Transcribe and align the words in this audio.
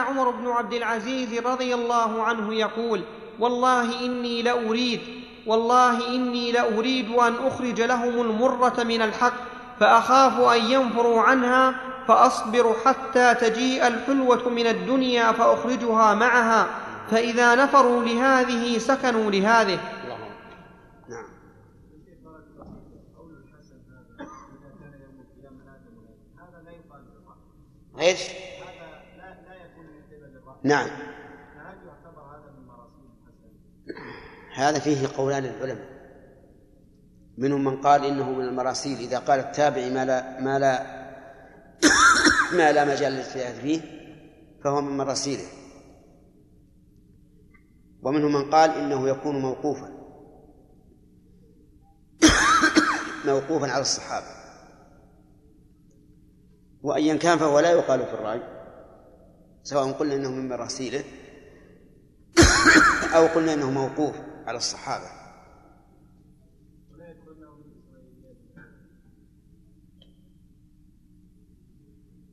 عمر 0.00 0.30
بن 0.30 0.48
عبد 0.48 0.72
العزيز 0.72 1.38
رضي 1.38 1.74
الله 1.74 2.22
عنه 2.22 2.54
يقول 2.54 3.02
والله 3.38 4.00
اني 4.06 4.42
لاريد 4.42 5.00
والله 5.46 6.08
اني 6.08 6.52
لاريد 6.52 7.10
ان 7.14 7.34
اخرج 7.46 7.80
لهم 7.80 8.20
المره 8.20 8.82
من 8.84 9.02
الحق 9.02 9.32
فاخاف 9.80 10.40
ان 10.40 10.64
ينفروا 10.64 11.20
عنها 11.22 11.74
فاصبر 12.08 12.74
حتى 12.84 13.34
تجيء 13.34 13.86
الحلوه 13.86 14.48
من 14.48 14.66
الدنيا 14.66 15.32
فاخرجها 15.32 16.14
معها 16.14 16.66
فاذا 17.10 17.54
نفروا 17.54 18.02
لهذه 18.02 18.78
سكنوا 18.78 19.30
لهذه 19.30 19.78
نعم. 21.08 21.24
ايش؟ 28.00 28.20
نعم 30.62 30.86
هل 31.60 31.74
يعتبر 31.86 32.22
هذا 32.22 32.52
من 33.88 33.94
هذا 34.64 34.78
فيه 34.78 35.16
قولان 35.16 35.44
العلماء 35.44 35.90
منهم 37.38 37.64
من 37.64 37.80
قال 37.80 38.04
انه 38.04 38.30
من 38.32 38.44
المراسيل 38.48 38.98
اذا 38.98 39.18
قال 39.18 39.40
التابع 39.40 39.88
ما 39.88 40.04
لا 40.04 40.40
ما 40.40 40.58
لا 40.58 41.00
ما 42.52 42.72
لا 42.72 42.84
مجال 42.94 43.12
للاجتهاد 43.12 43.54
فيه 43.54 43.80
فهو 44.64 44.80
من 44.80 44.96
مراسيله 44.96 45.44
ومنهم 48.02 48.32
من 48.32 48.50
قال 48.50 48.70
انه 48.70 49.08
يكون 49.08 49.38
موقوفا 49.38 49.88
موقوفا 53.26 53.70
على 53.72 53.80
الصحابه 53.80 54.26
وايا 56.82 57.14
كان 57.16 57.38
فهو 57.38 57.58
لا 57.60 57.70
يقال 57.70 58.00
في 58.06 58.14
الراي 58.14 58.59
سواء 59.62 59.92
قلنا 59.92 60.14
أنه 60.16 60.30
من 60.30 60.48
مراسيله 60.48 61.04
أو 63.14 63.26
قلنا 63.26 63.54
أنه 63.54 63.70
موقوف 63.70 64.16
على 64.46 64.56
الصحابة 64.56 65.20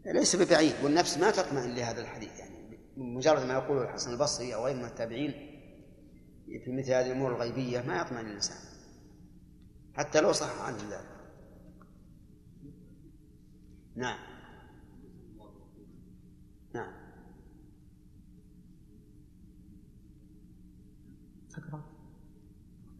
ليس 0.06 0.36
ببعيد 0.36 0.74
والنفس 0.84 1.18
ما 1.18 1.32
تطمئن 1.32 1.76
لهذا 1.76 2.02
الحديث 2.02 2.40
يعني 2.40 2.78
مجرد 2.98 3.46
ما 3.46 3.54
يقوله 3.54 3.82
الحسن 3.84 4.14
البصري 4.14 4.56
او 4.56 4.66
غيره 4.66 4.78
من 4.78 4.86
التابعين 4.86 5.32
في 6.66 6.72
مثل 6.72 6.92
هذه 6.92 7.06
الامور 7.06 7.36
الغيبيه 7.36 7.82
ما 7.82 7.98
يطمئن 8.02 8.26
الانسان 8.28 8.58
حتى 9.94 10.22
لو 10.22 10.32
صح 10.32 10.62
عن 10.62 10.76
الله 10.76 11.02
نعم 13.96 14.27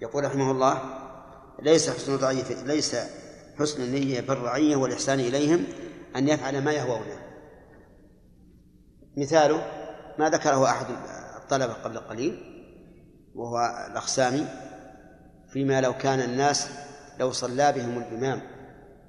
يقول 0.00 0.24
رحمه 0.24 0.50
الله 0.50 0.82
ليس 1.62 1.90
حسن 1.90 2.14
الرعية 2.14 2.62
ليس 2.66 2.96
حسن 3.58 3.82
النية 3.82 4.20
بالرعية 4.20 4.76
والإحسان 4.76 5.20
إليهم 5.20 5.64
أن 6.16 6.28
يفعل 6.28 6.64
ما 6.64 6.72
يهوونه 6.72 7.18
مثاله 9.16 9.62
ما 10.18 10.30
ذكره 10.30 10.64
أحد 10.64 10.86
الطلبة 11.42 11.72
قبل 11.72 11.98
قليل 11.98 12.44
وهو 13.34 13.58
الأقسامي 13.90 14.46
فيما 15.52 15.80
لو 15.80 15.92
كان 15.94 16.20
الناس 16.20 16.68
لو 17.20 17.30
صلى 17.32 17.72
بهم 17.72 17.98
الإمام 17.98 18.40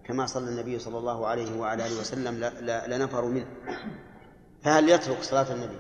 كما 0.05 0.25
صلى 0.25 0.49
النبي 0.49 0.79
صلى 0.79 0.97
الله 0.97 1.27
عليه 1.27 1.59
وعلى 1.59 1.87
آله 1.87 1.99
وسلم 1.99 2.35
لنفروا 2.93 3.29
منه 3.29 3.47
فهل 4.63 4.89
يترك 4.89 5.21
صلاة 5.21 5.51
النبي 5.53 5.79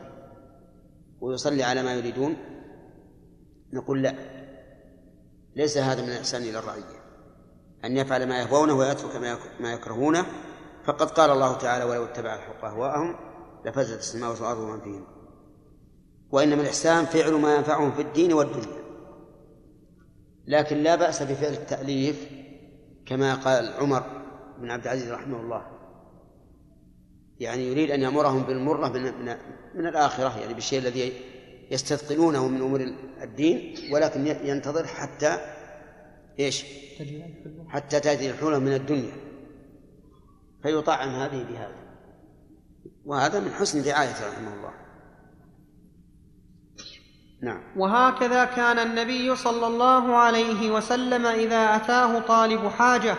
ويصلي 1.21 1.63
على 1.63 1.83
ما 1.83 1.93
يريدون 1.93 2.37
نقول 3.73 4.01
لا 4.03 4.15
ليس 5.55 5.77
هذا 5.77 6.01
من 6.01 6.09
الإحسان 6.09 6.41
إلى 6.41 6.59
الرعية 6.59 6.99
أن 7.85 7.97
يفعل 7.97 8.29
ما 8.29 8.39
يهوونه 8.41 8.73
ويترك 8.73 9.15
ما 9.59 9.73
يكرهونه 9.73 10.25
فقد 10.83 11.09
قال 11.11 11.29
الله 11.31 11.53
تعالى 11.53 11.83
ولو 11.85 12.05
اتبع 12.05 12.35
الحق 12.35 12.65
أهواءهم 12.65 13.15
لفزت 13.65 13.97
السماوات 13.99 14.41
والأرض 14.41 14.57
ومن 14.59 14.79
فيهم 14.81 15.03
وإنما 16.31 16.61
الإحسان 16.61 17.05
فعل 17.05 17.33
ما 17.33 17.55
ينفعهم 17.55 17.91
في 17.91 18.01
الدين 18.01 18.33
والدنيا 18.33 18.79
لكن 20.47 20.77
لا 20.77 20.95
بأس 20.95 21.23
بفعل 21.23 21.51
التأليف 21.53 22.29
كما 23.05 23.35
قال 23.35 23.73
عمر 23.73 24.03
بن 24.59 24.71
عبد 24.71 24.83
العزيز 24.83 25.11
رحمه 25.11 25.39
الله 25.39 25.65
يعني 27.39 27.67
يريد 27.71 27.91
أن 27.91 28.01
يأمرهم 28.01 28.43
بالمرة 28.43 28.87
من, 28.87 29.03
من, 29.03 29.35
من 29.75 29.85
الآخرة 29.87 30.37
يعني 30.39 30.53
بالشيء 30.53 30.79
الذي 30.79 31.13
يستثقلونه 31.71 32.47
من 32.47 32.61
امور 32.61 32.81
الدين 33.21 33.75
ولكن 33.93 34.27
ينتظر 34.43 34.87
حتى 34.87 35.37
ايش؟ 36.39 36.65
حتى 37.69 37.99
تاتي 37.99 38.29
الحلول 38.31 38.59
من 38.59 38.73
الدنيا 38.73 39.13
فيطعم 40.63 41.09
هذه 41.09 41.43
بهذا 41.43 41.79
وهذا 43.05 43.39
من 43.39 43.51
حسن 43.51 43.83
رعايته 43.89 44.27
رحمه 44.31 44.53
الله 44.53 44.71
نعم 47.41 47.63
وهكذا 47.79 48.45
كان 48.45 48.79
النبي 48.79 49.35
صلى 49.35 49.67
الله 49.67 50.15
عليه 50.15 50.71
وسلم 50.71 51.25
إذا 51.25 51.75
أتاه 51.75 52.19
طالب 52.19 52.67
حاجة 52.67 53.15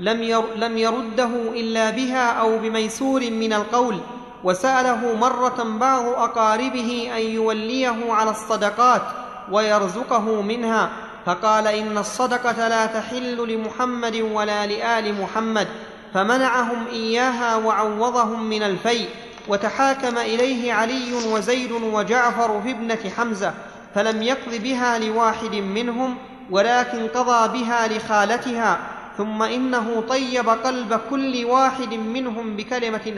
لم, 0.00 0.40
لم 0.56 0.78
يرده 0.78 1.52
إلا 1.52 1.90
بها 1.90 2.32
أو 2.32 2.58
بميسور 2.58 3.30
من 3.30 3.52
القول 3.52 4.00
وساله 4.44 5.16
مره 5.20 5.64
بعض 5.78 6.02
اقاربه 6.06 7.10
ان 7.16 7.20
يوليه 7.22 7.96
على 8.12 8.30
الصدقات 8.30 9.02
ويرزقه 9.50 10.42
منها 10.42 10.90
فقال 11.26 11.66
ان 11.66 11.98
الصدقه 11.98 12.68
لا 12.68 12.86
تحل 12.86 13.48
لمحمد 13.48 14.16
ولا 14.32 14.66
لال 14.66 15.20
محمد 15.20 15.68
فمنعهم 16.14 16.86
اياها 16.86 17.56
وعوضهم 17.56 18.44
من 18.44 18.62
الفيء 18.62 19.08
وتحاكم 19.48 20.18
اليه 20.18 20.72
علي 20.72 21.12
وزيد 21.12 21.72
وجعفر 21.72 22.62
في 22.62 22.70
ابنه 22.70 23.10
حمزه 23.18 23.54
فلم 23.94 24.22
يقض 24.22 24.54
بها 24.54 24.98
لواحد 24.98 25.54
منهم 25.54 26.16
ولكن 26.50 27.06
قضى 27.14 27.58
بها 27.58 27.88
لخالتها 27.88 28.78
ثم 29.18 29.42
انه 29.42 30.04
طيب 30.08 30.48
قلب 30.48 31.00
كل 31.10 31.44
واحد 31.44 31.94
منهم 31.94 32.56
بكلمه 32.56 33.14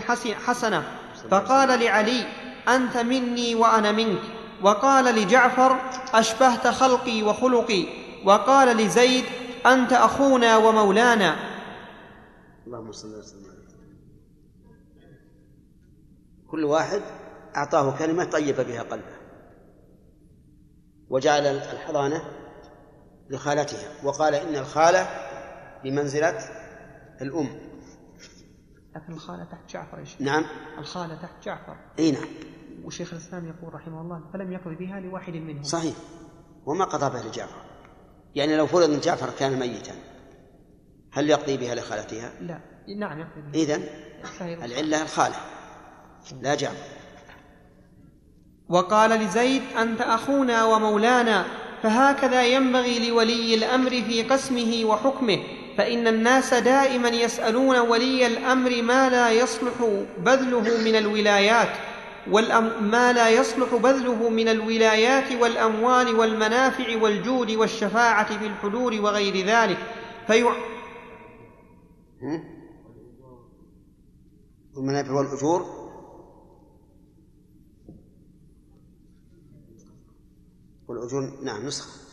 حسنه 0.48 0.82
فقال 1.30 1.80
لعلي 1.80 2.24
انت 2.68 2.96
مني 2.96 3.54
وانا 3.54 3.92
منك 3.92 4.22
وقال 4.62 5.04
لجعفر 5.14 5.76
اشبهت 6.14 6.66
خلقي 6.68 7.22
وخلقي 7.22 7.86
وقال 8.24 8.76
لزيد 8.76 9.24
انت 9.66 9.92
اخونا 9.92 10.56
ومولانا 10.56 11.36
اللهم 12.66 12.92
صل 12.92 13.18
وسلم 13.18 13.46
كل 16.50 16.64
واحد 16.64 17.02
اعطاه 17.56 17.98
كلمه 17.98 18.24
طيب 18.24 18.56
بها 18.56 18.82
قلبه 18.82 19.16
وجعل 21.08 21.46
الحضانه 21.46 22.22
لخالتها 23.30 23.88
وقال 24.04 24.34
ان 24.34 24.56
الخاله 24.56 25.06
بمنزله 25.84 26.38
الام 27.22 27.65
لكن 28.96 29.12
الخالة 29.12 29.44
تحت 29.44 29.60
جعفر 29.70 29.98
يا 29.98 30.04
شيخ 30.04 30.20
نعم 30.20 30.44
الخالة 30.78 31.14
تحت 31.14 31.44
جعفر 31.44 31.76
اي 31.98 32.10
نعم 32.10 32.24
وشيخ 32.84 33.12
الاسلام 33.12 33.48
يقول 33.48 33.74
رحمه 33.74 34.00
الله 34.00 34.20
فلم 34.32 34.52
يقضي 34.52 34.74
بها 34.74 35.00
لواحد 35.00 35.32
منهم 35.32 35.62
صحيح 35.62 35.94
وما 36.66 36.84
قضى 36.84 37.10
بها 37.18 37.28
لجعفر 37.28 37.62
يعني 38.34 38.56
لو 38.56 38.66
فرض 38.66 38.82
ان 38.82 39.00
جعفر 39.00 39.30
كان 39.38 39.58
ميتا 39.58 39.92
هل 41.12 41.30
يقضي 41.30 41.56
بها 41.56 41.74
لخالتها؟ 41.74 42.32
لا 42.40 42.60
نعم 42.98 43.20
يقضي 43.20 43.40
بها 43.42 43.54
اذا 43.62 43.82
العله 44.64 45.02
الخاله 45.02 45.36
لا 46.40 46.54
جعفر 46.54 46.86
وقال 48.68 49.10
لزيد 49.10 49.62
انت 49.78 50.00
اخونا 50.00 50.64
ومولانا 50.64 51.44
فهكذا 51.82 52.46
ينبغي 52.46 53.08
لولي 53.10 53.54
الامر 53.54 53.90
في 53.90 54.22
قسمه 54.22 54.82
وحكمه 54.84 55.42
فإن 55.76 56.06
الناس 56.06 56.54
دائما 56.54 57.08
يسألون 57.08 57.78
ولي 57.78 58.26
الأمر 58.26 58.82
ما 58.82 59.08
لا 59.08 59.30
يصلح 59.30 59.72
بذله 60.18 60.60
من 60.60 60.94
الولايات 60.96 61.68
والأم... 62.30 62.84
ما 62.90 63.12
لا 63.12 63.30
يصلح 63.30 63.74
بذله 63.74 64.28
من 64.28 64.48
الولايات 64.48 65.32
والأموال 65.42 66.14
والمنافع 66.16 67.02
والجود 67.02 67.50
والشفاعة 67.50 68.38
في 68.38 68.46
الحضور 68.46 68.94
وغير 69.00 69.46
ذلك 69.46 69.78
في 70.26 70.46
والمنافع 74.74 75.12
والأجور 75.12 75.66
والأجور 80.88 81.32
نعم 81.42 81.66
نسخة 81.66 82.05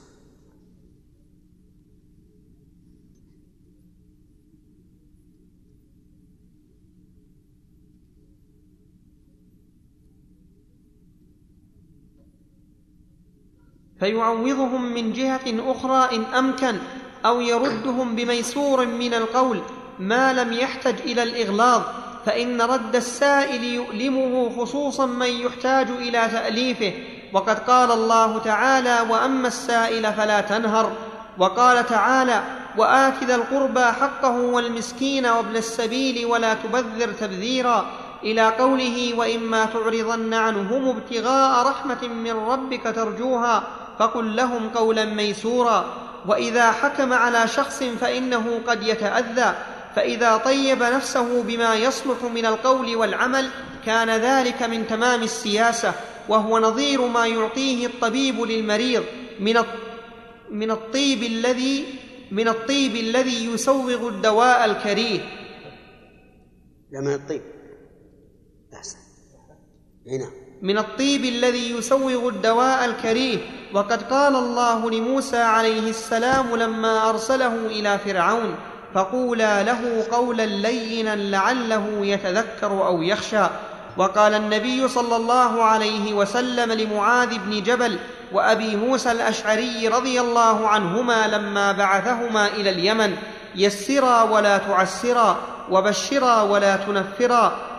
فيعوضهم 14.03 14.93
من 14.93 15.13
جهه 15.13 15.41
اخرى 15.47 16.15
ان 16.17 16.23
امكن 16.33 16.77
او 17.25 17.41
يردهم 17.41 18.15
بميسور 18.15 18.85
من 18.85 19.13
القول 19.13 19.59
ما 19.99 20.33
لم 20.33 20.53
يحتج 20.53 20.95
الى 21.01 21.23
الاغلاظ 21.23 21.81
فان 22.25 22.61
رد 22.61 22.95
السائل 22.95 23.63
يؤلمه 23.63 24.51
خصوصا 24.57 25.05
من 25.05 25.25
يحتاج 25.29 25.87
الى 25.89 26.27
تاليفه 26.31 26.91
وقد 27.33 27.59
قال 27.59 27.91
الله 27.91 28.39
تعالى 28.39 28.99
واما 29.09 29.47
السائل 29.47 30.13
فلا 30.13 30.41
تنهر 30.41 30.91
وقال 31.37 31.85
تعالى 31.85 32.43
وآكذ 32.77 33.29
القربى 33.31 33.81
حقه 33.83 34.37
والمسكين 34.41 35.25
وابن 35.25 35.55
السبيل 35.55 36.25
ولا 36.25 36.53
تبذر 36.53 37.07
تبذيرا 37.13 37.85
الى 38.23 38.47
قوله 38.49 39.13
واما 39.17 39.65
تعرضن 39.65 40.33
عنهم 40.33 40.87
ابتغاء 40.89 41.67
رحمه 41.67 42.07
من 42.07 42.31
ربك 42.31 42.83
ترجوها 42.95 43.63
فقل 43.99 44.35
لهم 44.35 44.69
قولا 44.69 45.05
ميسورا 45.05 45.85
واذا 46.27 46.71
حكم 46.71 47.13
على 47.13 47.47
شخص 47.47 47.83
فانه 47.83 48.59
قد 48.67 48.83
يتاذى 48.83 49.55
فاذا 49.95 50.37
طيب 50.37 50.83
نفسه 50.83 51.43
بما 51.43 51.75
يصلح 51.75 52.23
من 52.23 52.45
القول 52.45 52.95
والعمل 52.95 53.49
كان 53.85 54.09
ذلك 54.09 54.63
من 54.63 54.87
تمام 54.87 55.23
السياسه 55.23 55.93
وهو 56.29 56.59
نظير 56.59 57.01
ما 57.07 57.27
يعطيه 57.27 57.87
الطبيب 57.87 58.41
للمريض 58.41 59.03
من 59.39 59.55
من 60.51 60.71
الطيب 60.71 61.23
الذي 61.23 61.85
من 62.31 62.47
الطيب 62.47 62.95
الذي 62.95 63.53
يسوغ 63.53 64.07
الدواء 64.07 64.65
الكريه 64.65 65.19
لا 66.91 67.01
من 67.01 67.13
الطيب 67.13 67.41
أحسن 68.73 68.97
هنا 70.07 70.42
من 70.63 70.77
الطيب 70.77 71.25
الذي 71.25 71.71
يسوغ 71.77 72.27
الدواء 72.27 72.85
الكريه 72.85 73.37
وقد 73.73 74.01
قال 74.13 74.35
الله 74.35 74.91
لموسى 74.91 75.37
عليه 75.37 75.89
السلام 75.89 76.55
لما 76.55 77.09
ارسله 77.09 77.55
الى 77.65 77.97
فرعون 78.05 78.55
فقولا 78.95 79.63
له 79.63 80.03
قولا 80.11 80.45
لينا 80.45 81.15
لعله 81.15 81.85
يتذكر 82.01 82.71
او 82.87 83.01
يخشى 83.01 83.41
وقال 83.97 84.33
النبي 84.33 84.87
صلى 84.87 85.15
الله 85.15 85.63
عليه 85.63 86.13
وسلم 86.13 86.71
لمعاذ 86.71 87.37
بن 87.45 87.63
جبل 87.63 87.99
وابي 88.31 88.75
موسى 88.75 89.11
الاشعري 89.11 89.87
رضي 89.87 90.21
الله 90.21 90.67
عنهما 90.67 91.27
لما 91.27 91.71
بعثهما 91.71 92.47
الى 92.47 92.69
اليمن 92.69 93.15
يسرا 93.55 94.21
ولا 94.23 94.57
تعسرا 94.57 95.37
وبشرا 95.71 96.41
ولا 96.41 96.75
تنفرا 96.75 97.72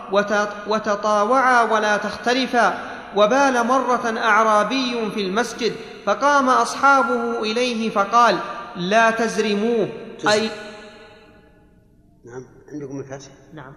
وتطاوعا 0.67 1.63
ولا 1.71 1.97
تختلفا 1.97 2.77
وبال 3.15 3.63
مرة 3.67 4.17
أعرابي 4.19 5.11
في 5.13 5.21
المسجد 5.21 5.73
فقام 6.05 6.49
أصحابه 6.49 7.39
إليه 7.39 7.89
فقال 7.89 8.39
لا 8.75 9.11
تزرموه 9.11 9.89
أي 10.31 10.49
نعم 12.25 12.45
عندكم 12.73 12.99
الفتح 12.99 13.31
نعم 13.53 13.73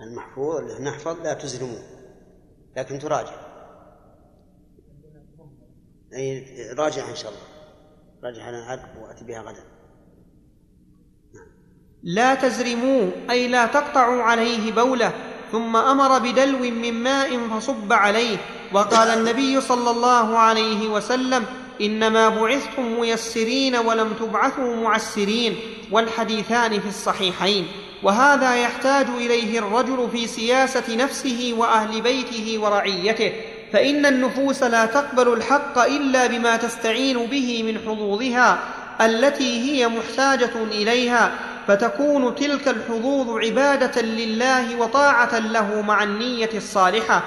المحفوظ 0.00 0.80
نحفظ 0.80 1.20
لا 1.22 1.34
تزرموه 1.34 1.82
لكن 2.76 2.98
تراجع 2.98 3.32
أي 6.14 6.42
راجع 6.74 7.08
إن 7.10 7.14
شاء 7.16 7.30
الله 7.30 7.42
راجع 8.24 8.42
على 8.42 8.58
العرق 8.58 8.94
وأتي 9.08 9.24
بها 9.24 9.40
غدا 9.40 9.77
لا 12.04 12.34
تزرموه 12.34 13.10
اي 13.30 13.48
لا 13.48 13.66
تقطعوا 13.66 14.22
عليه 14.22 14.72
بوله 14.72 15.12
ثم 15.52 15.76
امر 15.76 16.18
بدلو 16.18 16.58
من 16.58 16.94
ماء 16.94 17.38
فصب 17.38 17.92
عليه 17.92 18.36
وقال 18.72 19.08
النبي 19.08 19.60
صلى 19.60 19.90
الله 19.90 20.38
عليه 20.38 20.88
وسلم 20.88 21.44
انما 21.80 22.28
بعثتم 22.28 23.00
ميسرين 23.00 23.76
ولم 23.76 24.12
تبعثوا 24.20 24.76
معسرين 24.76 25.56
والحديثان 25.92 26.80
في 26.80 26.88
الصحيحين 26.88 27.66
وهذا 28.02 28.54
يحتاج 28.62 29.06
اليه 29.16 29.58
الرجل 29.58 30.08
في 30.12 30.26
سياسه 30.26 30.96
نفسه 30.96 31.54
واهل 31.58 32.00
بيته 32.00 32.58
ورعيته 32.58 33.32
فان 33.72 34.06
النفوس 34.06 34.62
لا 34.62 34.86
تقبل 34.86 35.32
الحق 35.32 35.78
الا 35.78 36.26
بما 36.26 36.56
تستعين 36.56 37.18
به 37.26 37.62
من 37.62 37.78
حظوظها 37.78 38.58
التي 39.00 39.60
هي 39.70 39.88
محتاجه 39.88 40.62
اليها 40.64 41.38
فتكون 41.68 42.34
تلك 42.34 42.68
الحظوظ 42.68 43.30
عباده 43.44 44.00
لله 44.02 44.80
وطاعه 44.80 45.38
له 45.38 45.80
مع 45.82 46.02
النيه 46.02 46.50
الصالحه 46.54 47.22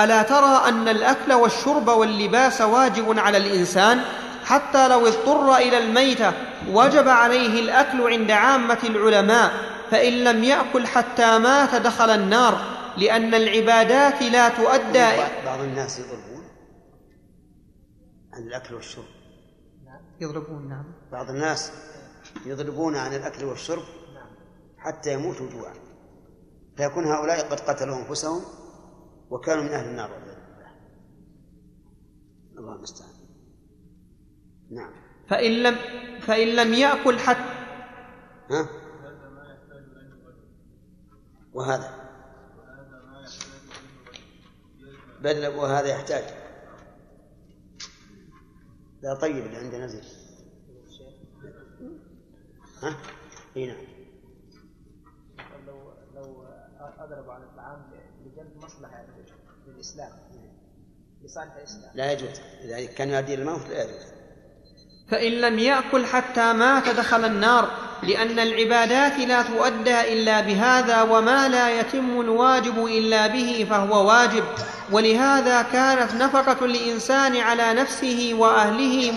الا 0.00 0.22
ترى 0.22 0.68
ان 0.68 0.88
الاكل 0.88 1.32
والشرب 1.32 1.88
واللباس 1.88 2.60
واجب 2.60 3.18
على 3.18 3.38
الانسان 3.38 4.00
حتى 4.44 4.88
لو 4.88 5.06
اضطر 5.06 5.56
الى 5.56 5.78
الميته 5.78 6.32
وجب 6.70 7.08
عليه 7.08 7.60
الاكل 7.60 8.12
عند 8.12 8.30
عامه 8.30 8.78
العلماء 8.84 9.50
فان 9.90 10.12
لم 10.12 10.44
ياكل 10.44 10.86
حتى 10.86 11.38
مات 11.38 11.74
دخل 11.74 12.10
النار 12.10 12.58
لان 12.96 13.34
العبادات 13.34 14.22
لا 14.22 14.48
تؤدى 14.48 15.06
بعض 15.46 15.60
الناس 15.60 15.98
يضربون 15.98 16.44
عن 18.34 18.42
الاكل 18.42 18.74
والشرب 18.74 19.04
يضربون 20.20 20.68
نعم 20.68 20.84
بعض 21.12 21.28
الناس 21.30 21.72
يضربون 22.46 22.96
عن 22.96 23.14
الأكل 23.14 23.44
والشرب 23.44 23.82
نعم. 24.14 24.26
حتى 24.78 25.12
يموتوا 25.12 25.50
جوعا 25.50 25.74
فيكون 26.76 27.04
هؤلاء 27.04 27.48
قد 27.48 27.60
قتلوا 27.60 27.96
أنفسهم 27.98 28.44
وكانوا 29.30 29.62
من 29.62 29.68
أهل 29.70 29.88
النار 29.88 30.10
والعياذ 30.12 30.36
بالله 32.54 32.58
الله 32.58 32.76
المستعان 32.76 33.10
نعم 34.70 34.92
فإن 35.30 35.50
لم 35.62 35.76
فإن 36.20 36.48
لم 36.48 36.74
يأكل 36.74 37.18
حتى 37.18 37.56
ها؟ 38.50 38.68
وهذا 41.52 42.06
بل 45.20 45.46
وهذا 45.46 45.86
يحتاج 45.88 46.24
لا 49.02 49.14
طيب 49.14 49.46
اللي 49.46 49.56
عندنا 49.56 49.86
زين 49.86 50.25
ها؟ 52.82 52.94
اي 53.56 53.66
نعم 53.66 53.76
لو 55.66 55.76
لو 56.14 56.44
اضرب 56.98 57.30
على 57.30 57.42
الطعام 57.44 57.82
لجلب 58.26 58.64
مصلحه 58.64 59.04
للاسلام 59.68 60.08
لصالح 61.24 61.52
الاسلام 61.56 61.90
لا 61.94 62.12
يجوز 62.12 62.30
اذا 62.64 62.86
كان 62.86 63.10
يؤدي 63.10 63.34
الموت 63.34 63.60
لا 63.70 63.82
يجوز 63.84 64.02
فان 65.10 65.32
لم 65.32 65.58
ياكل 65.58 66.06
حتى 66.06 66.52
مات 66.52 66.88
دخل 66.88 67.24
النار 67.24 67.70
لان 68.02 68.38
العبادات 68.38 69.18
لا 69.28 69.42
تؤدى 69.42 70.00
الا 70.12 70.40
بهذا 70.40 71.02
وما 71.02 71.48
لا 71.48 71.80
يتم 71.80 72.20
الواجب 72.20 72.84
الا 72.86 73.26
به 73.26 73.66
فهو 73.70 74.08
واجب 74.08 74.44
ولهذا 74.92 75.62
كانت 75.62 76.14
نفقه 76.14 76.64
الانسان 76.64 77.36
على 77.36 77.74
نفسه 77.74 78.30
واهله 78.38 79.12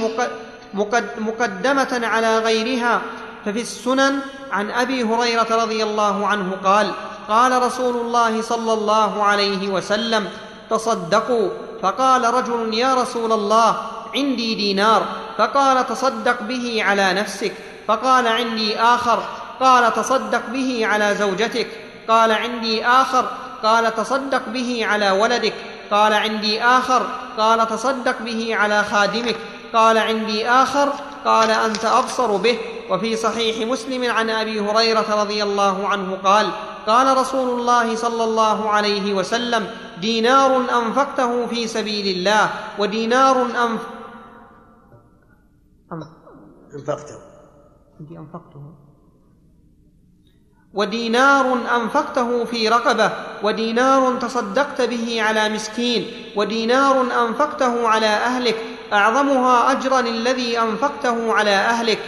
مقدمه 1.23 2.07
على 2.07 2.37
غيرها 2.39 3.01
ففي 3.45 3.61
السنن 3.61 4.19
عن 4.51 4.71
ابي 4.71 5.03
هريره 5.03 5.47
رضي 5.63 5.83
الله 5.83 6.27
عنه 6.27 6.51
قال 6.63 6.91
قال 7.29 7.61
رسول 7.61 7.95
الله 7.95 8.41
صلى 8.41 8.73
الله 8.73 9.23
عليه 9.23 9.67
وسلم 9.69 10.29
تصدقوا 10.69 11.49
فقال 11.81 12.33
رجل 12.33 12.73
يا 12.73 12.93
رسول 12.93 13.31
الله 13.31 13.81
عندي 14.15 14.55
دينار 14.55 15.05
فقال 15.37 15.87
تصدق 15.87 16.41
به 16.41 16.83
على 16.85 17.13
نفسك 17.13 17.53
فقال 17.87 18.27
عندي 18.27 18.79
اخر 18.79 19.23
قال 19.59 19.93
تصدق 19.93 20.41
به 20.53 20.81
على 20.85 21.15
زوجتك 21.15 21.67
قال 22.07 22.31
عندي 22.31 22.85
اخر 22.85 23.29
قال 23.63 23.95
تصدق 23.95 24.41
به 24.47 24.85
على 24.89 25.11
ولدك 25.11 25.53
قال 25.91 26.13
عندي 26.13 26.61
اخر 26.63 27.05
قال 27.37 27.67
تصدق 27.67 28.15
به 28.21 28.55
على 28.55 28.83
خادمك 28.83 29.35
قال 29.73 29.97
عندي 29.97 30.49
اخر 30.49 30.89
قال 31.25 31.49
انت 31.51 31.85
ابصر 31.85 32.35
به 32.37 32.59
وفي 32.91 33.15
صحيح 33.15 33.67
مسلم 33.67 34.11
عن 34.11 34.29
ابي 34.29 34.59
هريره 34.59 35.21
رضي 35.21 35.43
الله 35.43 35.87
عنه 35.87 36.15
قال 36.15 36.49
قال 36.87 37.17
رسول 37.17 37.59
الله 37.59 37.95
صلى 37.95 38.23
الله 38.23 38.69
عليه 38.69 39.13
وسلم 39.13 39.67
دينار 40.01 40.55
انفقته 40.79 41.45
في 41.45 41.67
سبيل 41.67 42.17
الله 42.17 42.49
ودينار 42.79 43.41
أنف... 43.41 43.81
انفقته 46.73 47.15
انفقته 48.11 48.63
ودينار 50.73 51.53
انفقته 51.75 52.45
في 52.45 52.69
رقبه 52.69 53.11
ودينار 53.43 54.15
تصدقت 54.15 54.81
به 54.81 55.21
على 55.21 55.49
مسكين 55.49 56.29
ودينار 56.35 57.01
انفقته 57.27 57.87
على 57.87 58.05
اهلك 58.07 58.78
اعظمها 58.93 59.71
اجرا 59.71 59.99
الذي 59.99 60.59
انفقته 60.59 61.33
على 61.33 61.51
اهلك 61.55 61.99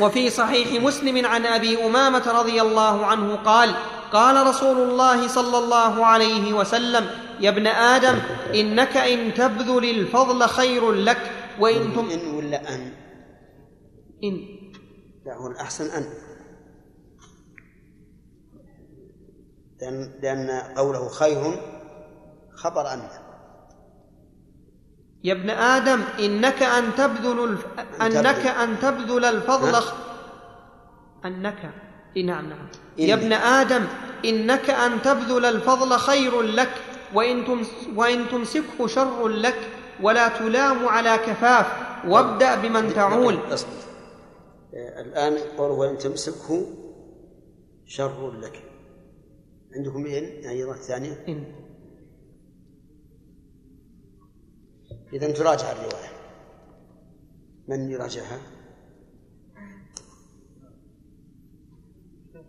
وفي 0.00 0.30
صحيح 0.30 0.82
مسلم 0.82 1.26
عن 1.26 1.46
ابي 1.46 1.86
امامه 1.86 2.32
رضي 2.40 2.62
الله 2.62 3.06
عنه 3.06 3.36
قال 3.36 3.74
قال 4.12 4.46
رسول 4.46 4.78
الله 4.90 5.28
صلى 5.28 5.58
الله 5.58 6.06
عليه 6.06 6.52
وسلم 6.52 7.10
يا 7.40 7.50
ابن 7.50 7.66
ادم 7.66 8.18
انك 8.54 8.96
ان 8.96 9.34
تبذل 9.34 9.84
الفضل 9.90 10.48
خير 10.48 10.92
لك 10.92 11.30
وان 11.60 11.92
تم 11.94 12.10
ان 12.10 12.34
ولا 12.34 12.74
ان 12.74 12.92
ان 14.24 14.40
لا 15.26 15.36
هو 15.36 15.46
الاحسن 15.46 15.84
ان 15.86 16.04
لان 19.80 20.12
لان 20.22 20.50
قوله 20.76 21.08
خير 21.08 21.44
خبر 22.54 22.92
أنه 22.94 23.21
يا 25.24 25.32
ابن 25.32 25.50
آدم 25.50 26.00
إنك 26.18 26.62
أن 26.62 26.94
تبذل 26.94 27.44
الف... 27.44 27.66
أنك 28.02 28.46
أن 28.46 28.78
تبذل 28.80 29.24
الفضل 29.24 29.78
أنك 31.24 31.70
نعم 32.16 32.48
نعم 32.48 32.68
يا 32.98 33.14
ابن 33.14 33.32
آدم 33.32 33.84
إنك 34.24 34.70
أن 34.70 35.02
تبذل 35.02 35.44
الفضل 35.44 35.98
خير 35.98 36.40
لك 36.42 36.70
وإن, 37.14 37.44
تمس 37.44 37.68
وإن 37.96 38.28
تمسكه 38.30 38.86
شر 38.86 39.28
لك 39.28 39.58
ولا 40.02 40.28
تلام 40.28 40.88
على 40.88 41.18
كفاف 41.18 41.66
وابدأ 42.08 42.54
بمن 42.54 42.72
نعم، 42.72 42.90
تعول 42.90 43.34
نعم، 43.34 43.58
آه، 44.74 45.00
الآن 45.00 45.38
قوله 45.58 45.72
وإن 45.72 45.98
تمسكه 45.98 46.66
شر 47.86 48.32
لك 48.40 48.62
عندكم 49.76 50.06
إيه؟ 50.06 50.12
يعني 50.18 50.42
إن 50.44 50.48
أيضا 50.50 50.72
ثانية 50.72 51.24
إن 51.28 51.44
إذا 55.12 55.30
تراجع 55.32 55.72
الرواية 55.72 56.10
من 57.68 57.90
يراجعها؟ 57.90 58.38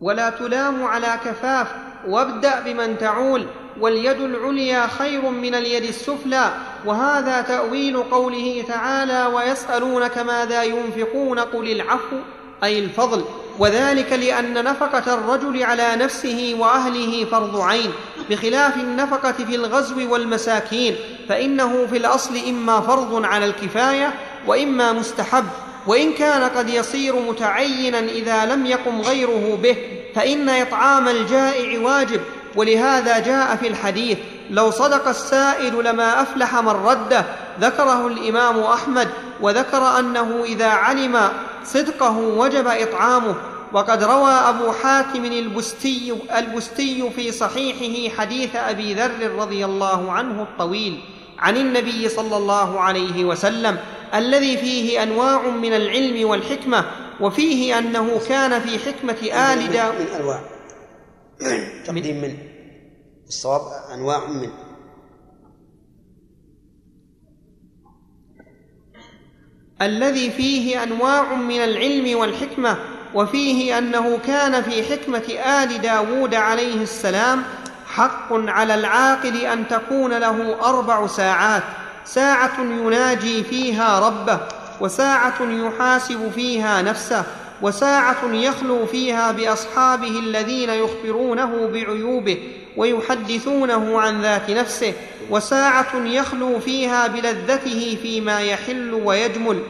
ولا 0.01 0.29
تلام 0.29 0.83
على 0.83 1.19
كفاف 1.25 1.75
وابدأ 2.07 2.59
بمن 2.59 2.97
تعول 2.97 3.47
واليد 3.79 4.21
العليا 4.21 4.87
خير 4.87 5.29
من 5.29 5.55
اليد 5.55 5.83
السفلى 5.83 6.53
وهذا 6.85 7.41
تأويل 7.41 7.97
قوله 8.03 8.63
تعالى 8.67 9.25
ويسألونك 9.25 10.17
ماذا 10.17 10.63
ينفقون 10.63 11.39
قل 11.39 11.71
العفو 11.71 12.19
أي 12.63 12.79
الفضل 12.79 13.25
وذلك 13.59 14.13
لان 14.13 14.63
نفقه 14.63 15.13
الرجل 15.13 15.63
على 15.63 15.95
نفسه 15.95 16.55
واهله 16.59 17.25
فرض 17.25 17.61
عين 17.61 17.91
بخلاف 18.29 18.77
النفقه 18.77 19.31
في 19.31 19.55
الغزو 19.55 20.11
والمساكين 20.13 20.95
فانه 21.29 21.87
في 21.87 21.97
الاصل 21.97 22.37
اما 22.49 22.81
فرض 22.81 23.25
على 23.25 23.45
الكفايه 23.45 24.13
واما 24.47 24.91
مستحب 24.93 25.45
وان 25.87 26.13
كان 26.13 26.43
قد 26.49 26.69
يصير 26.69 27.15
متعينا 27.15 27.99
اذا 27.99 28.45
لم 28.45 28.65
يقم 28.65 29.01
غيره 29.01 29.59
به 29.63 29.77
فان 30.15 30.49
اطعام 30.49 31.07
الجائع 31.07 31.79
واجب 31.79 32.21
ولهذا 32.55 33.19
جاء 33.19 33.55
في 33.55 33.67
الحديث 33.67 34.17
لو 34.49 34.71
صدق 34.71 35.07
السائل 35.07 35.83
لما 35.83 36.21
افلح 36.21 36.55
من 36.55 36.67
رده 36.69 37.25
ذكره 37.61 38.07
الامام 38.07 38.59
احمد 38.59 39.09
وذكر 39.41 39.99
انه 39.99 40.43
اذا 40.43 40.67
علم 40.67 41.29
صدقه 41.63 42.17
وجب 42.17 42.67
اطعامه 42.67 43.35
وقد 43.73 44.03
روى 44.03 44.31
ابو 44.31 44.71
حاتم 44.71 45.25
البستي 45.25 46.13
البستي 46.37 47.09
في 47.09 47.31
صحيحه 47.31 48.15
حديث 48.21 48.55
ابي 48.55 48.93
ذر 48.93 49.31
رضي 49.31 49.65
الله 49.65 50.11
عنه 50.11 50.41
الطويل 50.43 50.99
عن 51.39 51.57
النبي 51.57 52.09
صلى 52.09 52.37
الله 52.37 52.79
عليه 52.79 53.25
وسلم 53.25 53.77
الذي 54.15 54.57
فيه 54.57 55.03
انواع 55.03 55.47
من 55.47 55.73
العلم 55.73 56.29
والحكمه 56.29 56.85
وفيه 57.19 57.79
انه 57.79 58.21
كان 58.29 58.59
في 58.59 58.79
حكمه 58.79 59.45
ال 59.53 59.69
داود 59.71 59.95
من 59.99 60.15
انواع 60.19 60.41
تقديم 61.85 62.21
من 62.21 62.37
الصواب 63.27 63.61
انواع 63.93 64.19
من 64.27 64.49
الذي 69.81 70.31
فيه 70.31 70.83
انواع 70.83 71.33
من 71.33 71.61
العلم 71.63 72.19
والحكمه 72.19 72.77
وفيه 73.13 73.77
انه 73.77 74.19
كان 74.27 74.61
في 74.61 74.83
حكمه 74.83 75.23
ال 75.45 75.81
داود 75.81 76.35
عليه 76.35 76.75
السلام 76.81 77.43
حق 77.87 78.27
على 78.31 78.75
العاقل 78.75 79.37
ان 79.37 79.67
تكون 79.67 80.13
له 80.17 80.55
اربع 80.63 81.07
ساعات 81.07 81.63
ساعه 82.05 82.59
يناجي 82.61 83.43
فيها 83.43 83.99
ربه 83.99 84.39
وساعه 84.81 85.41
يحاسب 85.41 86.31
فيها 86.35 86.81
نفسه 86.81 87.23
وساعه 87.61 88.25
يخلو 88.33 88.85
فيها 88.85 89.31
باصحابه 89.31 90.07
الذين 90.19 90.69
يخبرونه 90.69 91.67
بعيوبه 91.73 92.37
ويحدثونه 92.77 93.99
عن 94.01 94.21
ذات 94.21 94.49
نفسه 94.49 94.93
وساعه 95.29 95.95
يخلو 96.03 96.59
فيها 96.59 97.07
بلذته 97.07 97.97
فيما 98.01 98.41
يحل 98.41 98.93
ويجمل 99.05 99.63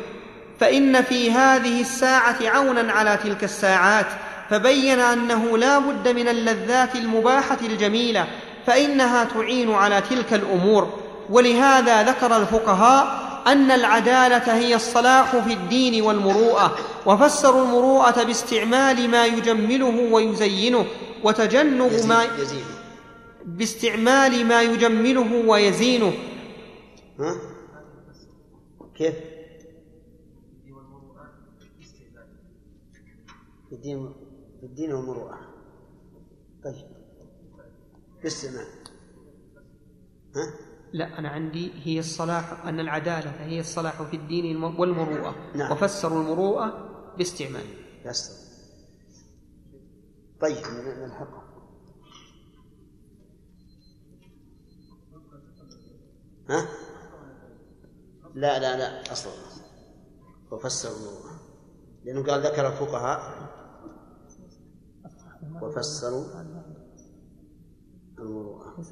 فان 0.59 1.01
في 1.03 1.31
هذه 1.31 1.81
الساعه 1.81 2.37
عونا 2.45 2.91
على 2.91 3.19
تلك 3.23 3.43
الساعات 3.43 4.05
فبين 4.49 4.99
انه 4.99 5.57
لا 5.57 5.79
بد 5.79 6.07
من 6.07 6.27
اللذات 6.27 6.95
المباحه 6.95 7.57
الجميله 7.61 8.25
فانها 8.67 9.23
تعين 9.23 9.73
على 9.73 10.01
تلك 10.09 10.33
الامور 10.33 10.93
ولهذا 11.29 12.03
ذكر 12.03 12.37
الفقهاء 12.37 13.23
ان 13.47 13.71
العداله 13.71 14.53
هي 14.57 14.75
الصلاح 14.75 15.35
في 15.37 15.53
الدين 15.53 16.01
والمروءه 16.01 16.75
وفسروا 17.05 17.61
المروءه 17.63 18.23
باستعمال 18.23 19.09
ما 19.09 19.25
يجمله 19.25 20.07
ويزينه 20.11 20.85
وتجنب 21.23 22.05
ما 22.07 22.23
يزيد 22.39 22.72
باستعمال 23.45 24.45
ما 24.45 24.61
يجمله 24.61 25.47
ويزينه 25.49 26.13
ها؟ 27.19 27.35
كيف؟ 28.95 29.15
الدين 33.71 34.13
الدين 34.63 34.93
والمروءة 34.93 35.39
طيب 36.63 36.73
باستعمال 38.23 38.67
ها؟ 40.35 40.53
لا 40.93 41.19
أنا 41.19 41.29
عندي 41.29 41.71
هي 41.83 41.99
الصلاح 41.99 42.65
أن 42.65 42.79
العدالة 42.79 43.29
هي 43.31 43.59
الصلاح 43.59 44.01
في 44.01 44.15
الدين 44.15 44.63
والمروءة 44.63 45.35
نعم. 45.55 45.71
وفسروا 45.71 46.21
المروءة 46.23 46.89
باستعمال 47.17 47.65
يسر 48.05 48.43
طيب 50.41 50.63
نلحقها 50.99 51.42
ها؟ 56.49 56.67
لا 58.35 58.59
لا 58.59 58.77
لا 58.77 59.11
أصلا 59.11 59.33
وفسر 60.51 60.89
الله 60.89 61.31
لأنه 62.05 62.23
قال 62.23 62.43
ذكر 62.45 62.67
الفقهاء 62.67 63.49
وفسروا 65.61 66.25
المروءة 68.19 68.83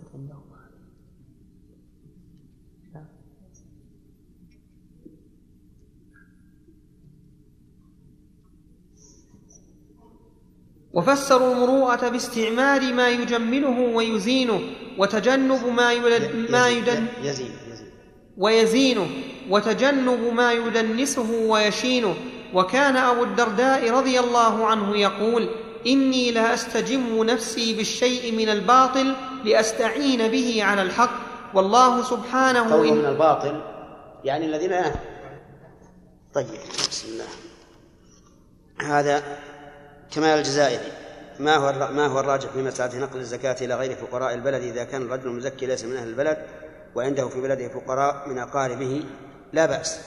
وفسروا 10.94 11.52
المروءة 11.54 12.10
باستعمال 12.10 12.96
ما 12.96 13.10
يجمله 13.10 13.96
ويزينه 13.96 14.81
وتجنب 14.98 15.66
ما 15.68 15.94
يدن 15.94 16.46
ما 16.52 16.70
يدن 16.70 17.06
يزين 17.24 17.52
ويزينه 18.38 19.08
وتجنب 19.50 20.34
ما 20.34 20.54
يدنسه 20.54 21.32
ويشينه 21.48 22.16
وكان 22.54 22.96
أبو 22.96 23.24
الدرداء 23.24 23.90
رضي 23.92 24.20
الله 24.20 24.66
عنه 24.66 24.96
يقول 24.98 25.50
إني 25.88 26.32
لا 26.32 26.54
أستجم 26.54 27.24
نفسي 27.24 27.74
بالشيء 27.78 28.32
من 28.36 28.50
الباطل 28.50 29.16
لأستعين 29.46 30.28
به 30.28 30.64
على 30.64 30.82
الحق 30.82 31.12
والله 31.54 32.04
سبحانه 32.04 32.76
إن 32.76 32.98
من 32.98 33.06
الباطل 33.06 33.62
يعني 34.24 34.46
الذين 34.46 34.82
طيب 36.34 36.48
بسم 36.90 37.08
الله 37.08 37.26
هذا 39.00 39.24
كمال 40.16 40.38
الجزائري 40.40 40.92
ما 41.42 41.56
هو 41.56 41.92
ما 41.94 42.06
هو 42.08 42.20
الراجح 42.20 42.50
في 42.52 42.62
مسألة 42.62 43.00
نقل 43.00 43.20
الزكاة 43.20 43.56
إلى 43.66 43.76
غير 43.76 43.96
فقراء 43.96 44.34
البلد 44.34 44.64
إذا 44.64 44.84
كان 44.84 45.02
الرجل 45.02 45.28
المزكي 45.28 45.66
ليس 45.66 45.84
من 45.84 45.96
أهل 45.96 46.08
البلد 46.10 46.38
وعنده 46.96 47.28
في 47.30 47.42
بلده 47.42 47.68
فقراء 47.70 48.30
من 48.30 48.40
أقاربه 48.40 49.04
لا 49.54 49.66
بأس 49.66 50.00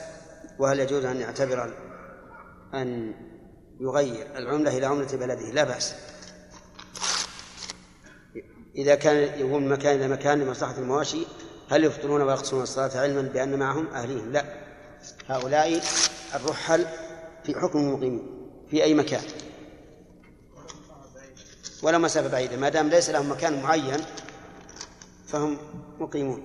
وهل 0.59 0.79
يجوز 0.79 1.05
أن 1.05 1.21
يعتبر 1.21 1.73
أن 2.73 3.13
يغير 3.81 4.27
العملة 4.37 4.77
إلى 4.77 4.85
عملة 4.85 5.17
بلده 5.17 5.49
لا 5.51 5.63
بأس 5.63 5.95
إذا 8.75 8.95
كان 8.95 9.15
يقوم 9.39 9.63
من 9.63 9.69
مكان 9.69 9.95
إلى 9.95 10.07
مكان 10.07 10.39
لمصلحة 10.39 10.77
المواشي 10.77 11.25
هل 11.71 11.83
يفطرون 11.83 12.21
ويقصرون 12.21 12.63
الصلاة 12.63 12.97
علما 13.01 13.21
بأن 13.21 13.59
معهم 13.59 13.87
أهليهم 13.87 14.31
لا 14.31 14.45
هؤلاء 15.27 15.81
الرحل 16.35 16.85
في 17.43 17.55
حكم 17.55 17.79
المقيمين 17.79 18.47
في 18.69 18.83
أي 18.83 18.93
مكان 18.93 19.21
ولا 21.85 21.97
مسافة 21.97 22.27
بعيدة 22.29 22.57
ما 22.57 22.69
دام 22.69 22.89
ليس 22.89 23.09
لهم 23.09 23.31
مكان 23.31 23.61
معين 23.61 24.01
فهم 25.27 25.57
مقيمون 25.99 26.43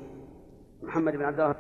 محمد 0.83 1.13
بن 1.13 1.25
عبد 1.25 1.41
الله 1.41 1.55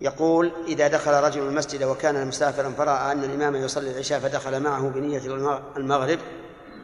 يقول 0.00 0.52
إذا 0.68 0.88
دخل 0.88 1.12
رجل 1.12 1.42
المسجد 1.42 1.82
وكان 1.82 2.26
مسافرا 2.26 2.70
فرأى 2.70 3.12
أن 3.12 3.24
الإمام 3.24 3.56
يصلي 3.56 3.90
العشاء 3.90 4.20
فدخل 4.20 4.60
معه 4.62 4.88
بنية 4.88 5.20
المغرب 5.76 6.18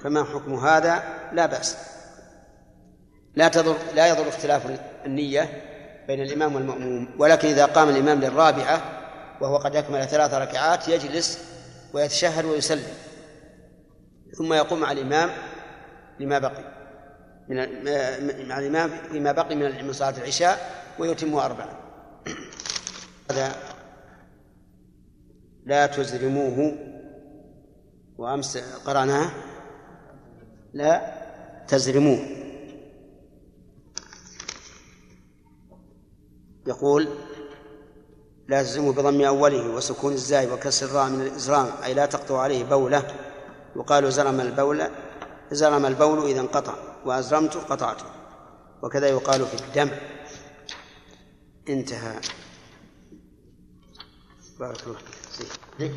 فما 0.03 0.25
حكم 0.25 0.55
هذا 0.55 1.03
لا 1.33 1.47
بأس 1.47 1.77
لا 3.35 3.49
تضر 3.49 3.77
لا 3.95 4.07
يضر 4.07 4.29
اختلاف 4.29 4.81
النية 5.07 5.49
بين 6.07 6.23
الإمام 6.23 6.55
والمأموم 6.55 7.09
ولكن 7.19 7.49
إذا 7.49 7.65
قام 7.67 7.89
الإمام 7.89 8.21
للرابعة 8.21 8.83
وهو 9.41 9.57
قد 9.59 9.77
أكمل 9.77 10.09
ثلاث 10.09 10.35
ركعات 10.35 10.89
يجلس 10.89 11.39
ويتشهد 11.95 12.45
ويسلم 12.45 12.95
ثم 14.39 14.53
يقوم 14.53 14.85
على 14.85 15.01
الإمام 15.01 15.31
لما 16.21 16.39
بقي 16.39 16.65
من 17.49 17.57
مع 18.49 18.59
الإمام 18.59 18.93
بقي 19.35 19.55
من 19.57 19.85
من 19.87 19.93
صلاة 19.93 20.17
العشاء 20.19 20.85
ويتم 20.99 21.35
أربعا 21.35 21.69
هذا 23.31 23.53
لا 25.67 25.87
تزرموه 25.87 26.79
وأمس 28.19 28.57
قرأناه 28.85 29.31
لا 30.73 31.13
تزرموه 31.69 32.21
يقول 36.67 37.09
لا 38.49 38.63
تزرموه 38.63 38.93
بضم 38.93 39.23
أوله 39.25 39.67
وسكون 39.71 40.13
الزاي 40.13 40.51
وكسر 40.53 40.87
الراء 40.87 41.09
من 41.11 41.27
الإزرام 41.27 41.67
أي 41.85 41.95
لا 41.95 42.07
تقطع 42.07 42.41
عليه 42.41 42.65
بولة 42.65 43.03
يقال 43.77 44.13
زرم 44.13 44.41
البولة 44.41 44.91
زرم 45.53 45.85
البول 45.85 46.19
إذا 46.25 46.41
انقطع 46.41 46.75
وأزرمت 47.05 47.57
قطعته 47.57 48.07
وكذا 48.83 49.07
يقال 49.09 49.47
في 49.47 49.55
الدم 49.55 49.91
انتهى 51.69 52.21
بارك 54.61 54.83
الله 54.87 54.99
فيك 55.79 55.93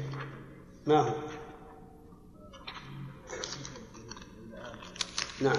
ما 0.87 0.99
هو 1.01 1.13
نعم 5.41 5.57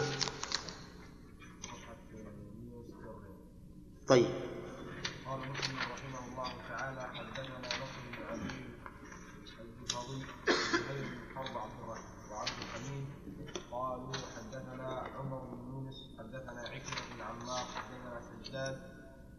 طيب 4.08 4.43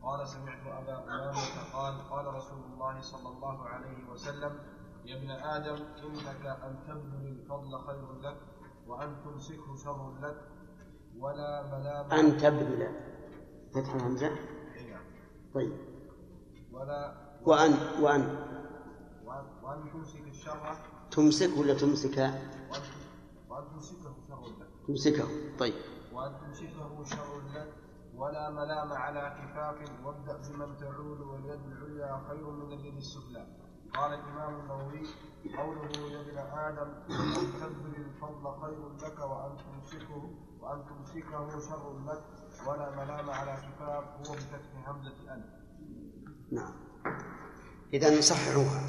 قال 0.06 0.28
سمعت 0.28 0.68
أبا 0.68 0.98
أمامة 1.04 1.74
قال 1.74 2.10
قال 2.10 2.36
رسول 2.36 2.64
الله 2.74 3.02
صلى 3.02 3.30
الله 3.30 3.64
عليه 3.66 4.10
وسلم 4.12 4.60
يا 5.06 5.16
ابن 5.18 5.32
آدم 5.32 5.76
إنك 6.04 6.46
أن 6.46 6.78
تبذل 6.88 7.28
الفضل 7.28 7.80
خير 7.88 8.20
لك 8.22 8.38
وأن 8.88 9.16
تمسكه 9.24 9.76
شر 9.84 10.20
لك 10.22 10.38
ولا 11.18 11.62
ملام 11.64 12.12
أن 12.12 12.38
تبذل 12.38 12.88
فتح 13.76 13.94
الهمزة 13.96 14.28
إيه. 14.28 15.02
طيب 15.54 15.78
ولا 16.72 17.16
وأن 17.46 17.72
وأن 18.02 18.46
وأن 19.64 19.92
تمسك 19.94 20.28
الشر 20.28 20.76
تمسك 21.12 21.58
ولا 21.58 21.74
تمسك؟ 21.74 22.18
وأن 23.50 23.64
تمسكه 23.74 24.14
شر 24.30 24.44
لك 24.46 24.68
تمسكه 24.88 25.58
طيب 25.60 25.74
وأن 26.14 26.36
تمسكه 26.42 27.04
شر 27.06 27.38
لك 27.54 27.76
ولا 28.18 28.50
ملام 28.50 28.94
على 28.94 29.36
كفاف 29.40 30.06
وابدأ 30.06 30.38
بمن 30.38 30.78
تعول 30.78 31.22
واليد 31.22 31.62
العليا 31.66 32.22
خير 32.30 32.50
من 32.50 32.72
اليد 32.74 32.98
السفلى 32.98 33.48
قال 33.96 34.14
الإمام 34.14 34.60
النووي 34.60 35.04
قوله 35.58 36.12
يا 36.12 36.22
ابن 36.22 36.38
آدم 36.38 36.90
أن 37.12 37.52
تبذل 37.60 37.96
الفضل 37.96 38.62
خير 38.62 39.10
لك 39.12 39.20
وأن 39.20 39.58
تمسكه 39.58 40.30
وأن 40.62 40.86
تمسكه 40.86 41.50
شر 41.70 42.00
لك 42.08 42.24
ولا 42.68 42.90
ملام 42.96 43.30
على 43.30 43.52
كفاف 43.52 44.04
هو 44.28 44.34
بفتح 44.36 44.90
همزة 44.90 45.34
أن 45.34 45.50
نعم 46.52 46.74
إذا 47.94 48.22
صححوها 48.22 48.84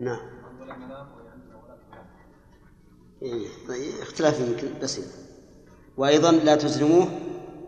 نعم 0.00 0.60
ولا 0.60 1.06
إيه 3.22 3.48
طيب 3.68 4.00
اختلاف 4.02 4.40
يمكن 4.40 4.78
بسيط 4.82 5.27
وأيضا 5.98 6.32
لا 6.32 6.56
تزلموه 6.56 7.08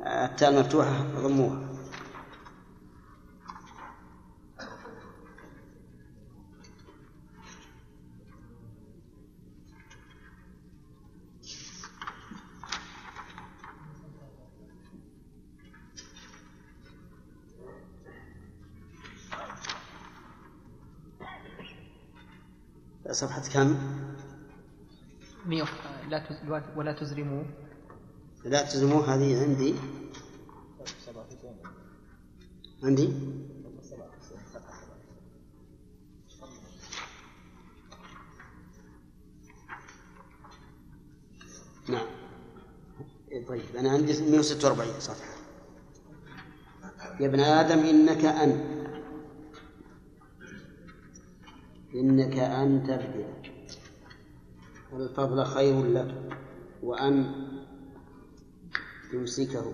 التاء 0.06 0.50
المفتوحة 0.50 1.04
ضموها 1.16 1.70
صفحة 23.10 23.42
كم؟ 23.52 23.78
لا 26.08 26.66
ولا 26.76 26.92
تزرموه 26.92 27.46
لا 28.44 28.62
تزموه 28.62 29.14
هذه 29.14 29.42
عندي 29.42 29.74
عندي 32.83 33.09
نعم 41.88 42.07
طيب 43.48 43.76
أنا 43.76 43.90
عندي 43.90 44.20
146 44.22 45.00
صفحة 45.00 45.35
يا 47.20 47.26
ابن 47.26 47.40
آدم 47.40 47.79
إنك 47.79 48.24
انت 48.24 48.81
إنك 51.94 52.38
أن 52.38 52.90
الفضل 54.92 55.44
خير 55.46 55.85
لك 55.87 56.38
وأن 56.83 57.49
يمسكه 59.12 59.73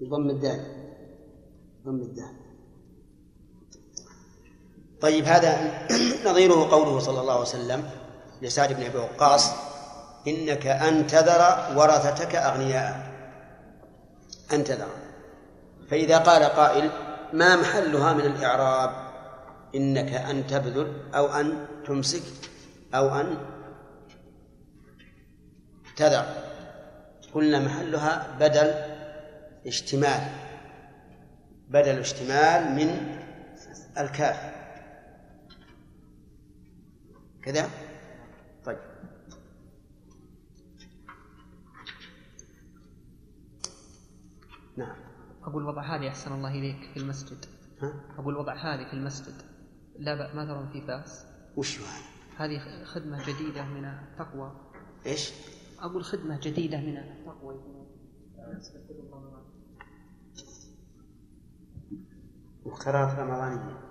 بضم 0.00 0.30
الدال 0.30 0.60
يضم 1.84 1.96
الدال 2.00 2.32
طيب 5.00 5.24
هذا 5.24 5.82
نظيره 6.30 6.70
قوله 6.70 6.98
صلى 6.98 7.20
الله 7.20 7.32
عليه 7.32 7.42
وسلم 7.42 7.90
لسعد 8.42 8.72
بن 8.72 8.82
ابي 8.82 8.98
وقاص 8.98 9.50
انك 10.26 10.66
ان 10.66 11.06
تذر 11.06 11.74
ورثتك 11.78 12.34
اغنياء 12.34 13.06
ان 14.52 14.64
تذر 14.64 14.88
فاذا 15.88 16.18
قال 16.18 16.42
قائل 16.44 16.90
ما 17.32 17.56
محلها 17.56 18.12
من 18.12 18.20
الاعراب 18.26 19.10
انك 19.74 20.12
ان 20.12 20.46
تبذل 20.46 21.14
او 21.14 21.26
ان 21.26 21.66
تمسك 21.86 22.49
أو 22.94 23.14
أن 23.14 23.38
تذر 25.96 26.24
قلنا 27.34 27.58
محلها 27.58 28.38
بدل 28.38 28.68
اشتمال 29.66 30.20
بدل 31.68 31.98
اشتمال 31.98 32.72
من 32.74 33.18
الكاف 33.98 34.54
كذا 37.42 37.70
طيب 38.64 38.78
نعم 44.76 44.96
أقول 45.42 45.64
وضع 45.66 45.82
هذه 45.96 46.08
أحسن 46.08 46.32
الله 46.34 46.48
إليك 46.50 46.90
في 46.94 47.00
المسجد 47.00 47.44
ها؟ 47.82 47.92
أقول 48.18 48.36
وضع 48.36 48.54
هذه 48.54 48.86
في 48.88 48.92
المسجد 48.94 49.34
لا 49.98 50.34
ما 50.34 50.44
ترون 50.44 50.72
في 50.72 50.80
بأس 50.86 51.24
وش 51.56 51.78
هذا؟ 51.80 52.19
هذه 52.40 52.58
خدمة 52.84 53.26
جديدة 53.26 53.64
من 53.64 53.84
التقوى 53.84 54.52
ايش؟ 55.06 55.32
أقول 55.80 56.04
خدمة 56.04 56.40
جديدة 56.42 56.76
من 56.80 56.96
التقوى 56.96 57.54
وقراءة 62.64 63.20
رمضانية 63.20 63.89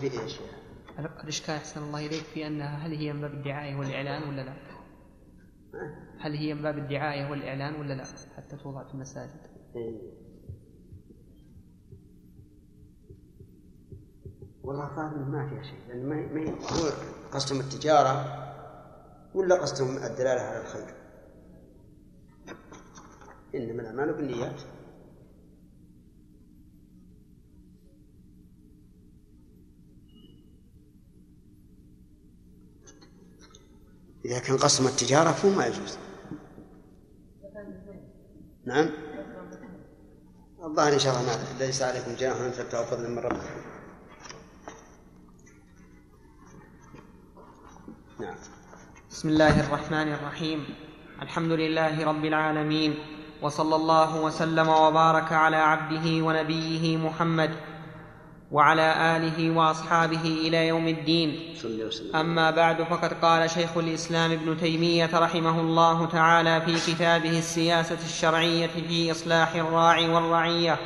في 0.00 0.06
ايش؟ 0.20 0.40
الاشكال 1.24 1.48
يعني؟ 1.48 1.60
احسن 1.60 1.82
الله 1.82 2.00
اليك 2.06 2.22
في 2.24 2.46
انها 2.46 2.86
هل 2.86 2.94
هي 2.94 3.12
من 3.12 3.20
باب 3.20 3.32
الدعايه 3.32 3.76
والاعلان 3.76 4.28
ولا 4.28 4.42
لا؟ 4.42 4.52
هل 6.20 6.32
هي 6.36 6.54
من 6.54 6.62
باب 6.62 6.78
الدعايه 6.78 7.30
والاعلان 7.30 7.74
ولا 7.80 7.94
لا؟ 7.94 8.04
حتى 8.36 8.56
توضع 8.56 8.84
في 8.88 8.94
المساجد. 8.94 9.40
إيه. 9.76 9.98
والله 14.62 14.86
فاهم 14.86 15.30
ما 15.32 15.48
فيها 15.48 15.62
شيء 15.62 15.78
لان 15.88 16.10
يعني 16.10 16.34
ما 16.34 16.40
هي 16.40 16.92
قصدهم 17.32 17.60
التجاره 17.60 18.44
ولا 19.34 19.54
قصدهم 19.62 19.96
الدلاله 19.96 20.40
على 20.40 20.60
الخير؟ 20.60 20.94
انما 23.54 23.82
الاعمال 23.82 24.14
بالنيات. 24.14 24.60
إذا 34.28 34.38
كان 34.38 34.56
قسم 34.56 34.86
التجارة 34.86 35.32
فهو 35.32 35.50
ما 35.50 35.66
يجوز 35.66 35.98
نعم 38.66 38.88
الظاهر 40.64 40.92
إن 40.92 40.98
شاء 40.98 41.20
الله 41.20 41.26
ما 41.58 41.64
ليس 41.64 41.82
عليكم 41.82 42.14
جناح 42.14 42.36
أن 42.36 42.52
تبتغوا 42.52 42.84
فضلا 42.84 43.08
من 43.08 43.18
ربكم 43.18 43.60
نعم 48.20 48.34
بسم 49.10 49.28
الله 49.28 49.60
الرحمن 49.66 50.12
الرحيم 50.12 50.64
الحمد 51.22 51.50
لله 51.52 52.04
رب 52.06 52.24
العالمين 52.24 52.94
وصلى 53.42 53.76
الله 53.76 54.20
وسلم 54.22 54.68
وبارك 54.68 55.32
على 55.32 55.56
عبده 55.56 56.06
ونبيه 56.24 56.96
محمد 56.96 57.54
وعلى 58.52 58.94
آله 59.16 59.50
وأصحابه 59.58 60.20
إلى 60.24 60.66
يوم 60.66 60.88
الدين 60.88 61.54
أما 62.14 62.50
بعد 62.50 62.82
فقد 62.82 63.12
قال 63.22 63.50
شيخ 63.50 63.76
الإسلام 63.76 64.32
ابن 64.32 64.56
تيمية 64.58 65.10
رحمه 65.14 65.60
الله 65.60 66.06
تعالى 66.06 66.60
في 66.60 66.92
كتابه 66.92 67.38
السياسة 67.38 67.96
الشرعية 68.04 68.70
في 68.88 69.10
إصلاح 69.10 69.54
الراعي 69.54 70.08
والرعية 70.08 70.78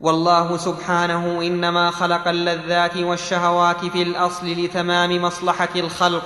والله 0.00 0.56
سبحانه 0.56 1.42
إنما 1.42 1.90
خلق 1.90 2.28
اللذات 2.28 2.96
والشهوات 2.96 3.84
في 3.84 4.02
الأصل 4.02 4.46
لتمام 4.46 5.22
مصلحة 5.22 5.68
الخلق 5.76 6.22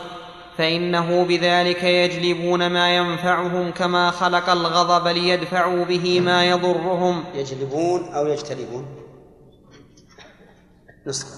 فإنه 0.59 1.25
بذلك 1.25 1.83
يجلبون 1.83 2.67
ما 2.71 2.97
ينفعهم 2.97 3.71
كما 3.71 4.11
خلق 4.11 4.51
الغضب 4.51 5.09
ليدفعوا 5.09 5.85
به 5.85 6.21
ما 6.21 6.45
يضرهم 6.45 7.25
يجلبون 7.35 8.09
أو 8.15 8.27
يجتلبون 8.27 9.06
نسخة 11.07 11.37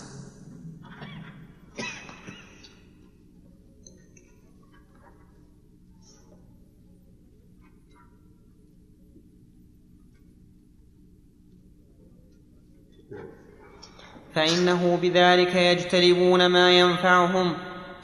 فإنه 14.34 14.98
بذلك 15.02 15.54
يجتلبون 15.54 16.46
ما 16.46 16.78
ينفعهم 16.78 17.54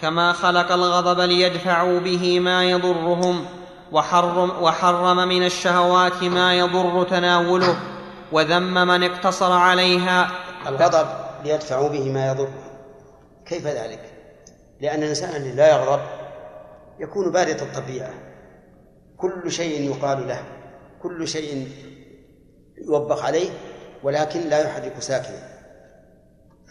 كما 0.00 0.32
خلق 0.32 0.72
الغضب 0.72 1.20
ليدفعوا 1.20 2.00
به 2.00 2.40
ما 2.40 2.64
يضرهم 2.64 3.46
وحرم, 3.92 4.50
وحرم 4.50 5.28
من 5.28 5.44
الشهوات 5.46 6.22
ما 6.24 6.58
يضر 6.58 7.04
تناوله 7.04 7.78
وذم 8.32 8.74
من 8.88 9.02
اقتصر 9.02 9.52
عليها 9.52 10.30
الغضب 10.66 11.23
ليدفعوا 11.44 11.88
به 11.88 12.12
ما 12.12 12.28
يضره 12.28 12.52
كيف 13.46 13.66
ذلك؟ 13.66 14.00
لأن 14.80 15.02
الإنسان 15.02 15.36
الذي 15.36 15.52
لا 15.52 15.70
يغضب 15.72 16.02
يكون 16.98 17.32
بارد 17.32 17.60
الطبيعة 17.62 18.12
كل 19.16 19.52
شيء 19.52 19.90
يقال 19.90 20.28
له 20.28 20.42
كل 21.02 21.28
شيء 21.28 21.68
يوبخ 22.78 23.24
عليه 23.24 23.50
ولكن 24.02 24.40
لا 24.40 24.64
يحرك 24.66 24.94
ساكنا 25.02 25.48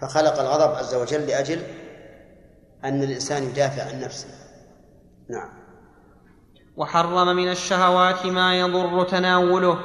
فخلق 0.02 0.40
الغضب 0.40 0.76
عز 0.76 0.96
وجل 0.96 1.28
لأجل 1.28 1.62
أن 2.84 3.04
الإنسان 3.04 3.44
يدافع 3.44 3.84
عن 3.94 4.00
نفسه 4.02 4.28
نعم 5.30 5.50
وحرم 6.78 7.36
من 7.36 7.52
الشهوات 7.52 8.26
ما 8.26 8.60
يضر 8.60 9.04
تناوله 9.04 9.78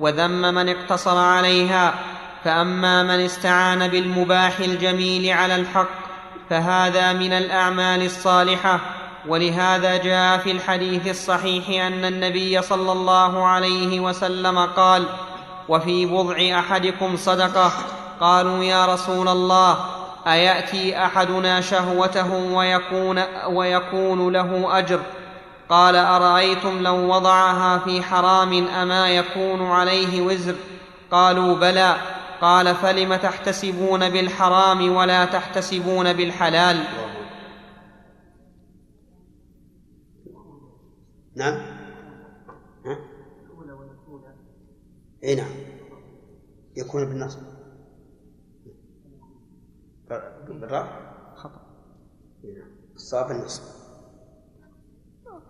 وذم 0.00 0.42
من 0.54 0.68
اقتصر 0.68 1.16
عليها 1.16 1.94
فاما 2.46 3.02
من 3.02 3.20
استعان 3.24 3.88
بالمباح 3.88 4.58
الجميل 4.58 5.32
على 5.32 5.56
الحق 5.56 5.88
فهذا 6.50 7.12
من 7.12 7.32
الاعمال 7.32 8.02
الصالحه 8.06 8.80
ولهذا 9.28 9.96
جاء 9.96 10.38
في 10.38 10.50
الحديث 10.50 11.08
الصحيح 11.08 11.86
ان 11.86 12.04
النبي 12.04 12.62
صلى 12.62 12.92
الله 12.92 13.46
عليه 13.46 14.00
وسلم 14.00 14.58
قال 14.58 15.04
وفي 15.68 16.06
بضع 16.06 16.58
احدكم 16.60 17.16
صدقه 17.16 17.72
قالوا 18.20 18.64
يا 18.64 18.86
رسول 18.94 19.28
الله 19.28 19.78
اياتي 20.26 21.04
احدنا 21.04 21.60
شهوته 21.60 22.32
ويكون, 22.32 23.22
ويكون 23.46 24.32
له 24.32 24.78
اجر 24.78 25.00
قال 25.68 25.96
ارايتم 25.96 26.82
لو 26.82 26.96
وضعها 27.14 27.78
في 27.78 28.02
حرام 28.02 28.66
اما 28.68 29.08
يكون 29.08 29.70
عليه 29.70 30.20
وزر 30.20 30.54
قالوا 31.12 31.54
بلى 31.56 31.96
قال 32.40 32.74
فلم 32.74 33.16
تحتسبون 33.16 34.08
بالحرام 34.10 34.96
ولا 34.96 35.24
تحتسبون 35.24 36.12
بالحلال 36.12 36.84
نعم 41.36 41.54
ها؟ 42.86 42.98
اي 45.24 45.34
نعم 45.34 45.50
يكون 46.76 47.04
بالنصب 47.04 47.40
بالراء 50.48 51.14
خطا 51.36 51.60
نعم. 52.58 52.70
الصواب 52.94 53.30
النصب 53.30 53.62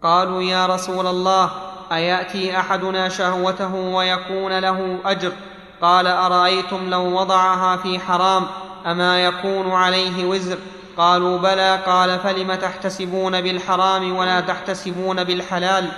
قالوا 0.02 0.42
يا 0.42 0.66
رسول 0.66 1.06
الله 1.06 1.50
اياتي 1.92 2.56
احدنا 2.58 3.08
شهوته 3.08 3.74
ويكون 3.74 4.58
له 4.58 5.10
اجر 5.10 5.32
قال 5.80 6.06
ارايتم 6.06 6.90
لو 6.90 7.20
وضعها 7.20 7.76
في 7.76 7.98
حرام 7.98 8.44
اما 8.86 9.24
يكون 9.24 9.70
عليه 9.72 10.24
وزر 10.24 10.58
قالوا 10.96 11.38
بلى 11.38 11.82
قال 11.86 12.18
فلم 12.20 12.54
تحتسبون 12.54 13.40
بالحرام 13.40 14.16
ولا 14.16 14.40
تحتسبون 14.40 15.24
بالحلال 15.24 15.90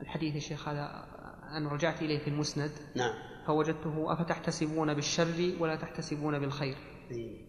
الحديث 0.00 0.36
الشيخ 0.36 0.68
هذا 0.68 1.06
أنا 1.56 1.72
رجعت 1.72 2.02
إليه 2.02 2.18
في 2.18 2.30
المسند 2.30 2.70
نعم 2.96 3.12
فوجدته 3.46 4.12
أفتحتسبون 4.12 4.94
بالشر 4.94 5.52
ولا 5.60 5.76
تحتسبون 5.76 6.38
بالخير 6.38 6.76
إيه. 7.10 7.46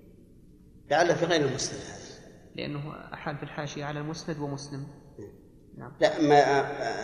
لعل 0.92 1.16
في 1.16 1.26
غير 1.26 1.46
المسند 1.50 1.80
هذا 1.80 2.08
لأنه 2.56 2.94
أحال 3.14 3.38
في 3.38 3.44
الحاشية 3.44 3.86
على 3.86 4.00
المسند 4.00 4.40
ومسلم 4.40 4.88
إيه. 5.20 5.32
نعم 5.78 5.92
لا 6.02 6.22
ما 6.22 6.40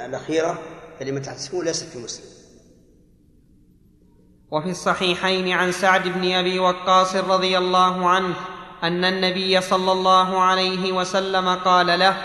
الأخيرة 0.05 0.59
فلم 0.99 1.21
تحتسبون 1.21 1.65
ليست 1.65 1.89
في 1.89 1.99
مسلم 2.03 2.42
وفي 4.53 4.69
الصحيحين 4.71 5.49
عن 5.51 5.71
سعد 5.71 6.07
بن 6.07 6.33
ابي 6.33 6.59
وقاص 6.59 7.15
رضي 7.15 7.57
الله 7.57 8.09
عنه 8.09 8.35
ان 8.83 9.05
النبي 9.05 9.61
صلى 9.61 9.91
الله 9.91 10.41
عليه 10.41 10.91
وسلم 10.91 11.49
قال 11.55 11.99
له 11.99 12.15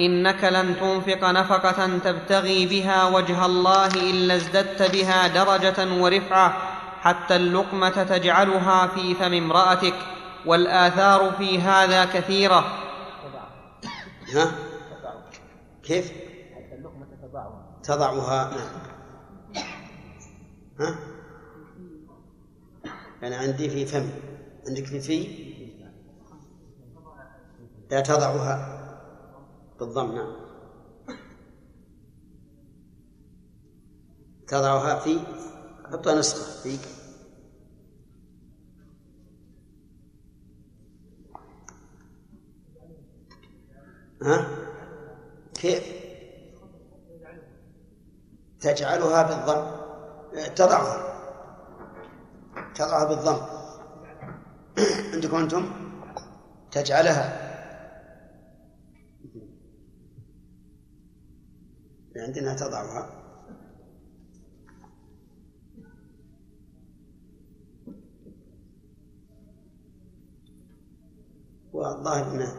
انك 0.00 0.44
لن 0.44 0.76
تنفق 0.80 1.24
نفقه 1.30 1.98
تبتغي 1.98 2.66
بها 2.66 3.06
وجه 3.06 3.46
الله 3.46 3.86
الا 3.86 4.34
ازددت 4.36 4.82
بها 4.90 5.26
درجه 5.28 5.94
ورفعه 6.02 6.56
حتى 7.00 7.36
اللقمه 7.36 7.88
تجعلها 8.04 8.86
في 8.86 9.14
فم 9.14 9.34
امراتك 9.34 9.94
والاثار 10.46 11.30
في 11.38 11.58
هذا 11.60 12.04
كثيره 12.04 12.64
ها؟ 14.34 14.52
كيف؟ 15.82 16.12
تضعها 17.82 18.50
ها؟ 20.80 21.09
أنا 23.22 23.30
يعني 23.36 23.46
عندي 23.48 23.70
في 23.70 23.86
فم 23.86 24.08
عندك 24.68 24.84
في 24.84 25.00
في 25.00 25.80
لا 27.90 28.00
تضعها 28.00 28.76
بالضم 29.78 30.12
نعم 30.14 30.32
تضعها 34.46 34.98
في 34.98 35.18
حطها 35.92 36.14
نسخة 36.18 36.62
في 36.62 36.78
ها 44.22 44.48
كيف 45.54 45.82
تجعلها 48.60 49.22
بالضم 49.22 49.74
تضعها 50.54 51.19
تقع 52.80 53.04
بالضم 53.04 53.40
عندكم 55.14 55.36
أنتم 55.36 55.70
تجعلها 56.70 57.50
يعني 62.14 62.26
عندنا 62.26 62.54
تضعها 62.56 63.10
والظاهر 71.72 72.34
أنها 72.34 72.54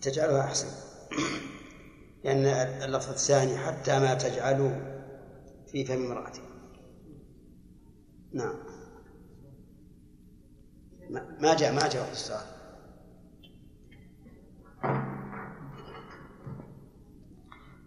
تجعلها 0.00 0.40
أحسن 0.40 0.68
لأن 2.24 2.44
اللفظ 2.82 3.08
الثاني 3.08 3.56
حتى 3.58 3.98
ما 4.00 4.14
تجعله 4.14 4.96
في 5.66 5.84
فم 5.84 6.04
امرأته 6.06 6.42
نعم 8.32 8.65
ما 11.40 11.54
جاء 11.54 11.72
ما 11.72 11.88
جاء 11.88 12.02
وقت 12.02 12.12
السؤال 12.12 12.40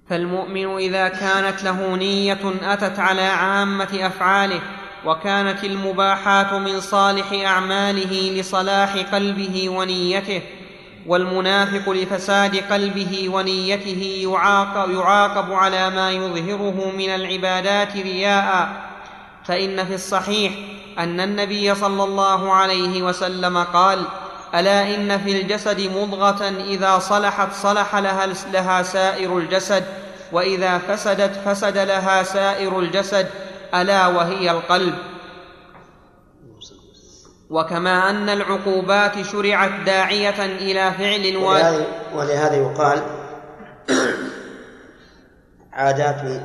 فالمؤمن 0.08 0.68
إذا 0.78 1.08
كانت 1.08 1.64
له 1.64 1.96
نية 1.96 2.74
أتت 2.74 3.00
على 3.00 3.22
عامة 3.22 4.06
أفعاله 4.08 4.60
وكانت 5.06 5.64
المباحات 5.64 6.54
من 6.54 6.80
صالح 6.82 7.32
أعماله 7.34 8.40
لصلاح 8.40 8.98
قلبه 8.98 9.70
ونيته 9.70 10.42
والمنافق 11.08 11.90
لفساد 11.92 12.56
قلبه 12.56 13.30
ونيته 13.34 14.20
يعاقب, 14.32 14.92
يعاقب 14.92 15.52
على 15.54 15.90
ما 15.90 16.12
يظهره 16.12 16.92
من 16.98 17.10
العبادات 17.10 17.94
رياء 17.98 18.82
فإن 19.46 19.86
في 19.86 19.96
الصحيح 19.96 20.54
ان 21.00 21.20
النبي 21.22 21.76
صلى 21.76 22.04
الله 22.04 22.54
عليه 22.54 23.04
وسلم 23.04 23.58
قال 23.64 24.06
الا 24.56 24.96
ان 24.96 25.18
في 25.20 25.42
الجسد 25.42 25.82
مضغه 25.98 26.48
اذا 26.50 27.00
صلحت 27.00 27.54
صلح 27.54 27.96
لها, 27.96 28.28
لها 28.28 28.84
سائر 28.84 29.38
الجسد 29.38 29.84
واذا 30.32 30.78
فسدت 30.78 31.36
فسد 31.46 31.78
لها 31.78 32.24
سائر 32.24 32.80
الجسد 32.80 33.28
الا 33.76 34.08
وهي 34.08 34.52
القلب 34.52 34.96
وكما 37.50 38.10
ان 38.10 38.30
العقوبات 38.30 39.22
شرعت 39.22 39.72
داعيه 39.86 40.46
الى 40.46 40.92
فعل 40.92 41.26
الواجب 41.26 41.86
ولهذا 42.16 42.56
يقال 42.56 43.02
عادات 45.74 46.42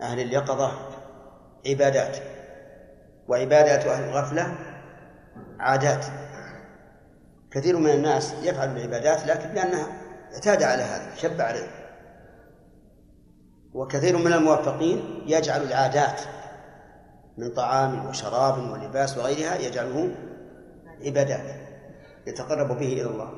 اهل 0.00 0.20
اليقظه 0.20 0.72
عبادات 1.66 2.16
وعبادات 3.30 3.86
أهل 3.86 4.04
الغفلة 4.04 4.54
عادات 5.58 6.04
كثير 7.50 7.76
من 7.78 7.90
الناس 7.90 8.34
يفعل 8.42 8.76
العبادات 8.76 9.26
لكن 9.26 9.48
لأنها 9.54 9.86
اعتاد 10.34 10.62
على 10.62 10.82
هذا 10.82 11.14
شب 11.16 11.40
عليه 11.40 11.94
وكثير 13.74 14.16
من 14.18 14.32
الموفقين 14.32 15.20
يجعل 15.26 15.62
العادات 15.62 16.20
من 17.36 17.50
طعام 17.50 18.06
وشراب 18.06 18.70
ولباس 18.70 19.18
وغيرها 19.18 19.56
يجعله 19.58 20.14
عبادات 21.04 21.56
يتقرب 22.26 22.68
به 22.68 22.92
إلى 22.92 23.02
الله 23.06 23.30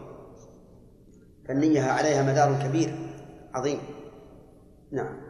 فالنية 1.48 1.82
عليها 1.82 2.22
مدار 2.22 2.68
كبير 2.68 2.94
عظيم 3.54 3.80
نعم 4.92 5.20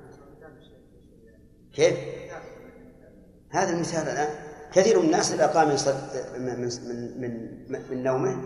كيف؟ 1.75 1.99
هذا 3.51 3.71
المثال 3.71 4.09
الآن 4.09 4.52
كثير 4.73 4.99
من 4.99 5.05
الناس 5.07 5.33
إذا 5.33 5.47
قام 5.47 5.69
من, 5.69 5.77
من, 6.61 6.69
من, 7.21 7.83
من, 7.91 8.03
نومه 8.03 8.37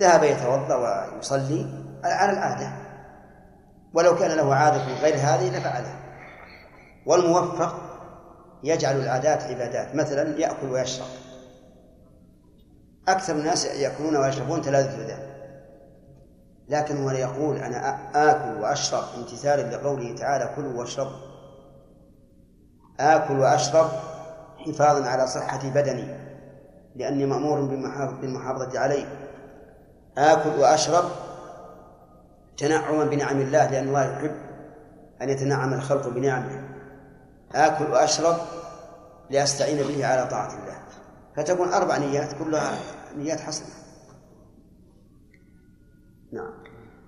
ذهب 0.00 0.22
يتوضأ 0.24 1.06
ويصلي 1.14 1.66
على 2.04 2.32
العادة 2.32 2.72
ولو 3.94 4.16
كان 4.16 4.30
له 4.36 4.54
عادة 4.54 4.84
غير 4.84 5.14
هذه 5.14 5.58
لفعلها 5.58 5.96
والموفق 7.06 7.74
يجعل 8.64 8.96
العادات 9.00 9.42
عبادات 9.42 9.94
مثلا 9.94 10.40
يأكل 10.40 10.70
ويشرب 10.70 11.06
أكثر 13.08 13.32
الناس 13.32 13.64
يأكلون 13.64 14.16
ويشربون 14.16 14.62
تلذذا 14.62 15.32
لكن 16.68 17.02
هو 17.02 17.10
يقول 17.10 17.56
أنا 17.56 17.98
آكل 18.30 18.60
وأشرب 18.62 19.04
امتثالا 19.18 19.76
لقوله 19.76 20.14
تعالى 20.16 20.50
كلوا 20.56 20.78
واشربوا 20.78 21.16
آكل 23.00 23.40
وأشرب 23.40 23.90
حفاظا 24.66 25.04
على 25.08 25.26
صحة 25.26 25.70
بدني 25.70 26.08
لأني 26.96 27.26
مأمور 27.26 27.60
بالمحافظة 28.20 28.78
عليه 28.80 29.06
آكل 30.18 30.60
وأشرب 30.60 31.04
تنعما 32.56 33.04
بنعم 33.04 33.40
الله 33.40 33.70
لأن 33.70 33.88
الله 33.88 34.12
يحب 34.12 34.34
أن 35.22 35.28
يتنعم 35.28 35.72
الخلق 35.74 36.08
بنعمه 36.08 36.68
آكل 37.54 37.84
وأشرب 37.92 38.36
لأستعين 39.30 39.76
به 39.86 40.06
على 40.06 40.26
طاعة 40.30 40.48
الله 40.48 40.76
فتكون 41.36 41.72
أربع 41.72 41.96
نيات 41.98 42.30
كلها 42.38 42.70
نيات 43.16 43.40
حسنة 43.40 43.70
نعم 46.32 46.62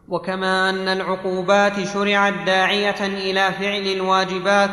وكما 0.08 0.70
أن 0.70 0.88
العقوبات 0.88 1.84
شرعت 1.84 2.32
داعية 2.46 3.06
إلى 3.06 3.52
فعل 3.52 3.96
الواجبات 3.96 4.70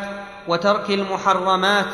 وترك 0.48 0.89
المحرمات 0.89 1.86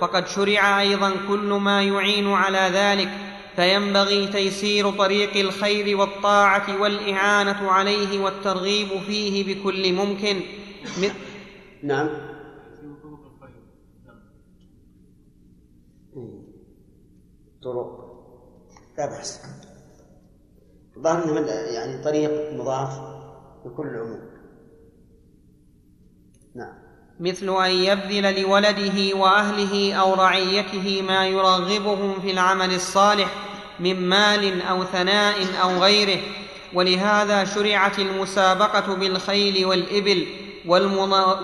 فقد 0.00 0.26
شرع 0.26 0.80
ايضا 0.80 1.12
كل 1.28 1.48
ما 1.52 1.82
يعين 1.82 2.28
على 2.32 2.58
ذلك 2.72 3.08
فينبغي 3.56 4.26
تيسير 4.26 4.90
طريق 4.90 5.36
الخير 5.36 5.96
والطاعه 5.96 6.80
والاعانه 6.82 7.70
عليه 7.70 8.24
والترغيب 8.24 8.88
فيه 9.06 9.54
بكل 9.60 9.92
ممكن 9.92 10.36
من 11.02 11.10
نعم. 11.82 12.06
نعم 12.08 12.34
طرق 17.64 18.04
لا 18.98 19.06
بأس 19.06 19.40
يعني 21.74 22.04
طريق 22.04 22.52
مضاف 22.52 23.00
لكل 23.66 23.86
العموم 23.86 24.33
مثل 27.20 27.64
ان 27.64 27.70
يبذل 27.70 28.40
لولده 28.42 29.16
واهله 29.16 29.94
او 29.94 30.14
رعيته 30.14 31.02
ما 31.08 31.26
يرغبهم 31.26 32.14
في 32.22 32.30
العمل 32.30 32.74
الصالح 32.74 33.28
من 33.80 34.08
مال 34.08 34.62
او 34.62 34.84
ثناء 34.84 35.34
او 35.62 35.78
غيره 35.82 36.20
ولهذا 36.72 37.44
شرعت 37.44 37.98
المسابقه 37.98 38.94
بالخيل 38.94 39.66
والابل 39.66 40.26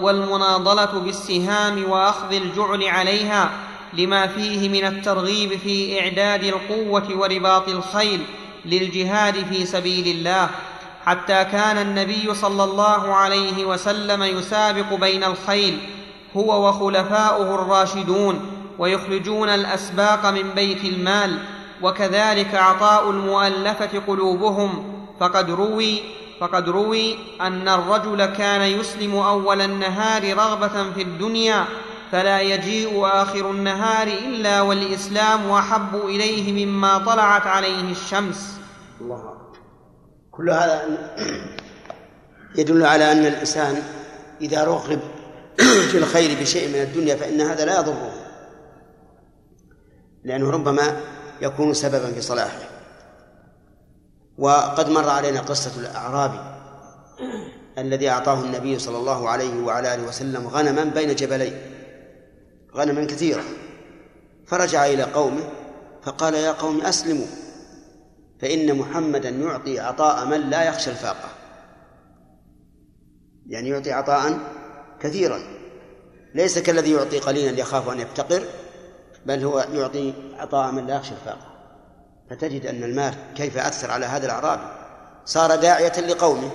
والمناضله 0.03 1.01
بالسهام 1.01 1.91
واخذ 1.91 2.33
الجعل 2.33 2.85
عليها 2.85 3.51
لما 3.93 4.27
فيه 4.27 4.69
من 4.69 4.85
الترغيب 4.87 5.59
في 5.59 6.01
اعداد 6.01 6.45
القوه 6.45 7.09
ورباط 7.19 7.69
الخيل 7.69 8.21
للجهاد 8.65 9.35
في 9.51 9.67
سبيل 9.67 10.09
الله 10.17 10.51
حتى 11.11 11.45
كان 11.45 11.79
النبي 11.79 12.35
صلى 12.35 12.65
الله 12.65 13.15
عليه 13.15 13.65
وسلم 13.65 14.23
يسابق 14.23 14.95
بين 14.95 15.25
الخيل 15.25 15.79
هو 16.37 16.69
وخلفاؤه 16.69 17.55
الراشدون 17.55 18.41
ويخرجون 18.79 19.49
الاسباق 19.49 20.27
من 20.27 20.51
بيت 20.55 20.85
المال 20.85 21.39
وكذلك 21.83 22.55
عطاء 22.55 23.11
المؤلفه 23.11 24.03
قلوبهم 24.09 25.01
فقد 25.21 25.51
روي 25.51 26.01
فقد 26.41 26.69
روي 26.69 27.19
ان 27.41 27.69
الرجل 27.69 28.27
كان 28.27 28.61
يسلم 28.63 29.17
اول 29.17 29.61
النهار 29.61 30.37
رغبه 30.37 30.93
في 30.93 31.03
الدنيا 31.03 31.65
فلا 32.13 32.41
يجيء 32.41 33.07
اخر 33.07 33.51
النهار 33.51 34.07
الا 34.07 34.61
والاسلام 34.61 35.51
احب 35.51 35.97
اليه 36.05 36.67
مما 36.67 36.99
طلعت 36.99 37.47
عليه 37.47 37.81
الشمس 37.93 38.61
الله 39.01 39.40
كل 40.31 40.51
هذا 40.51 40.83
يدل 42.55 42.87
على 42.87 43.13
أن 43.13 43.27
الإنسان 43.27 43.83
إذا 44.41 44.65
رغب 44.65 45.01
في 45.91 45.99
الخير 45.99 46.41
بشيء 46.41 46.69
من 46.69 46.83
الدنيا 46.83 47.17
فإن 47.17 47.41
هذا 47.41 47.65
لا 47.65 47.79
يضره 47.81 48.13
لأنه 50.25 50.51
ربما 50.51 50.97
يكون 51.43 51.75
سببا 51.75 52.13
في 52.13 52.21
صلاحه 52.21 52.59
وقد 54.39 54.89
مر 54.89 55.09
علينا 55.09 55.41
قصة 55.41 55.81
الأعرابي 55.81 56.39
الذي 57.79 58.09
أعطاه 58.11 58.41
النبي 58.41 58.79
صلى 58.79 58.97
الله 58.97 59.29
عليه 59.29 59.63
وعلى 59.63 59.95
آله 59.95 60.03
وسلم 60.03 60.49
غنما 60.49 60.85
بين 60.85 61.15
جبلين 61.15 61.59
غنما 62.77 63.05
كثيرة 63.05 63.43
فرجع 64.47 64.87
إلى 64.87 65.03
قومه 65.03 65.45
فقال 66.03 66.35
يا 66.35 66.53
قوم 66.53 66.81
أسلموا 66.81 67.27
فإن 68.43 68.79
محمدا 68.79 69.29
يعطي 69.29 69.81
عطاء 69.81 70.27
من 70.27 70.41
لا 70.41 70.69
يخشى 70.69 70.91
الفاقة 70.91 71.29
يعني 73.47 73.69
يعطي 73.69 73.93
عطاء 73.93 74.39
كثيرا 75.01 75.39
ليس 76.35 76.59
كالذي 76.59 76.93
يعطي 76.93 77.19
قليلا 77.19 77.61
يخاف 77.61 77.89
أن 77.89 78.01
يفتقر 78.01 78.43
بل 79.27 79.43
هو 79.45 79.59
يعطي 79.73 80.13
عطاء 80.39 80.73
من 80.73 80.87
لا 80.87 80.97
يخشى 80.97 81.13
الفاقة 81.15 81.47
فتجد 82.31 82.67
أن 82.67 82.85
المال 82.85 83.15
كيف 83.37 83.57
أثر 83.57 83.91
على 83.91 84.07
هذا 84.07 84.27
الأعرابي 84.27 84.63
صار 85.25 85.55
داعية 85.57 86.01
لقومه 86.01 86.51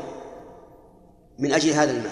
من 1.40 1.54
أجل 1.54 1.70
هذا 1.70 1.92
المال 1.92 2.12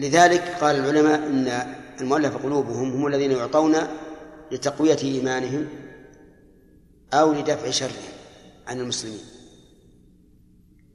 لذلك 0.00 0.44
قال 0.60 0.76
العلماء 0.76 1.18
إن 1.18 1.74
المؤلف 2.00 2.36
قلوبهم 2.36 2.92
هم 2.92 3.06
الذين 3.06 3.32
يعطون 3.32 3.76
لتقوية 4.52 4.98
إيمانهم 5.04 5.68
أو 7.12 7.32
لدفع 7.32 7.70
شره 7.70 8.12
عن 8.66 8.80
المسلمين 8.80 9.24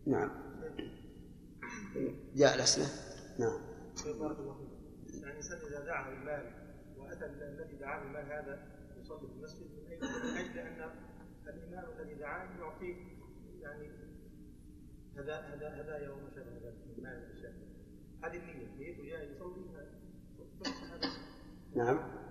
نعم 0.08 0.30
جاء 2.36 2.56
الأسئلة 2.56 2.88
نعم 3.40 3.60
يعني 4.06 4.12
الله 4.18 4.58
الإنسان 5.14 5.58
إذا 5.70 5.86
دعا 5.86 6.14
المال 6.14 6.52
وأتى 6.98 7.26
الذي 7.26 7.76
دعاه 7.80 8.02
المال 8.04 8.26
هذا 8.26 8.60
يصلي 9.02 9.28
في 9.28 9.34
المسجد 9.38 9.68
من 9.76 10.08
أجل 10.38 10.60
أن 10.60 10.90
الإمام 11.48 11.86
الذي 12.02 12.14
دعاه 12.16 12.58
يعطيه 12.60 12.96
يعني 13.62 13.92
هذا 15.18 15.34
هذا 15.36 15.70
هذا 15.70 15.98
يوم 16.06 16.20
شهر 16.36 16.44
هذا 16.44 16.74
المال 16.98 17.52
هذه 18.24 18.38
النية 18.38 18.78
نيته 18.80 19.04
يصلي 19.04 19.68
نعم 21.76 22.27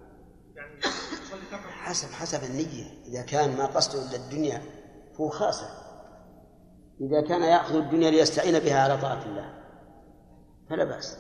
حسب 1.71 2.09
حسب 2.13 2.45
النية 2.45 2.85
إذا 3.09 3.23
كان 3.23 3.57
ما 3.57 3.67
قصده 3.67 4.03
إلا 4.09 4.25
الدنيا 4.27 4.63
فهو 5.19 5.29
خاسر 5.29 5.67
إذا 7.01 7.21
كان 7.29 7.43
يأخذ 7.43 7.75
الدنيا 7.75 8.11
ليستعين 8.11 8.59
بها 8.59 8.81
على 8.83 8.99
طاعة 8.99 9.25
الله 9.25 9.55
فلا 10.71 10.85
بأس 10.85 11.17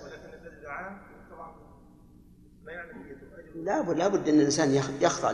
لا 3.54 3.80
بد 3.80 3.96
لا 3.96 4.08
بد 4.08 4.28
أن 4.28 4.34
الإنسان 4.40 4.70
يخضع 5.00 5.30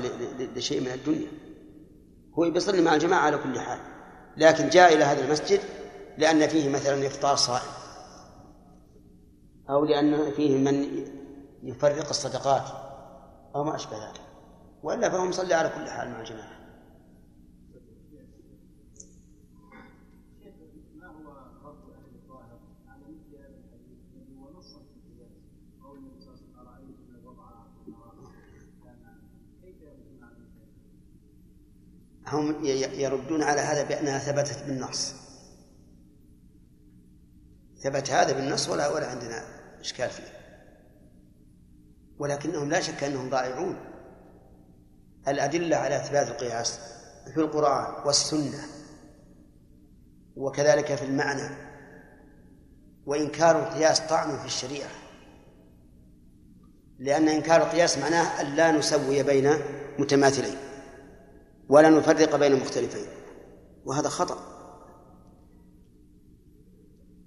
لشيء 0.57 0.81
من 0.81 0.89
الدنيا 0.93 1.29
هو 2.35 2.45
يصلي 2.45 2.83
مع 2.83 2.95
الجماعة 2.95 3.21
على 3.21 3.39
كل 3.39 3.61
حال 3.61 3.79
لكن 4.37 4.69
جاء 4.69 4.95
إلى 4.95 5.05
هذا 5.05 5.25
المسجد 5.25 5.61
لأن 6.19 6.49
فيه 6.49 6.69
مثلا 6.71 7.07
إفطار 7.07 7.37
صائم 7.37 7.69
أو 9.71 9.85
لأن 9.85 10.31
فيه 10.31 10.59
من 10.59 11.05
يفرق 11.63 12.09
الصدقات 12.09 12.63
أو 13.55 13.65
ما 13.65 13.75
أشبه 13.77 13.97
ذلك 14.09 14.21
وإلا 14.83 15.09
فهو 15.11 15.25
مصلي 15.25 15.55
على 15.55 15.69
كل 15.69 15.91
حال 15.91 16.11
مع 16.11 16.21
الجماعة 16.21 16.63
هم 32.27 32.65
يردون 32.65 33.43
على 33.43 33.61
هذا 33.61 33.89
بأنها 33.89 34.19
ثبتت 34.19 34.63
بالنص 34.67 35.15
ثبت 37.79 38.11
هذا 38.11 38.33
بالنص 38.33 38.69
ولا 38.69 38.89
ولا 38.89 39.11
عندنا 39.11 39.45
إشكال 39.81 40.11
فيه 40.11 40.42
ولكنهم 42.23 42.69
لا 42.69 42.81
شك 42.81 43.05
أنهم 43.05 43.29
ضائعون 43.31 43.77
الأدلة 45.29 45.77
على 45.77 45.97
إثبات 45.97 46.29
القياس 46.29 46.81
في 47.35 47.39
القرآن 47.41 48.07
والسنة 48.07 48.65
وكذلك 50.37 50.95
في 50.95 51.05
المعنى 51.05 51.57
وإنكار 53.07 53.59
القياس 53.63 54.01
طعن 54.01 54.39
في 54.39 54.45
الشريعة 54.45 54.91
لأن 56.99 57.29
إنكار 57.29 57.63
القياس 57.63 57.99
معناه 57.99 58.41
أن 58.41 58.55
لا 58.57 58.71
نسوي 58.73 59.23
بين 59.23 59.51
متماثلين 59.99 60.57
ولا 61.69 61.91
نفرق 61.91 62.37
بين 62.37 62.61
مختلفين 62.61 63.07
وهذا 63.85 64.09
خطأ 64.09 64.39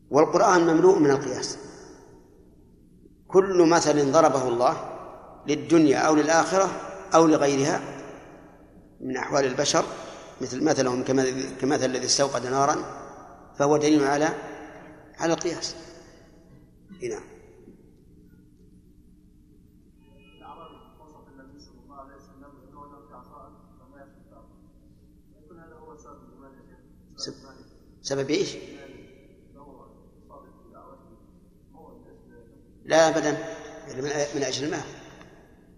والقرآن 0.09 0.61
مملوء 0.61 0.99
من 0.99 1.11
القياس 1.11 1.57
كل 3.35 3.67
مثل 3.69 4.11
ضربه 4.11 4.47
الله 4.47 4.77
للدنيا 5.47 5.97
أو 5.97 6.15
للآخرة 6.15 6.67
أو 7.15 7.27
لغيرها 7.27 7.81
من 9.01 9.17
أحوال 9.17 9.45
البشر 9.45 9.85
مثل 10.41 10.63
مثلهم 10.63 11.03
كمثل 11.61 11.85
الذي 11.85 12.05
استوقد 12.05 12.47
نارا 12.47 12.75
فهو 13.59 13.77
دليل 13.77 14.03
على 14.03 14.29
على 15.19 15.33
القياس 15.33 15.75
هنا 16.91 16.99
إيه، 17.01 17.09
نعم. 17.09 17.23
سبب 28.01 28.29
ايش؟ 28.29 28.57
لا 32.85 33.07
أبدا 33.09 33.37
يعني 33.87 34.01
من 34.35 34.43
أجل 34.43 34.63
المال 34.65 34.83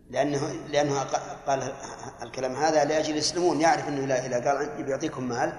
لأنه 0.09 0.53
لأنه 0.71 0.99
قال 1.47 1.73
الكلام 2.23 2.55
هذا 2.55 2.85
لأجل 2.85 3.15
يسلمون 3.15 3.61
يعرف 3.61 3.87
أنه 3.87 4.05
لا 4.05 4.25
إذا 4.25 4.47
قال 4.49 4.83
بيعطيكم 4.83 5.29
مال 5.29 5.53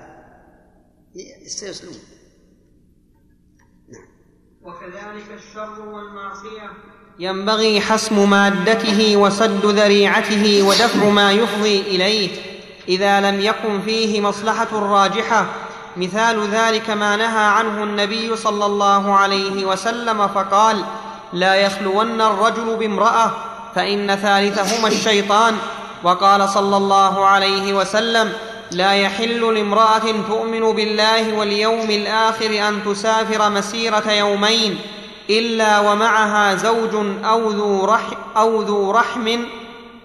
سيسلمون 1.47 1.97
نعم 3.89 4.05
وكذلك 4.63 5.31
الشر 5.39 5.81
والمعصية 5.89 6.71
ينبغي 7.19 7.81
حسم 7.81 8.31
مادته 8.31 9.17
وسد 9.17 9.67
ذريعته 9.67 10.63
ودفع 10.63 11.09
ما 11.09 11.33
يفضي 11.33 11.81
إليه 11.81 12.59
إذا 12.89 13.21
لم 13.31 13.41
يكن 13.41 13.81
فيه 13.83 14.21
مصلحة 14.21 14.79
راجحة 14.79 15.47
مثال 15.97 16.49
ذلك 16.49 16.91
ما 16.91 17.17
نهى 17.17 17.45
عنه 17.45 17.83
النبي 17.85 18.37
صلى 18.37 18.67
الله 18.67 19.15
عليه 19.15 19.65
وسلم 19.67 20.29
فقال: 20.29 20.85
لا 21.33 21.55
يخلون 21.55 22.21
الرجل 22.21 22.77
بامراه 22.77 23.31
فان 23.75 24.17
ثالثهما 24.17 24.89
الشيطان 24.89 25.57
وقال 26.05 26.49
صلى 26.49 26.77
الله 26.77 27.25
عليه 27.27 27.75
وسلم 27.75 28.33
لا 28.71 28.93
يحل 28.95 29.55
لامراه 29.55 29.99
تؤمن 30.29 30.61
بالله 30.73 31.39
واليوم 31.39 31.91
الاخر 31.91 32.69
ان 32.69 32.85
تسافر 32.85 33.51
مسيره 33.51 34.11
يومين 34.13 34.79
الا 35.31 35.79
ومعها 35.79 36.55
زوج 36.55 36.95
او 37.25 37.51
ذو 37.51 37.85
رحم 37.85 38.17
او 38.39 38.61
ذو 38.61 38.91
رحم 38.91 39.39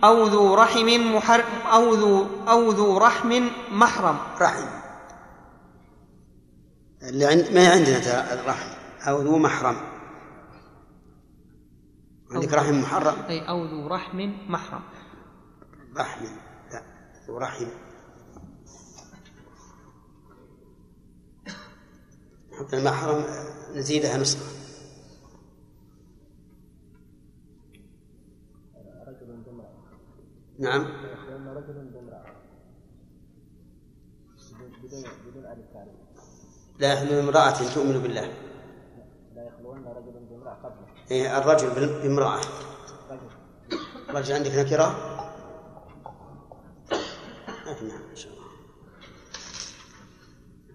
أو 0.04 0.22
ذو 0.26 0.56
رحم 0.56 1.02
محر 1.16 1.44
أو 1.74 1.94
ذو 1.94 2.26
أو 2.50 2.72
ذو 2.72 2.98
رحم 2.98 3.48
محرم 3.72 4.18
رحم 4.42 4.64
اللي 7.10 7.26
عند 7.26 7.48
ما 7.54 7.70
عندنا 7.72 8.34
الرحم 8.34 8.68
أو 9.08 9.22
ذو 9.22 9.38
محرم 9.38 9.76
عندك 12.36 12.54
رحم 12.54 12.82
محرم 12.82 13.24
أي 13.30 13.50
أو 13.50 13.66
ذو 13.66 13.88
رحم 13.88 14.32
محرم 14.50 14.82
رحم 15.98 16.26
لا 16.72 16.82
ذو 17.28 17.38
رحم 17.38 17.68
حط 22.52 22.74
المحرم 22.74 23.24
نزيدها 23.76 24.18
نسخة 24.18 24.46
نعم 30.60 30.82
رجلا 31.48 31.90
بامرأة 31.90 32.38
بدون 34.84 35.44
لا 36.80 36.94
يخلون 36.94 37.20
امرأة 37.20 37.52
تؤمن 37.74 38.00
بالله 38.02 38.34
لا 39.36 39.48
يخلون 39.48 39.78
رجلا 39.78 40.20
بامرأة 40.30 40.54
قبله 40.54 40.93
إيه، 41.12 41.38
الرجل 41.38 41.70
بامرأة 42.04 42.40
رجل 44.10 44.34
عندك 44.34 44.52
نكرة؟ 44.56 44.96
نعم, 46.92 47.76
نعم، 47.82 48.04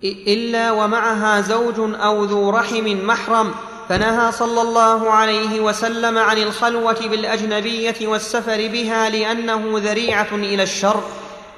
إلا 0.05 0.72
ومعها 0.72 1.41
زوج 1.41 1.74
أو 1.95 2.24
ذو 2.24 2.51
رحم 2.51 3.07
محرم 3.07 3.55
فنهى 3.89 4.33
صلى 4.33 4.62
الله 4.62 5.11
عليه 5.11 5.61
وسلم 5.61 6.18
عن 6.18 6.39
الخلوة 6.39 6.99
بالأجنبية 7.01 8.09
والسفر 8.09 8.57
بها 8.57 9.09
لأنه 9.09 9.62
ذريعة 9.74 10.29
إلى 10.33 10.62
الشر 10.62 11.03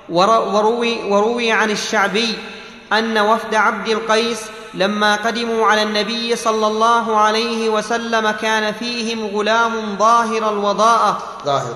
وروي, 0.09 1.11
وروي 1.11 1.53
عن 1.53 1.71
الشعبي 1.71 2.39
أن 2.93 3.19
وفد 3.19 3.55
عبد 3.55 3.89
القيس 3.89 4.41
لما 4.75 5.17
قدموا 5.17 5.67
على 5.67 5.83
النبي 5.83 6.37
صلى 6.37 6.67
الله 6.67 7.17
عليه 7.17 7.69
وسلم 7.69 8.31
كان 8.31 8.73
فيهم 8.75 9.37
غلام 9.37 9.99
ظاهر 9.99 10.51
الوضاءة 10.53 11.23
ظاهر 11.45 11.75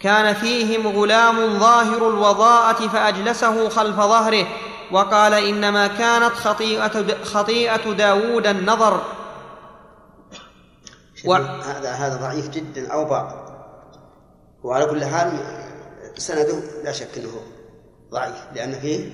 كان 0.00 0.34
فيهم 0.34 0.88
غلام 0.98 1.58
ظاهر 1.58 2.08
الوضاءة 2.08 2.88
فأجلسه 2.88 3.68
خلف 3.68 3.96
ظهره 3.96 4.46
وقال 4.92 5.34
إنما 5.34 5.86
كانت 5.86 6.32
خطيئة 6.34 7.24
خطيئة 7.24 7.90
داوود 7.92 8.46
النظر 8.46 9.00
و... 11.24 11.34
هذا 11.34 11.92
هذا 11.92 12.16
ضعيف 12.16 12.48
جدا 12.48 12.92
أو 12.92 13.04
بعض 13.04 13.32
وعلى 14.62 14.86
كل 14.86 15.04
حال 15.04 15.32
سنده 16.18 16.62
لا 16.84 16.92
شك 16.92 17.18
أنه 17.18 17.40
ضعيف 18.12 18.36
لأن 18.54 18.80
فيه 18.80 19.12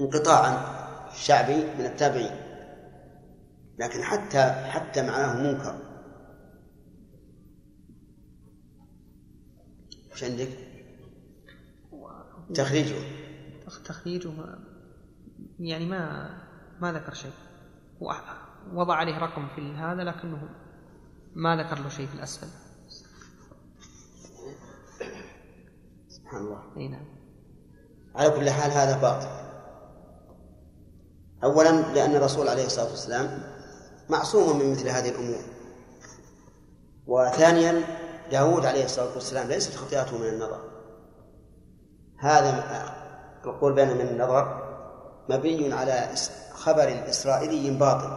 انقطاعا 0.00 0.77
الشعبي 1.18 1.56
من 1.56 1.84
التابعين 1.86 2.36
لكن 3.78 4.02
حتى 4.02 4.44
حتى 4.68 5.02
معناه 5.02 5.42
منكر 5.42 5.78
ايش 10.12 10.24
عندك؟ 10.24 10.48
تخريجه 12.54 12.96
تخريجه 13.84 14.30
يعني 15.60 15.86
ما 15.86 16.30
ما 16.80 16.92
ذكر 16.92 17.14
شيء 17.14 17.30
وضع 18.72 18.94
عليه 18.94 19.18
رقم 19.18 19.48
في 19.56 19.72
هذا 19.72 20.02
لكنه 20.04 20.48
ما 21.34 21.56
ذكر 21.64 21.82
له 21.82 21.88
شيء 21.88 22.06
في 22.06 22.14
الأسفل 22.14 22.46
سبحان 26.08 26.40
الله 26.40 26.62
أي 26.76 26.88
نعم 26.88 27.04
على 28.14 28.30
كل 28.30 28.50
حال 28.50 28.70
هذا 28.70 29.00
باطل 29.00 29.47
أولا 31.44 31.70
لأن 31.94 32.16
الرسول 32.16 32.48
عليه 32.48 32.66
الصلاة 32.66 32.90
والسلام 32.90 33.40
معصوم 34.08 34.58
من 34.58 34.70
مثل 34.70 34.88
هذه 34.88 35.08
الأمور 35.08 35.38
وثانيا 37.06 37.82
داود 38.30 38.64
عليه 38.66 38.84
الصلاة 38.84 39.14
والسلام 39.14 39.48
ليست 39.48 39.76
خطيئته 39.76 40.18
من 40.18 40.26
النظر 40.26 40.60
هذا 42.18 42.92
القول 43.44 43.72
بين 43.74 43.88
من 43.88 44.00
النظر 44.00 44.68
مبني 45.28 45.72
على 45.72 46.08
خبر 46.52 47.04
إسرائيلي 47.08 47.70
باطل 47.78 48.10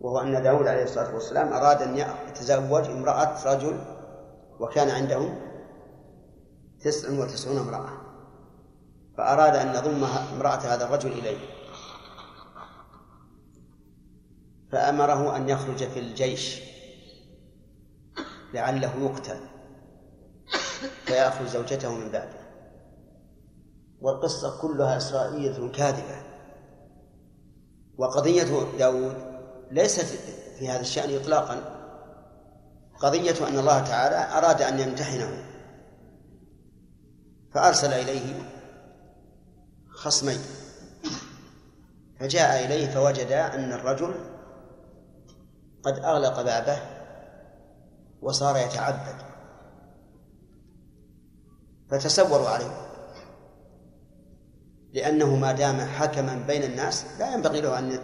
وهو 0.00 0.18
أن 0.18 0.42
داود 0.42 0.66
عليه 0.66 0.82
الصلاة 0.82 1.14
والسلام 1.14 1.52
أراد 1.52 1.82
أن 1.82 2.06
يتزوج 2.28 2.86
امرأة 2.90 3.54
رجل 3.54 3.78
وكان 4.60 4.90
عنده 4.90 5.32
تسع 6.80 7.10
وتسعون 7.20 7.58
امرأة 7.58 8.03
فأراد 9.16 9.56
أن 9.56 9.74
يضم 9.74 10.04
امرأة 10.34 10.56
هذا 10.58 10.84
الرجل 10.84 11.12
إليه 11.12 11.38
فأمره 14.72 15.36
أن 15.36 15.48
يخرج 15.48 15.84
في 15.88 15.98
الجيش 16.00 16.60
لعله 18.54 18.92
يقتل 19.00 19.40
فيأخذ 21.04 21.46
زوجته 21.46 21.94
من 21.94 22.10
بعده 22.12 22.44
والقصة 24.00 24.60
كلها 24.62 24.96
إسرائيلية 24.96 25.72
كاذبة 25.72 26.22
وقضية 27.98 28.74
داود 28.78 29.34
ليست 29.70 30.04
في 30.58 30.68
هذا 30.68 30.80
الشأن 30.80 31.16
إطلاقا 31.16 31.74
قضية 33.00 33.48
أن 33.48 33.58
الله 33.58 33.80
تعالى 33.84 34.38
أراد 34.38 34.62
أن 34.62 34.78
يمتحنه 34.80 35.44
فأرسل 37.52 37.92
إليه 37.92 38.53
خصمين 39.94 40.40
فجاء 42.20 42.66
إليه 42.66 42.86
فوجد 42.90 43.32
أن 43.32 43.72
الرجل 43.72 44.14
قد 45.82 45.98
أغلق 45.98 46.42
بابه 46.42 46.78
وصار 48.22 48.56
يتعبد 48.56 49.22
فتسوروا 51.90 52.48
عليه 52.48 52.86
لأنه 54.92 55.36
ما 55.36 55.52
دام 55.52 55.80
حكما 55.80 56.34
بين 56.46 56.62
الناس 56.62 57.04
لا 57.18 57.34
ينبغي 57.34 57.60
له 57.60 57.78
أن 57.78 57.98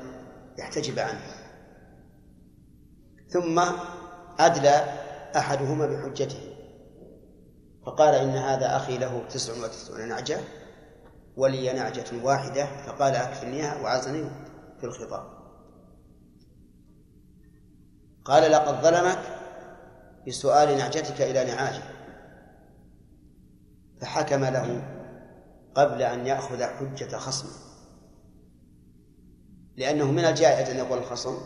يحتجب 0.58 0.98
عنه 0.98 1.20
ثم 3.28 3.62
أدلى 4.38 4.84
أحدهما 5.36 5.86
بحجته 5.86 6.40
فقال 7.86 8.14
إن 8.14 8.30
هذا 8.36 8.76
أخي 8.76 8.98
له 8.98 9.22
تسع 9.30 9.64
وتسعون 9.64 10.08
نعجة 10.08 10.38
ولي 11.40 11.72
نعجة 11.72 12.24
واحدة 12.24 12.66
فقال 12.86 13.14
أكفلنيها 13.14 13.80
وعزني 13.82 14.30
في 14.80 14.84
الخطاب 14.84 15.26
قال 18.24 18.52
لقد 18.52 18.82
ظلمك 18.82 19.18
بسؤال 20.28 20.78
نعجتك 20.78 21.20
إلى 21.22 21.44
نعاجه 21.44 21.82
فحكم 24.00 24.44
له 24.44 24.82
قبل 25.74 26.02
أن 26.02 26.26
يأخذ 26.26 26.62
حجة 26.62 27.16
خصمه 27.16 27.70
لأنه 29.76 30.12
من 30.12 30.24
الجائز 30.24 30.70
أن 30.70 30.76
يقول 30.76 30.98
الخصم 30.98 31.36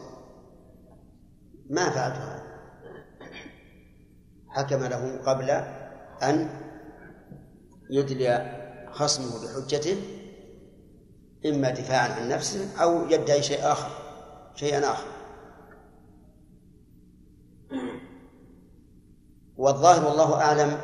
ما 1.70 1.90
فعلت 1.90 2.14
هذا 2.16 2.42
حكم 4.48 4.84
له 4.84 5.20
قبل 5.26 5.50
أن 6.28 6.60
يدلي 7.90 8.54
خصمه 8.94 9.26
بحجته 9.46 10.02
إما 11.46 11.70
دفاعا 11.70 12.08
عن 12.08 12.28
نفسه 12.28 12.82
أو 12.82 13.06
يدعي 13.10 13.42
شيء 13.42 13.72
آخر 13.72 13.90
شيئا 14.54 14.92
آخر 14.92 15.06
والظاهر 19.56 20.04
والله 20.08 20.40
أعلم 20.40 20.78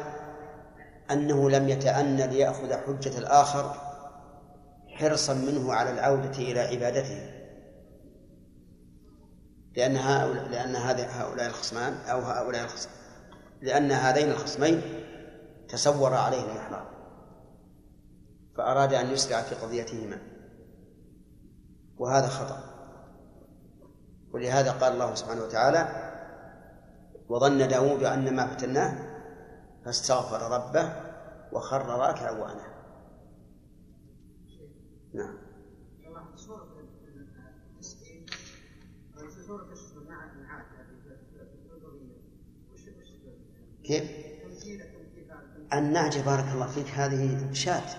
أنه 1.10 1.50
لم 1.50 1.68
يتأنى 1.68 2.26
ليأخذ 2.26 2.72
حجة 2.72 3.18
الآخر 3.18 3.74
حرصا 4.88 5.34
منه 5.34 5.72
على 5.72 5.90
العودة 5.90 6.38
إلى 6.38 6.60
عبادته 6.60 7.30
لأن 9.76 9.96
هؤلاء 9.96 10.48
لأن 10.48 10.76
هؤلاء 11.10 11.46
الخصمان 11.46 11.92
أو 11.94 12.20
هؤلاء 12.20 12.64
الخصمان 12.64 12.94
لأن 13.62 13.92
هذين 13.92 14.30
الخصمين 14.30 14.82
تسور 15.68 16.14
عليه 16.14 16.42
المحراب 16.42 16.89
فأراد 18.56 18.92
أن 18.92 19.10
يسرع 19.10 19.42
في 19.42 19.54
قضيتهما 19.54 20.18
وهذا 21.98 22.28
خطأ 22.28 22.64
ولهذا 24.32 24.72
قال 24.72 24.92
الله 24.92 25.14
سبحانه 25.14 25.42
وتعالى 25.44 26.10
وظن 27.28 27.68
داود 27.68 28.02
أن 28.02 28.36
ما 28.36 28.46
فتناه 28.54 29.10
فاستغفر 29.84 30.40
ربه 30.50 30.92
وخر 31.52 31.86
راكعا 31.86 32.30
وأنا 32.30 32.70
نعم 35.14 35.38
كيف؟ 43.84 44.10
النعجة 45.72 46.22
بارك 46.26 46.44
الله 46.54 46.66
فيك 46.66 46.86
هذه 46.86 47.52
شات 47.52 47.92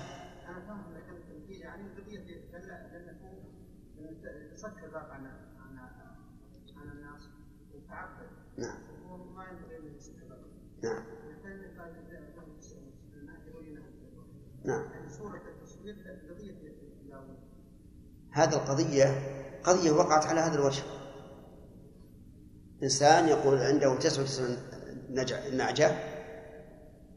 نعم 14.66 14.84
هذه 18.32 18.54
القضية 18.54 19.06
قضية 19.64 19.92
وقعت 19.92 20.26
على 20.26 20.40
هذا 20.40 20.56
الوجه 20.56 20.84
إنسان 22.84 23.28
يقول 23.28 23.58
عنده 23.58 23.96
تسعة 23.96 24.48
نعجة 25.52 25.92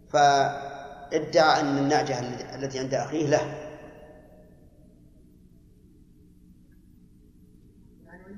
فادعى 0.08 1.60
أن 1.60 1.78
النعجة 1.78 2.18
التي 2.54 2.78
عند 2.78 2.94
أخيه 2.94 3.26
له 3.26 3.60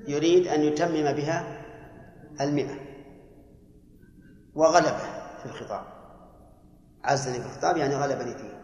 يريد 0.07 0.47
أن 0.47 0.61
يتمم 0.61 1.11
بها 1.13 1.61
المئة 2.41 2.79
وغلبه 4.55 4.97
في 5.39 5.45
الخطاب 5.45 5.83
عزني 7.03 7.33
في 7.41 7.45
الخطاب 7.45 7.77
يعني 7.77 7.95
غلبني 7.95 8.33
فيه 8.33 8.56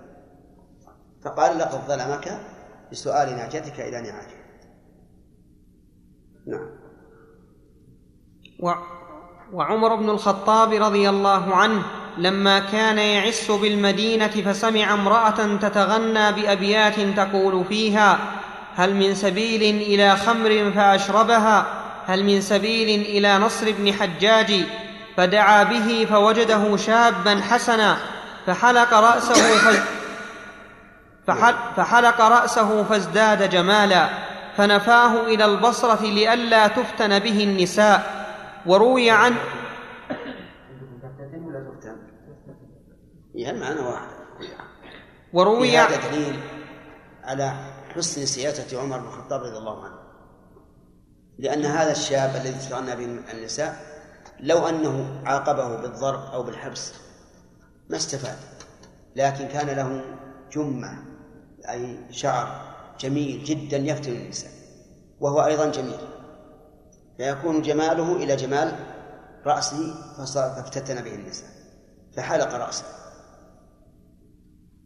فقال 1.26 1.58
لقد 1.60 1.82
ظلمك 1.88 2.38
بسؤال 2.92 3.38
ناجتك 3.38 3.80
إلى 3.80 4.02
نعاجه 4.02 4.38
نعم 6.48 6.70
و... 8.60 8.72
وعمر 9.54 9.96
بن 9.96 10.10
الخطاب 10.10 10.74
رضي 10.74 11.10
الله 11.10 11.56
عنه 11.56 11.82
لما 12.18 12.60
كان 12.60 12.98
يعس 12.98 13.52
بالمدينة 13.52 14.28
فسمع 14.28 14.94
امرأة 14.94 15.58
تتغنى 15.58 16.32
بأبيات 16.32 17.00
تقول 17.00 17.66
فيها 17.66 18.20
هل 18.76 18.96
من 18.96 19.16
سبيل 19.16 19.62
إلى 19.64 20.16
خمر 20.18 20.72
فأشربها 20.76 21.66
هل 22.06 22.24
من 22.26 22.42
سبيل 22.42 23.02
إلى 23.02 23.38
نصر 23.38 23.72
بن 23.72 23.94
حجاج 23.94 24.66
فدعا 25.18 25.64
به 25.64 26.08
فوجده 26.10 26.78
شابا 26.78 27.42
حسنا 27.42 27.98
فحلق 28.46 28.94
رأسه 28.94 29.34
فج... 29.34 30.03
فحلق 31.78 32.22
رأسه 32.22 32.84
فازداد 32.84 33.50
جمالا 33.50 34.10
فنفاه 34.58 35.22
إلى 35.26 35.46
البصرة 35.46 36.02
لئلا 36.02 36.68
تفتن 36.68 37.20
به 37.20 37.44
النساء 37.44 38.24
وروي 38.66 39.10
عنه 39.12 39.38
يعني 43.36 43.58
المعنى 43.58 43.80
واحد 43.80 44.08
وروي 45.34 45.78
هذا 45.78 46.10
دليل 46.10 46.40
على 47.24 47.54
حسن 47.96 48.26
سياسة 48.26 48.82
عمر 48.82 49.00
بن 49.00 49.08
الخطاب 49.08 49.42
رضي 49.42 49.58
الله 49.58 49.84
عنه 49.84 50.00
لأن 51.40 51.66
هذا 51.66 51.92
الشاب 51.92 52.36
الذي 52.36 52.70
تغنى 52.70 52.96
به 52.96 53.22
النساء 53.34 53.76
لو 54.40 54.58
أنه 54.68 55.22
عاقبه 55.26 55.82
بالضرب 55.82 56.20
أو 56.34 56.44
بالحبس 56.44 56.94
ما 57.90 57.98
استفاد 57.98 58.36
لكن 59.16 59.48
كان 59.48 59.68
له 59.68 60.02
جمة 60.56 61.13
يعني 61.64 61.96
شعر 62.12 62.74
جميل 63.00 63.44
جدا 63.44 63.78
يفتن 63.78 64.12
الإنسان 64.12 64.52
وهو 65.20 65.46
أيضا 65.46 65.72
جميل 65.72 65.98
فيكون 67.18 67.62
جماله 67.62 68.16
إلى 68.16 68.36
جمال 68.36 68.74
رأسه 69.46 69.94
فافتتن 70.26 71.02
به 71.04 71.16
النساء 71.16 71.48
فحلق 72.18 72.54
رأسه 72.56 72.86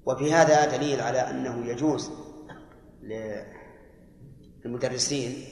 وفي 0.06 0.34
هذا 0.34 0.78
دليل 0.78 1.02
على 1.02 1.20
أنه 1.20 1.66
يجوز 1.68 2.12
للمدرسين 4.64 5.46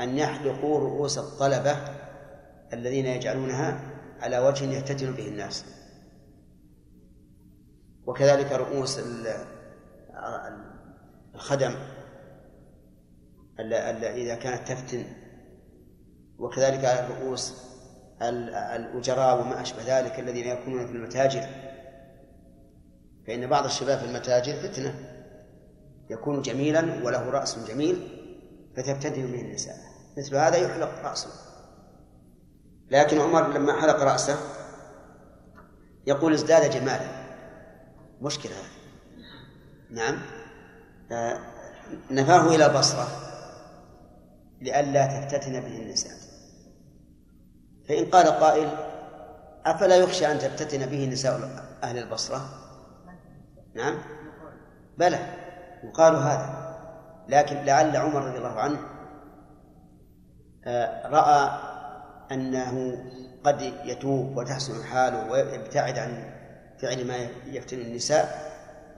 أن 0.00 0.18
يحلقوا 0.18 0.78
رؤوس 0.80 1.18
الطلبة 1.18 1.76
الذين 2.72 3.06
يجعلونها 3.06 3.80
على 4.20 4.38
وجه 4.38 4.64
يفتتن 4.72 5.12
به 5.12 5.28
الناس 5.28 5.64
وكذلك 8.06 8.52
رؤوس 8.52 9.00
الخدم 11.34 11.74
إذا 14.02 14.34
كانت 14.34 14.68
تفتن 14.68 15.04
وكذلك 16.38 16.84
على 16.84 17.08
رؤوس 17.14 17.56
الأجراء 18.52 19.40
وما 19.40 19.62
أشبه 19.62 19.98
ذلك 20.00 20.20
الذين 20.20 20.46
يكونون 20.46 20.86
في 20.86 20.92
المتاجر 20.92 21.44
فإن 23.26 23.46
بعض 23.46 23.64
الشباب 23.64 23.98
في 23.98 24.04
المتاجر 24.04 24.52
فتنة 24.68 24.94
يكون 26.10 26.42
جميلا 26.42 26.80
وله 27.04 27.30
رأس 27.30 27.58
جميل 27.70 28.08
فتفتدن 28.76 29.32
به 29.32 29.40
النساء 29.40 29.76
مثل 30.18 30.36
هذا 30.36 30.56
يحلق 30.56 30.88
رأسه 31.08 31.30
لكن 32.90 33.20
عمر 33.20 33.48
لما 33.52 33.80
حلق 33.80 33.96
رأسه 33.96 34.36
يقول 36.06 36.32
ازداد 36.32 36.70
جمالا 36.70 37.26
مشكلة 38.20 38.52
هذا 38.52 38.75
نعم 39.90 40.18
آه، 41.12 41.38
نفاه 42.10 42.54
إلى 42.54 42.66
البصرة 42.66 43.08
لئلا 44.60 45.06
تفتتن 45.24 45.52
به 45.60 45.66
النساء 45.82 46.12
فإن 47.88 48.06
قال 48.06 48.26
قائل 48.26 48.68
أفلا 49.66 49.96
يخشى 49.96 50.32
أن 50.32 50.38
تفتتن 50.38 50.86
به 50.86 51.06
نساء 51.06 51.40
أهل 51.82 51.98
البصرة 51.98 52.40
نعم 53.74 53.98
بلى 54.98 55.18
يقال 55.84 56.14
هذا 56.16 56.66
لكن 57.28 57.56
لعل 57.64 57.96
عمر 57.96 58.22
رضي 58.24 58.38
الله 58.38 58.48
عنه 58.60 58.78
آه، 60.64 61.08
رأى 61.08 61.58
أنه 62.32 63.04
قد 63.44 63.60
يتوب 63.60 64.36
وتحسن 64.36 64.84
حاله 64.84 65.30
ويبتعد 65.30 65.98
عن 65.98 66.30
فعل 66.80 67.06
ما 67.06 67.16
يفتن 67.46 67.78
النساء 67.78 68.45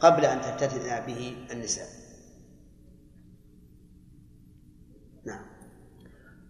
قبل 0.00 0.24
أن 0.24 0.40
تفتتن 0.58 1.06
به 1.06 1.36
النساء 1.52 1.86
نعم 5.26 5.40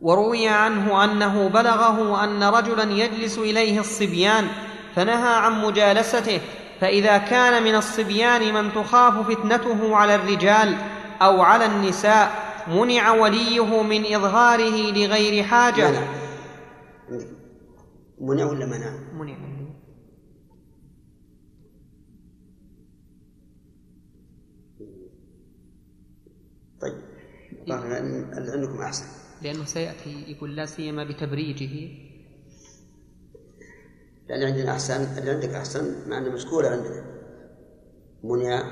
وروي 0.00 0.48
عنه 0.48 1.04
أنه 1.04 1.48
بلغه 1.48 2.24
أن 2.24 2.42
رجلا 2.42 2.92
يجلس 3.04 3.38
إليه 3.38 3.80
الصبيان 3.80 4.48
فنهى 4.94 5.34
عن 5.36 5.62
مجالسته 5.62 6.40
فإذا 6.80 7.18
كان 7.18 7.62
من 7.62 7.74
الصبيان 7.74 8.54
من 8.54 8.72
تخاف 8.72 9.30
فتنته 9.30 9.96
على 9.96 10.14
الرجال 10.14 10.76
أو 11.22 11.42
على 11.42 11.66
النساء 11.66 12.48
منع 12.68 13.10
وليه 13.12 13.82
من 13.82 14.14
إظهاره 14.14 14.92
لغير 14.92 15.44
حاجة 15.44 15.88
منع 15.88 16.04
منع 18.20 18.46
ولا 18.46 18.66
منع؟ 18.66 18.90
منع 19.12 19.57
ظاهر 27.68 27.94
عندكم 28.54 28.82
أحسن 28.82 29.04
لأنه 29.42 29.64
سيأتي 29.64 30.24
يقول 30.28 30.56
لا 30.56 30.66
سيما 30.66 31.04
بتبريجه 31.04 31.88
لأن 34.28 34.42
عندنا 34.46 34.72
أحسن 34.72 35.18
اللي 35.18 35.30
عندك 35.30 35.48
أحسن 35.48 36.08
مع 36.10 36.18
أنه 36.18 36.30
مشكولة 36.32 36.68
عندنا 36.68 37.04
منيا 38.24 38.62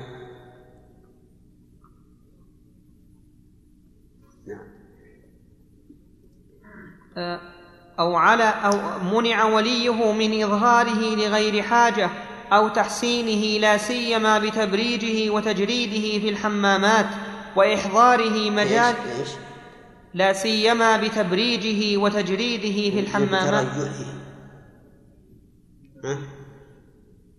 نعم 4.47 4.67
أه، 7.17 7.39
أو 7.99 8.15
على 8.15 8.43
أو 8.43 8.99
منع 8.99 9.45
وليه 9.45 10.11
من 10.13 10.43
إظهاره 10.43 11.15
لغير 11.15 11.61
حاجة 11.63 12.09
أو 12.51 12.69
تحسينه 12.69 13.59
لا 13.61 13.77
سيما 13.77 14.39
بتبريجه 14.39 15.29
وتجريده 15.31 16.19
في 16.21 16.29
الحمامات 16.29 17.05
وإحضاره 17.57 18.49
مجال 18.49 18.95
إيش؟ 18.95 19.29
لا 20.13 20.33
سيما 20.33 21.01
بتبريجه 21.07 21.97
وتجريده 21.97 22.91
في 22.95 22.99
الحمامات 22.99 23.67
ها؟ 26.03 26.19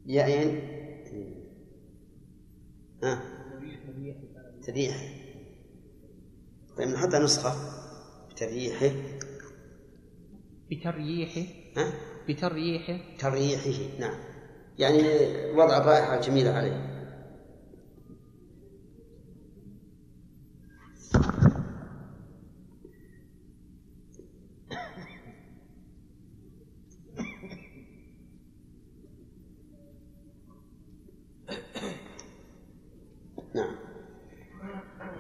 يأين 0.07 0.61
ها؟ 3.03 3.23
تبيحه 4.67 4.99
طيب 6.79 6.89
نحط 6.89 7.15
نسخة 7.15 7.53
بتريحه 8.31 8.91
بتريحه 10.71 11.47
ها؟ 11.77 11.93
بتريحه 12.29 12.99
تريحه 13.19 13.99
نعم 14.01 14.15
يعني 14.79 14.99
وضع 15.55 15.79
رائحة 15.79 16.21
جميلة 16.21 16.51
عليه 16.51 16.98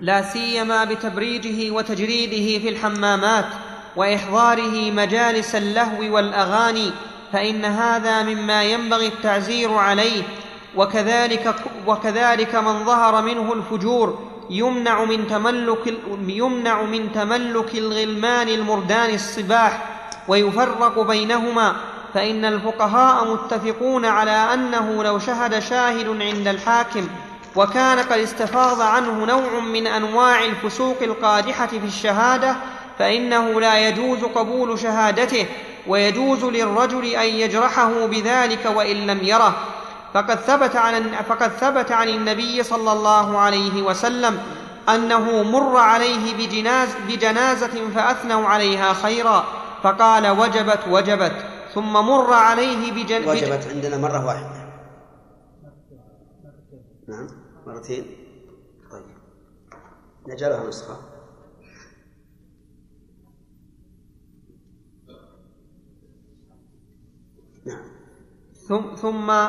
لا 0.00 0.22
سيما 0.22 0.84
بتبريجه 0.84 1.70
وتجريده 1.70 2.58
في 2.62 2.68
الحمامات 2.68 3.46
واحضاره 3.96 4.90
مجالس 4.90 5.54
اللهو 5.54 6.14
والاغاني 6.16 6.90
فان 7.32 7.64
هذا 7.64 8.22
مما 8.22 8.62
ينبغي 8.64 9.06
التعزير 9.06 9.72
عليه 9.74 10.22
وكذلك 10.76 11.54
وكذلك 11.86 12.54
من 12.54 12.84
ظهر 12.84 13.22
منه 13.22 13.52
الفجور 13.52 14.28
يمنع 14.50 15.04
من 15.04 15.26
تملك 15.28 15.94
يمنع 16.26 16.82
من 16.82 17.12
تملك 17.14 17.74
الغلمان 17.74 18.48
المردان 18.48 19.14
الصباح 19.14 19.86
ويفرق 20.28 21.02
بينهما 21.06 21.76
فان 22.14 22.44
الفقهاء 22.44 23.32
متفقون 23.32 24.04
على 24.04 24.30
انه 24.54 25.02
لو 25.04 25.18
شهد 25.18 25.58
شاهد 25.58 26.08
عند 26.20 26.48
الحاكم 26.48 27.08
وكان 27.56 27.98
قد 27.98 28.18
استفاض 28.20 28.80
عنه 28.80 29.24
نوع 29.24 29.60
من 29.60 29.86
انواع 29.86 30.44
الفسوق 30.44 30.96
القادحه 31.02 31.66
في 31.66 31.84
الشهاده 31.84 32.56
فانه 32.98 33.60
لا 33.60 33.88
يجوز 33.88 34.24
قبول 34.24 34.78
شهادته 34.78 35.46
ويجوز 35.86 36.44
للرجل 36.44 37.04
ان 37.04 37.26
يجرحه 37.28 38.06
بذلك 38.06 38.64
وان 38.76 38.96
لم 38.96 39.18
يره 39.22 39.54
فقد 40.14 40.34
ثبت 40.38 40.76
عن 40.76 41.10
فقد 41.28 41.48
ثبت 41.48 41.92
عن 41.92 42.08
النبي 42.08 42.62
صلى 42.62 42.92
الله 42.92 43.38
عليه 43.38 43.82
وسلم 43.82 44.38
انه 44.88 45.42
مر 45.42 45.76
عليه 45.76 46.34
بجناز 46.36 46.88
بجنازه 47.08 47.90
فاثنوا 47.94 48.48
عليها 48.48 48.92
خيرا 48.92 49.44
فقال 49.82 50.28
وجبت 50.38 50.80
وجبت 50.90 51.44
ثم 51.74 51.92
مر 51.92 52.32
عليه 52.32 52.92
بجنازه 52.92 53.30
وجبت 53.30 53.66
عندنا 53.70 53.96
مره 53.98 54.26
واحده 54.26 54.58
نعم 57.08 57.37
مرتين 57.68 58.04
طيب 58.92 59.04
نجعلها 60.28 60.66
نسخة 60.68 60.96
نعم 67.66 67.82
ثم 68.68 68.94
ثم 68.94 69.48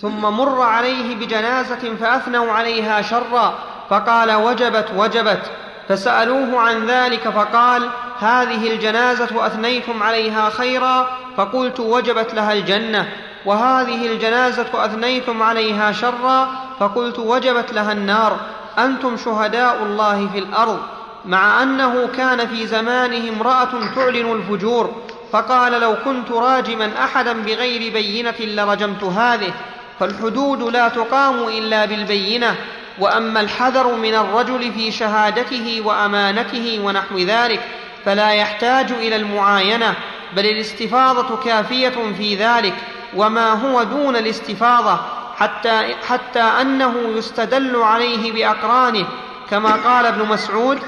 ثم 0.00 0.20
مر 0.20 0.60
عليه 0.60 1.16
بجنازة 1.16 1.96
فأثنوا 1.96 2.52
عليها 2.52 3.02
شرا 3.02 3.58
فقال 3.88 4.32
وجبت 4.32 4.90
وجبت 4.96 5.50
فسألوه 5.88 6.60
عن 6.60 6.86
ذلك 6.86 7.28
فقال 7.28 7.90
هذه 8.18 8.72
الجنازة 8.72 9.46
أثنيتم 9.46 10.02
عليها 10.02 10.50
خيرا 10.50 11.18
فقلت 11.36 11.80
وجبت 11.80 12.34
لها 12.34 12.52
الجنة 12.52 13.12
وهذه 13.46 14.12
الجنازة 14.12 14.84
أثنيتم 14.84 15.42
عليها 15.42 15.92
شرا 15.92 16.69
فقلت 16.80 17.18
وجبت 17.18 17.72
لها 17.72 17.92
النار 17.92 18.40
انتم 18.78 19.16
شهداء 19.16 19.82
الله 19.82 20.28
في 20.32 20.38
الارض 20.38 20.78
مع 21.24 21.62
انه 21.62 22.06
كان 22.16 22.48
في 22.48 22.66
زمانه 22.66 23.28
امراه 23.32 23.68
تعلن 23.94 24.32
الفجور 24.32 24.94
فقال 25.32 25.72
لو 25.80 25.94
كنت 26.04 26.30
راجما 26.30 26.90
احدا 27.04 27.32
بغير 27.32 27.92
بينه 27.92 28.34
لرجمت 28.40 29.04
هذه 29.04 29.52
فالحدود 30.00 30.62
لا 30.62 30.88
تقام 30.88 31.42
الا 31.48 31.84
بالبينه 31.84 32.54
واما 33.00 33.40
الحذر 33.40 33.94
من 33.94 34.14
الرجل 34.14 34.72
في 34.72 34.90
شهادته 34.90 35.82
وامانته 35.84 36.80
ونحو 36.84 37.18
ذلك 37.18 37.60
فلا 38.04 38.30
يحتاج 38.30 38.92
الى 38.92 39.16
المعاينه 39.16 39.94
بل 40.36 40.46
الاستفاضه 40.46 41.36
كافيه 41.44 41.92
في 42.18 42.34
ذلك 42.36 42.74
وما 43.16 43.52
هو 43.52 43.82
دون 43.82 44.16
الاستفاضه 44.16 44.98
حتى 45.40 45.94
حتى 46.08 46.42
انه 46.42 46.94
يستدل 47.16 47.76
عليه 47.76 48.32
باقرانه 48.32 49.06
كما 49.50 49.70
قال 49.72 50.06
ابن 50.06 50.28
مسعود 50.28 50.78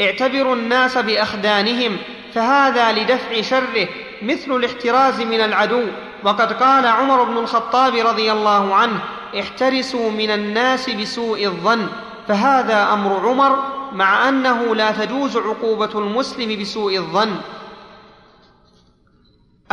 اعتبروا 0.00 0.54
الناس 0.54 0.98
باخدانهم 0.98 1.96
فهذا 2.34 2.92
لدفع 2.92 3.40
شره 3.40 3.88
مثل 4.22 4.52
الاحتراز 4.56 5.20
من 5.20 5.40
العدو 5.40 5.82
وقد 6.24 6.52
قال 6.52 6.86
عمر 6.86 7.22
بن 7.24 7.38
الخطاب 7.38 7.94
رضي 8.06 8.32
الله 8.32 8.74
عنه 8.74 8.98
احترسوا 9.40 10.10
من 10.10 10.30
الناس 10.30 10.90
بسوء 10.90 11.46
الظن 11.46 11.86
فهذا 12.28 12.92
امر 12.92 13.28
عمر 13.28 13.62
مع 13.92 14.28
انه 14.28 14.74
لا 14.74 14.90
تجوز 14.90 15.36
عقوبه 15.36 15.98
المسلم 15.98 16.60
بسوء 16.60 16.96
الظن 16.96 17.36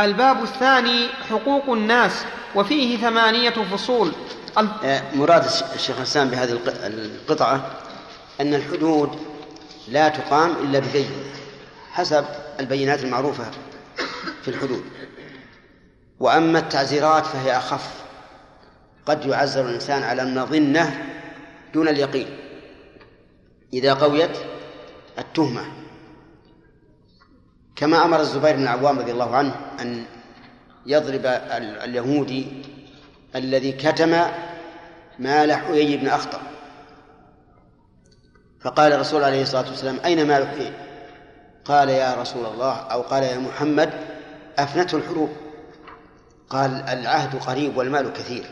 الباب 0.00 0.42
الثاني 0.42 1.08
حقوق 1.08 1.70
الناس 1.70 2.24
وفيه 2.54 2.96
ثمانية 2.96 3.50
فصول 3.50 4.12
آه، 4.84 5.02
مراد 5.14 5.44
الشيخ 5.74 5.98
حسان 6.00 6.28
بهذه 6.28 6.52
القطعة 6.86 7.70
أن 8.40 8.54
الحدود 8.54 9.18
لا 9.88 10.08
تقام 10.08 10.50
إلا 10.50 10.78
ببين 10.78 11.10
حسب 11.92 12.24
البينات 12.60 13.02
المعروفة 13.04 13.44
في 14.42 14.48
الحدود 14.48 14.84
وأما 16.20 16.58
التعزيرات 16.58 17.26
فهي 17.26 17.56
أخف 17.56 17.90
قد 19.06 19.24
يعزر 19.26 19.68
الإنسان 19.68 20.02
على 20.02 20.22
المظنة 20.22 21.04
دون 21.74 21.88
اليقين 21.88 22.38
إذا 23.74 23.94
قويت 23.94 24.36
التهمة 25.18 25.62
كما 27.76 28.04
أمر 28.04 28.20
الزبير 28.20 28.56
بن 28.56 28.62
العوام 28.62 28.98
رضي 28.98 29.12
الله 29.12 29.36
عنه 29.36 29.54
أن 29.80 30.04
يضرب 30.86 31.26
اليهودي 31.84 32.46
الذي 33.36 33.72
كتم 33.72 34.18
مال 35.18 35.52
حيي 35.52 35.96
بن 35.96 36.08
أخطر 36.08 36.40
فقال 38.60 38.92
الرسول 38.92 39.24
عليه 39.24 39.42
الصلاة 39.42 39.68
والسلام 39.68 39.98
أين 40.04 40.26
مال 40.28 40.48
حيي 40.48 40.72
قال 41.64 41.88
يا 41.88 42.14
رسول 42.14 42.46
الله 42.46 42.72
أو 42.72 43.02
قال 43.02 43.22
يا 43.22 43.38
محمد 43.38 43.90
أفنته 44.58 44.96
الحروب 44.98 45.30
قال 46.50 46.70
العهد 46.70 47.40
قريب 47.40 47.76
والمال 47.76 48.12
كثير 48.12 48.44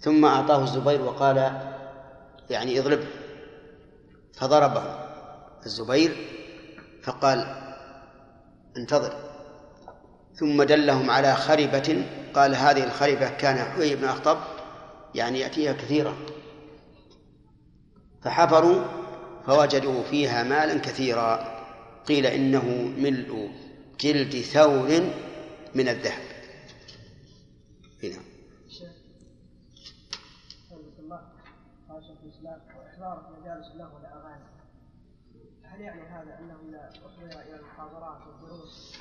ثم 0.00 0.24
أعطاه 0.24 0.64
الزبير 0.64 1.00
وقال 1.02 1.60
يعني 2.50 2.78
اضربه 2.80 3.06
فضربه 4.34 4.82
الزبير 5.66 6.16
فقال 7.02 7.54
انتظر 8.76 9.12
ثم 10.34 10.62
دلهم 10.62 11.10
على 11.10 11.34
خربة 11.34 12.04
قال 12.34 12.54
هذه 12.54 12.84
الخربة 12.84 13.28
كان 13.30 13.56
حوي 13.58 13.96
بن 13.96 14.04
أخطب 14.04 14.38
يعني 15.14 15.40
يأتيها 15.40 15.72
كثيرا 15.72 16.16
فحفروا 18.22 18.84
فوجدوا 19.46 20.02
فيها 20.02 20.42
مالا 20.42 20.78
كثيرا 20.78 21.58
قيل 22.06 22.26
إنه 22.26 22.64
ملء 22.98 23.50
جلد 24.00 24.40
ثور 24.40 25.00
من 25.74 25.88
الذهب 25.88 26.28
هنا 28.02 28.16
مجالس 33.40 33.72
هل 35.62 35.80
يعني 35.80 36.02
هذا 36.02 36.38
أنه 36.38 36.56
إذا 36.68 36.90
أحضر 37.04 37.42
إلى 37.42 37.54
المحاضرات 37.56 38.18
دروس 38.48 38.92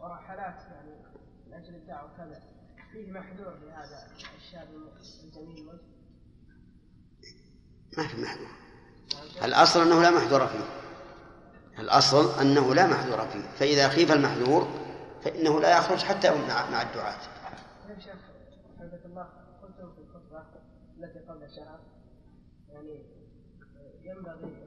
ورحلات 0.00 0.60
يعني 0.70 0.92
من 1.46 1.52
اجل 1.54 1.74
الدعوه 1.74 2.10
وكذا 2.14 2.42
فيه 2.92 3.10
محذور 3.12 3.54
لهذا 3.58 4.06
الشاب 4.36 4.68
الجميل 5.24 5.66
وجه 5.68 5.78
ما 7.98 8.08
في 8.08 8.20
محذور 8.22 8.48
الأصل 9.44 9.80
أنه 9.82 10.00
لا 10.02 10.10
محذور 10.10 10.46
فيه 10.46 10.64
الأصل 11.78 12.40
أنه 12.40 12.74
لا 12.74 12.86
محذور 12.86 13.28
فيه 13.28 13.40
فإذا 13.58 13.88
خيف 13.88 14.12
المحذور 14.12 14.68
فإنه 15.24 15.60
لا 15.60 15.78
يخرج 15.78 16.02
حتى 16.04 16.30
مع 16.48 16.82
الدعاة. 16.82 17.16
يا 17.88 17.98
شيخ 18.00 18.14
الله 19.04 19.28
قلتم 19.62 19.92
في 19.94 20.00
الخطبة 20.00 20.44
التي 20.98 21.18
قبل 21.18 21.56
شهر 21.56 21.80
يعني 22.72 23.02
ينبغي 24.02 24.61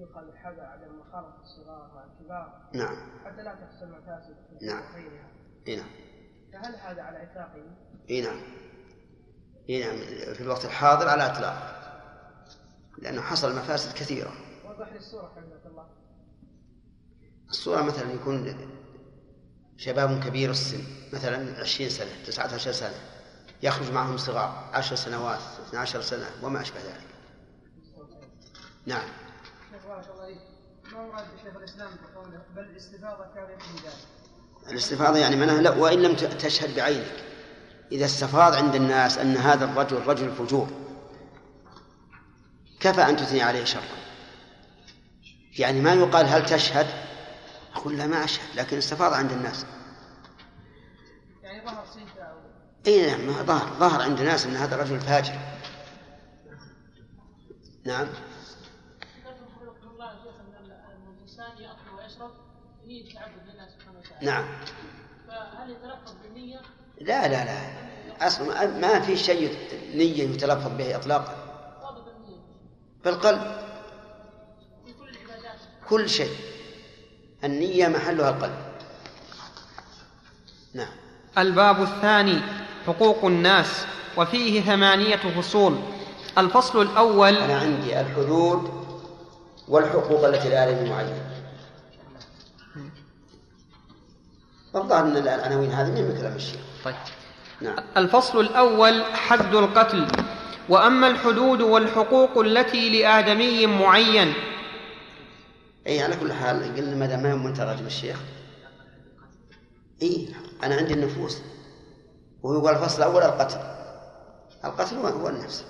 يقال 0.00 0.28
الحذر 0.28 0.60
على 0.60 0.86
المخالطة 0.86 1.42
الصغار 1.42 1.90
مع 1.94 2.04
الكبار 2.04 2.60
نعم 2.74 2.96
حتى 3.24 3.42
لا 3.42 3.54
تحصل 3.54 3.88
مفاسد 3.90 4.36
نعم 4.62 4.84
اي 5.68 5.76
نعم 5.76 5.90
فهل 6.52 6.76
هذا 6.76 7.02
على 7.02 7.22
اطلاقه؟ 7.22 7.64
اي 8.10 8.20
نعم 8.20 8.40
اي 9.68 9.80
نعم 9.80 9.98
في 10.34 10.40
الوقت 10.40 10.64
الحاضر 10.64 11.08
على 11.08 11.26
اطلاقه 11.26 11.76
لانه 12.98 13.20
حصل 13.22 13.56
مفاسد 13.56 13.92
كثيره 13.94 14.32
وضح 14.64 14.88
لي 14.88 14.98
الصوره 14.98 15.28
حفظك 15.36 15.66
الله 15.66 15.86
الصوره 17.48 17.82
مثلا 17.82 18.12
يكون 18.12 18.56
شباب 19.76 20.24
كبير 20.24 20.50
السن 20.50 20.80
مثلا 21.12 21.60
20 21.60 21.90
سنه 21.90 22.24
19 22.26 22.72
سنه 22.72 22.94
يخرج 23.62 23.92
معهم 23.92 24.16
صغار 24.16 24.70
10 24.74 24.96
سنوات 24.96 25.40
12 25.68 26.00
سنه 26.00 26.26
وما 26.42 26.60
اشبه 26.60 26.78
ذلك 26.80 27.06
نعم 28.86 29.25
الاستفاضه 30.96 32.34
الاستفاضه 34.70 35.18
يعني 35.18 35.36
معناها 35.36 35.62
لا 35.62 35.70
وان 35.70 36.02
لم 36.02 36.16
تشهد 36.16 36.76
بعينك 36.76 37.24
اذا 37.92 38.04
استفاض 38.04 38.54
عند 38.54 38.74
الناس 38.74 39.18
ان 39.18 39.36
هذا 39.36 39.64
الرجل 39.64 39.96
رجل 40.06 40.32
فجور 40.32 40.68
كفى 42.80 43.00
ان 43.02 43.16
تثني 43.16 43.42
عليه 43.42 43.64
شرا 43.64 43.82
يعني 45.58 45.80
ما 45.80 45.92
يقال 45.94 46.26
هل 46.26 46.44
تشهد 46.46 46.86
أقول 47.74 47.98
لا 47.98 48.06
ما 48.06 48.24
أشهد 48.24 48.56
لكن 48.56 48.76
استفاض 48.76 49.12
عند 49.12 49.32
الناس 49.32 49.66
يعني 51.42 51.66
ظهر 51.66 51.84
اي 52.86 53.06
نعم 53.16 53.44
ظهر 53.46 53.74
ظهر 53.78 54.02
عند 54.02 54.18
الناس 54.20 54.46
ان 54.46 54.56
هذا 54.56 54.74
الرجل 54.74 55.00
فاجر 55.00 55.38
نعم 57.86 58.06
نعم 64.22 64.44
فهل 65.28 65.70
يتلفظ 65.70 66.14
بالنية؟ 66.22 66.60
لا 67.00 67.28
لا 67.28 67.44
لا 67.44 67.56
أصلا 68.26 68.66
ما 68.66 69.00
في 69.00 69.16
شيء 69.16 69.54
نية 69.96 70.22
يتلفظ 70.22 70.70
به 70.78 70.96
إطلاقا 70.96 71.36
بالقلب 73.04 73.56
كل 75.88 76.08
شيء 76.08 76.36
النية 77.44 77.88
محلها 77.88 78.30
القلب 78.30 78.76
نعم 80.74 80.92
الباب 81.38 81.82
الثاني 81.82 82.40
حقوق 82.86 83.24
الناس 83.24 83.84
وفيه 84.16 84.60
ثمانية 84.60 85.16
فصول 85.40 85.78
الفصل 86.38 86.82
الأول 86.82 87.36
أنا 87.36 87.58
عندي 87.58 88.00
الحدود 88.00 88.86
والحقوق 89.68 90.24
التي 90.26 90.48
لا 90.48 90.70
لم 90.70 90.90
معين 90.90 91.35
فالظاهر 94.76 95.02
ان 95.04 95.16
العناوين 95.16 95.70
هذه 95.72 95.88
من 95.90 96.06
نعم، 96.08 96.18
كلام 96.20 96.36
الشيخ 96.36 96.60
طيب 96.84 96.94
نعم. 97.60 97.76
الفصل 97.96 98.40
الاول 98.40 99.04
حد 99.04 99.54
القتل 99.54 100.06
واما 100.68 101.08
الحدود 101.08 101.60
والحقوق 101.60 102.38
التي 102.38 102.90
لادمي 103.02 103.66
معين 103.66 104.32
اي 105.86 106.02
على 106.02 106.16
كل 106.16 106.32
حال 106.32 106.76
قلنا 106.76 106.96
ما 106.96 107.06
دام 107.06 107.22
ما 107.22 107.54
هو 107.72 107.86
الشيخ 107.86 108.16
اي 110.02 110.28
انا 110.64 110.74
عندي 110.76 110.94
النفوس 110.94 111.38
ويقول 112.42 112.72
الفصل 112.74 112.98
الاول 112.98 113.22
القتل 113.22 113.58
القتل 114.64 114.96
هو 114.96 115.28
النفس 115.28 115.64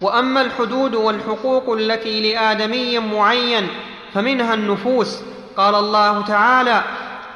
واما 0.00 0.40
الحدود 0.40 0.94
والحقوق 0.94 1.70
التي 1.76 2.32
لادمي 2.32 2.98
معين 2.98 3.68
فمنها 4.14 4.54
النفوس 4.54 5.18
قال 5.56 5.74
الله 5.74 6.22
تعالى 6.26 6.84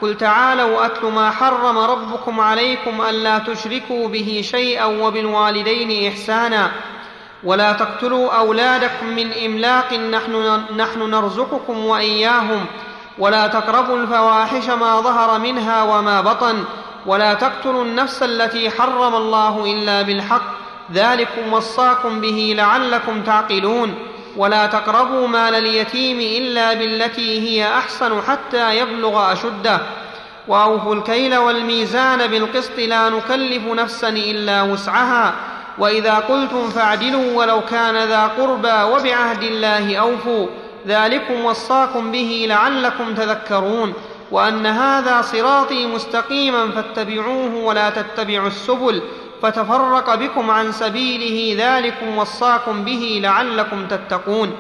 قل 0.03 0.17
تعالوا 0.17 0.87
اتل 0.87 1.07
ما 1.07 1.31
حرم 1.31 1.79
ربكم 1.79 2.41
عليكم 2.41 3.01
الا 3.09 3.39
تشركوا 3.39 4.09
به 4.09 4.41
شيئا 4.45 4.85
وبالوالدين 4.85 6.11
احسانا 6.13 6.71
ولا 7.45 7.73
تقتلوا 7.73 8.39
اولادكم 8.39 9.07
من 9.07 9.33
املاق 9.45 9.93
نحن, 9.95 10.63
نحن 10.77 11.11
نرزقكم 11.11 11.79
واياهم 11.87 12.67
ولا 13.19 13.47
تقربوا 13.47 13.97
الفواحش 13.97 14.69
ما 14.69 15.01
ظهر 15.01 15.39
منها 15.39 15.83
وما 15.83 16.21
بطن 16.21 16.65
ولا 17.07 17.35
تقتلوا 17.35 17.83
النفس 17.85 18.23
التي 18.23 18.71
حرم 18.71 19.15
الله 19.15 19.65
الا 19.65 20.03
بالحق 20.03 20.57
ذلكم 20.93 21.53
وصاكم 21.53 22.21
به 22.21 22.55
لعلكم 22.57 23.23
تعقلون 23.23 23.95
ولا 24.37 24.67
تقربوا 24.67 25.27
مال 25.29 25.55
اليتيم 25.55 26.19
الا 26.21 26.75
بالتي 26.75 27.41
هي 27.41 27.69
احسن 27.75 28.23
حتى 28.23 28.77
يبلغ 28.77 29.33
اشده 29.33 29.81
واوفوا 30.49 30.95
الكيل 30.95 31.37
والميزان 31.37 32.27
بالقسط 32.27 32.79
لا 32.79 33.09
نكلف 33.09 33.63
نفسا 33.67 34.09
الا 34.09 34.63
وسعها 34.63 35.35
واذا 35.79 36.15
قلتم 36.15 36.71
فاعدلوا 36.71 37.35
ولو 37.37 37.61
كان 37.61 37.95
ذا 37.97 38.27
قربى 38.27 38.93
وبعهد 38.93 39.43
الله 39.43 39.97
اوفوا 39.97 40.47
ذلكم 40.87 41.45
وصاكم 41.45 42.13
به 42.13 42.47
لعلكم 42.49 43.15
تذكرون 43.15 43.93
وان 44.31 44.67
هذا 44.67 45.23
صراطي 45.23 45.87
مستقيما 45.87 46.71
فاتبعوه 46.71 47.55
ولا 47.55 47.91
تتبعوا 47.91 48.47
السبل 48.49 49.03
فتفرق 49.43 50.15
بكم 50.15 50.51
عن 50.51 50.73
سبيله 50.73 51.65
ذلكم 51.65 52.19
وصاكم 52.19 52.85
به 52.85 53.21
لعلكم 53.23 53.87
تتقون 53.87 54.53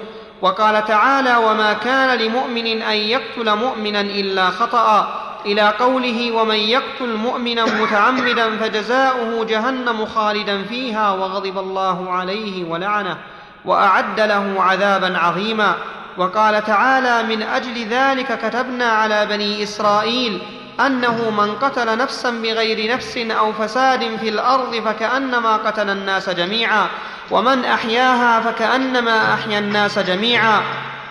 وقال 0.42 0.84
تعالى 0.84 1.36
وما 1.36 1.72
كان 1.72 2.18
لمؤمن 2.18 2.66
ان 2.66 2.96
يقتل 2.96 3.54
مؤمنا 3.56 4.00
الا 4.00 4.50
خطا 4.50 5.22
الى 5.46 5.68
قوله 5.80 6.32
ومن 6.32 6.54
يقتل 6.56 7.14
مؤمنا 7.16 7.64
متعمدا 7.64 8.56
فجزاؤه 8.56 9.44
جهنم 9.44 10.06
خالدا 10.06 10.62
فيها 10.64 11.10
وغضب 11.12 11.58
الله 11.58 12.10
عليه 12.12 12.64
ولعنه 12.70 13.16
واعد 13.64 14.20
له 14.20 14.54
عذابا 14.58 15.18
عظيما 15.18 15.74
وقال 16.18 16.64
تعالى 16.64 17.36
من 17.36 17.42
اجل 17.42 17.86
ذلك 17.86 18.38
كتبنا 18.42 18.84
على 18.90 19.26
بني 19.26 19.62
اسرائيل 19.62 20.42
أنه 20.80 21.30
من 21.30 21.54
قتل 21.54 21.98
نفسا 21.98 22.30
بغير 22.30 22.92
نفس 22.92 23.16
أو 23.18 23.52
فساد 23.52 24.16
في 24.16 24.28
الأرض 24.28 24.74
فكأنما 24.84 25.56
قتل 25.56 25.90
الناس 25.90 26.28
جميعا 26.30 26.88
ومن 27.30 27.64
أحياها 27.64 28.40
فكأنما 28.52 29.34
أحيا 29.34 29.58
الناس 29.58 29.98
جميعا 29.98 30.62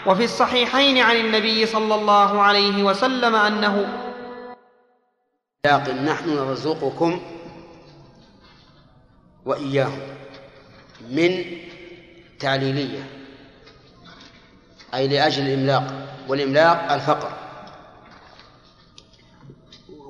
وفي 0.05 0.23
الصحيحين 0.23 0.97
عن 0.97 1.15
النبي 1.15 1.65
صلى 1.65 1.95
الله 1.95 2.41
عليه 2.41 2.83
وسلم 2.83 3.35
أنه 3.35 3.87
لكن 5.65 6.05
نحن 6.05 6.29
نرزقكم 6.35 7.21
وإياهم 9.45 9.99
من 11.09 11.43
تعليلية 12.39 13.03
أي 14.93 15.07
لأجل 15.07 15.47
الإملاق 15.47 16.07
والإملاق 16.27 16.91
الفقر 16.93 17.31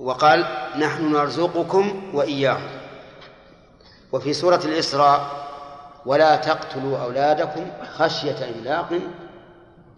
وقال 0.06 0.46
نحن 0.76 1.12
نرزقكم 1.14 2.02
وإياهم 2.14 2.70
وفي 4.12 4.34
سورة 4.34 4.60
الإسراء 4.66 5.48
ولا 6.06 6.36
تقتلوا 6.36 6.98
أولادكم 6.98 7.66
خشية 7.94 8.50
إملاق 8.56 9.00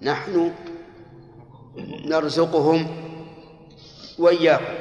نحن 0.02 0.54
نرزقهم 2.06 2.88
وإياكم 4.20 4.76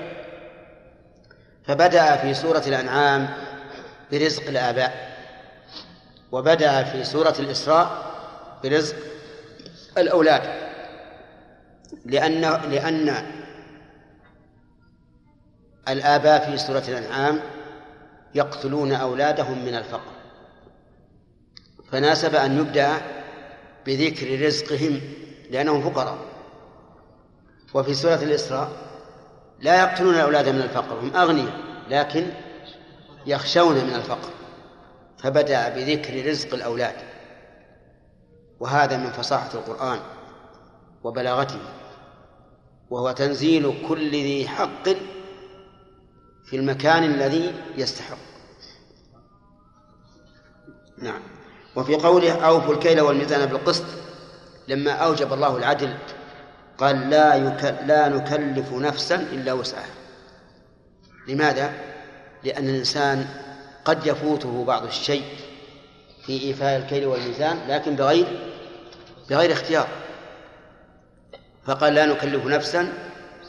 فبدأ 1.65 2.17
في 2.17 2.35
سورة 2.35 2.63
الأنعام 2.67 3.29
برزق 4.13 4.49
الآباء 4.49 5.17
وبدأ 6.33 6.85
في 6.85 7.05
سورة 7.05 7.35
الإسراء 7.39 8.11
برزق 8.65 8.97
الأولاد 9.99 10.43
لأن 12.05 12.41
لأن 12.41 13.36
الآباء 15.89 16.51
في 16.51 16.59
سورة 16.59 16.83
الأنعام 16.89 17.41
يقتلون 18.35 18.93
أولادهم 18.93 19.65
من 19.65 19.75
الفقر 19.75 20.13
فناسب 21.93 22.35
أن 22.35 22.59
يبدأ 22.59 22.93
بذكر 23.87 24.47
رزقهم 24.47 25.01
لأنهم 25.51 25.91
فقراء 25.91 26.19
وفي 27.75 27.95
سورة 27.95 28.15
الإسراء 28.23 28.69
لا 29.61 29.81
يقتلون 29.83 30.15
الأولاد 30.15 30.49
من 30.49 30.61
الفقر 30.63 30.99
هم 31.01 31.17
أغنياء 31.17 31.55
لكن 31.91 32.27
يخشون 33.27 33.75
من 33.75 33.95
الفقر 33.95 34.31
فبدأ 35.19 35.69
بذكر 35.69 36.29
رزق 36.29 36.55
الأولاد 36.55 36.95
وهذا 38.61 38.97
من 38.97 39.11
فصاحة 39.11 39.49
القرآن 39.55 39.99
وبلاغته 41.05 41.61
وهو 42.91 43.13
تنزيل 43.13 43.85
كل 43.89 44.11
ذي 44.11 44.49
حق 44.49 44.89
في 46.47 46.57
المكان 46.57 47.05
الذي 47.05 47.53
يستحق 47.77 48.17
نعم 50.99 51.21
وفي 51.77 51.95
قوله 51.97 52.47
أوفوا 52.47 52.75
الكيل 52.75 53.01
والميزان 53.01 53.47
بالقسط 53.47 53.85
لما 54.69 54.91
أوجب 54.93 55.33
الله 55.33 55.57
العدل 55.57 55.95
قال 56.79 57.11
لا 57.11 57.39
لا 57.87 58.09
نكلف 58.09 58.73
نفسا 58.73 59.15
إلا 59.15 59.53
وسعها 59.53 59.89
لماذا؟ 61.29 61.73
لأن 62.45 62.69
الإنسان 62.69 63.27
قد 63.85 64.07
يفوته 64.07 64.65
بعض 64.65 64.85
الشيء 64.85 65.25
في 66.27 66.43
إيفاء 66.43 66.77
الكيل 66.79 67.07
والميزان 67.07 67.59
لكن 67.69 67.97
بغير 67.97 68.27
بغير 69.31 69.53
اختيار 69.53 69.89
فقال 71.65 71.95
لا 71.95 72.07
نكلف 72.07 72.47
نفسا 72.47 72.93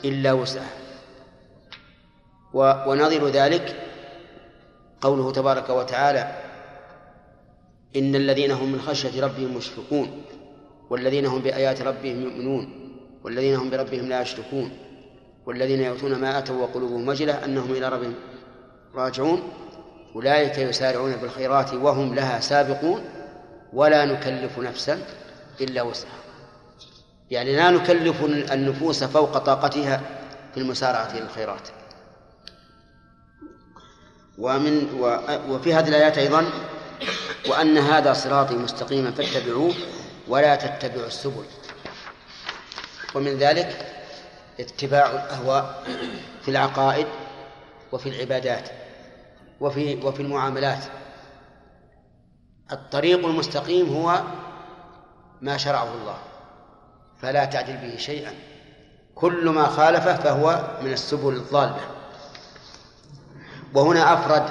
إلا 0.04 0.32
وسعها 0.32 0.77
ونظير 2.86 3.28
ذلك 3.28 3.76
قوله 5.00 5.32
تبارك 5.32 5.70
وتعالى 5.70 6.30
إن 7.96 8.14
الذين 8.14 8.50
هم 8.50 8.72
من 8.72 8.80
خشية 8.80 9.24
ربهم 9.24 9.56
مشفقون 9.56 10.22
والذين 10.90 11.26
هم 11.26 11.38
بآيات 11.40 11.82
ربهم 11.82 12.22
يؤمنون 12.22 12.88
والذين 13.24 13.54
هم 13.54 13.70
بربهم 13.70 14.08
لا 14.08 14.22
يشركون 14.22 14.70
والذين 15.46 15.80
يؤتون 15.80 16.14
ما 16.20 16.38
آتوا 16.38 16.62
وقلوبهم 16.62 17.08
وجلة 17.08 17.44
أنهم 17.44 17.70
إلى 17.70 17.88
ربهم 17.88 18.14
راجعون 18.94 19.42
أولئك 20.16 20.58
يسارعون 20.58 21.16
بالخيرات 21.16 21.74
وهم 21.74 22.14
لها 22.14 22.40
سابقون 22.40 23.00
ولا 23.72 24.04
نكلف 24.04 24.58
نفسا 24.58 24.98
إلا 25.60 25.82
وسعها 25.82 26.12
يعني 27.30 27.56
لا 27.56 27.70
نكلف 27.70 28.24
النفوس 28.52 29.04
فوق 29.04 29.38
طاقتها 29.38 30.00
في 30.54 30.60
المسارعة 30.60 31.10
إلى 31.12 31.22
الخيرات 31.22 31.68
ومن 34.38 34.92
وفي 35.48 35.74
هذه 35.74 35.88
الآيات 35.88 36.18
أيضا 36.18 36.46
وأن 37.48 37.78
هذا 37.78 38.12
صراطي 38.12 38.54
مستقيما 38.56 39.10
فاتبعوه 39.10 39.74
ولا 40.28 40.54
تتبعوا 40.56 41.06
السبل 41.06 41.44
ومن 43.14 43.38
ذلك 43.38 43.86
اتباع 44.60 45.06
الأهواء 45.10 45.82
في 46.42 46.50
العقائد 46.50 47.06
وفي 47.92 48.08
العبادات 48.08 48.68
وفي 49.60 49.94
وفي 49.94 50.22
المعاملات 50.22 50.84
الطريق 52.72 53.26
المستقيم 53.26 53.96
هو 53.96 54.22
ما 55.40 55.56
شرعه 55.56 55.88
الله 55.94 56.16
فلا 57.22 57.44
تعدل 57.44 57.76
به 57.76 57.96
شيئا 57.96 58.34
كل 59.14 59.48
ما 59.48 59.66
خالفه 59.66 60.14
فهو 60.16 60.76
من 60.82 60.92
السبل 60.92 61.32
الضاله 61.32 61.80
وهنا 63.74 64.14
أفرد 64.14 64.50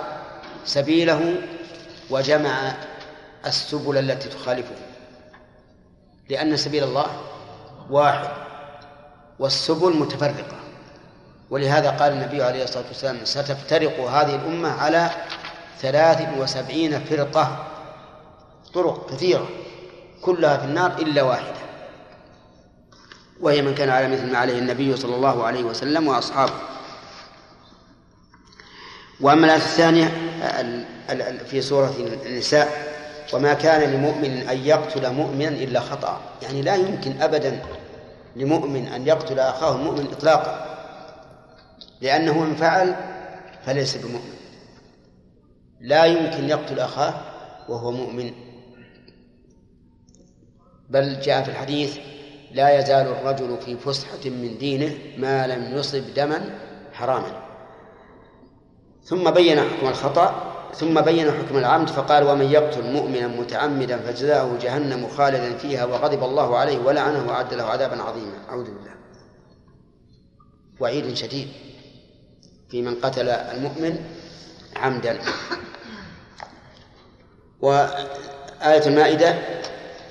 سبيله 0.65 1.35
وجمع 2.09 2.71
السبل 3.45 3.97
التي 3.97 4.29
تخالفه 4.29 4.75
لأن 6.29 6.57
سبيل 6.57 6.83
الله 6.83 7.05
واحد 7.89 8.29
والسبل 9.39 9.97
متفرقة 9.97 10.57
ولهذا 11.49 11.89
قال 11.91 12.13
النبي 12.13 12.43
عليه 12.43 12.63
الصلاة 12.63 12.87
والسلام 12.87 13.17
ستفترق 13.25 13.99
هذه 13.99 14.35
الأمة 14.35 14.69
على 14.71 15.09
ثلاث 15.79 16.37
وسبعين 16.39 16.99
فرقة 16.99 17.63
طرق 18.73 19.09
كثيرة 19.09 19.47
كلها 20.21 20.57
في 20.57 20.65
النار 20.65 20.91
إلا 20.99 21.21
واحدة 21.23 21.57
وهي 23.41 23.61
من 23.61 23.75
كان 23.75 23.89
على 23.89 24.07
مثل 24.07 24.31
ما 24.31 24.37
عليه 24.37 24.59
النبي 24.59 24.97
صلى 24.97 25.15
الله 25.15 25.43
عليه 25.47 25.63
وسلم 25.63 26.07
وأصحابه 26.07 26.53
وأما 29.21 29.45
الآية 29.45 29.55
الثانية 29.61 30.11
في 31.45 31.61
سورة 31.61 31.93
النساء 32.25 32.69
وما 33.33 33.53
كان 33.53 33.91
لمؤمن 33.93 34.31
أن 34.37 34.57
يقتل 34.57 35.13
مؤمنا 35.13 35.47
إلا 35.49 35.79
خطأ 35.79 36.21
يعني 36.43 36.61
لا 36.61 36.75
يمكن 36.75 37.21
أبدا 37.21 37.59
لمؤمن 38.35 38.87
أن 38.87 39.07
يقتل 39.07 39.39
أخاه 39.39 39.77
مؤمن 39.77 40.07
إطلاقا 40.11 40.65
لأنه 42.01 42.43
إن 42.45 42.55
فعل 42.55 42.95
فليس 43.65 43.97
بمؤمن 43.97 44.37
لا 45.81 46.05
يمكن 46.05 46.49
يقتل 46.49 46.79
أخاه 46.79 47.13
وهو 47.69 47.91
مؤمن 47.91 48.31
بل 50.89 51.19
جاء 51.19 51.43
في 51.43 51.51
الحديث 51.51 51.97
لا 52.51 52.79
يزال 52.79 53.07
الرجل 53.07 53.57
في 53.65 53.77
فسحة 53.77 54.25
من 54.25 54.57
دينه 54.57 54.95
ما 55.17 55.47
لم 55.47 55.77
يصب 55.77 56.13
دما 56.15 56.49
حراما 56.93 57.46
ثم 59.07 59.31
بين 59.31 59.59
حكم 59.59 59.87
الخطأ 59.87 60.53
ثم 60.75 61.01
بين 61.01 61.31
حكم 61.31 61.57
العمد 61.57 61.89
فقال 61.89 62.23
ومن 62.27 62.45
يقتل 62.51 62.83
مؤمنا 62.91 63.27
متعمدا 63.27 63.97
فجزاؤه 63.97 64.57
جهنم 64.61 65.07
خالدا 65.07 65.57
فيها 65.57 65.85
وغضب 65.85 66.23
الله 66.23 66.57
عليه 66.57 66.77
ولعنه 66.77 67.27
وأعد 67.27 67.53
له 67.53 67.63
عذابا 67.63 68.01
عظيما 68.03 68.37
أعوذ 68.49 68.63
بالله 68.65 68.91
وعيد 70.79 71.13
شديد 71.13 71.47
في 72.71 72.81
من 72.81 72.95
قتل 72.95 73.29
المؤمن 73.29 73.97
عمدا 74.75 75.19
وآية 77.61 78.85
المائدة 78.85 79.35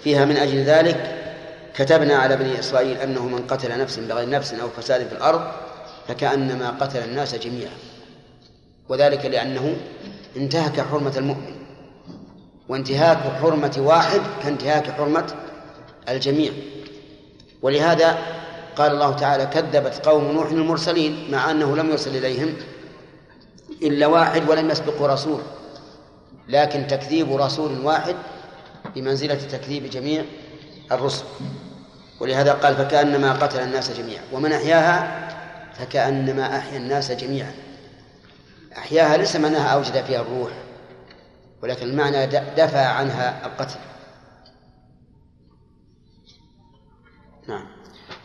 فيها 0.04 0.24
من 0.24 0.36
أجل 0.36 0.62
ذلك 0.64 1.12
كتبنا 1.76 2.16
على 2.16 2.36
بني 2.36 2.58
إسرائيل 2.58 2.96
أنه 2.96 3.26
من 3.28 3.46
قتل 3.46 3.78
نفسا 3.80 4.00
بغير 4.00 4.28
نفس 4.30 4.54
أو 4.54 4.68
فساد 4.68 5.06
في 5.08 5.12
الأرض 5.12 5.44
فكأنما 6.08 6.70
قتل 6.70 7.04
الناس 7.04 7.34
جميعا 7.34 7.72
وذلك 8.88 9.26
لأنه 9.26 9.76
انتهك 10.36 10.80
حرمة 10.80 11.12
المؤمن 11.16 11.56
وانتهاك 12.68 13.16
حرمة 13.18 13.76
واحد 13.78 14.20
كانتهاك 14.42 14.90
حرمة 14.90 15.26
الجميع 16.08 16.52
ولهذا 17.62 18.18
قال 18.76 18.92
الله 18.92 19.12
تعالى 19.12 19.46
كذبت 19.46 20.06
قوم 20.06 20.24
نوح 20.32 20.50
المرسلين 20.50 21.30
مع 21.30 21.50
أنه 21.50 21.76
لم 21.76 21.90
يرسل 21.90 22.16
إليهم 22.16 22.54
إلا 23.82 24.06
واحد 24.06 24.48
ولم 24.48 24.70
يسبقه 24.70 25.06
رسول 25.06 25.40
لكن 26.48 26.86
تكذيب 26.86 27.32
رسول 27.32 27.78
واحد 27.84 28.14
بمنزلة 28.96 29.34
تكذيب 29.34 29.90
جميع 29.90 30.24
الرسل 30.92 31.24
ولهذا 32.20 32.52
قال 32.52 32.74
فكأنما 32.76 33.32
قتل 33.32 33.58
الناس 33.62 33.90
جميعا 33.98 34.22
ومن 34.32 34.52
أحياها 34.52 35.28
فكأنما 35.78 36.58
أحيا 36.58 36.76
الناس 36.78 37.12
جميعا 37.12 37.52
أحياها 38.78 39.16
ليس 39.16 39.36
معناها 39.36 39.68
أوجد 39.68 40.04
فيها 40.04 40.20
الروح 40.20 40.50
ولكن 41.62 41.86
المعنى 41.86 42.26
دفع 42.56 42.86
عنها 42.88 43.46
القتل 43.46 43.76
نعم 47.48 47.66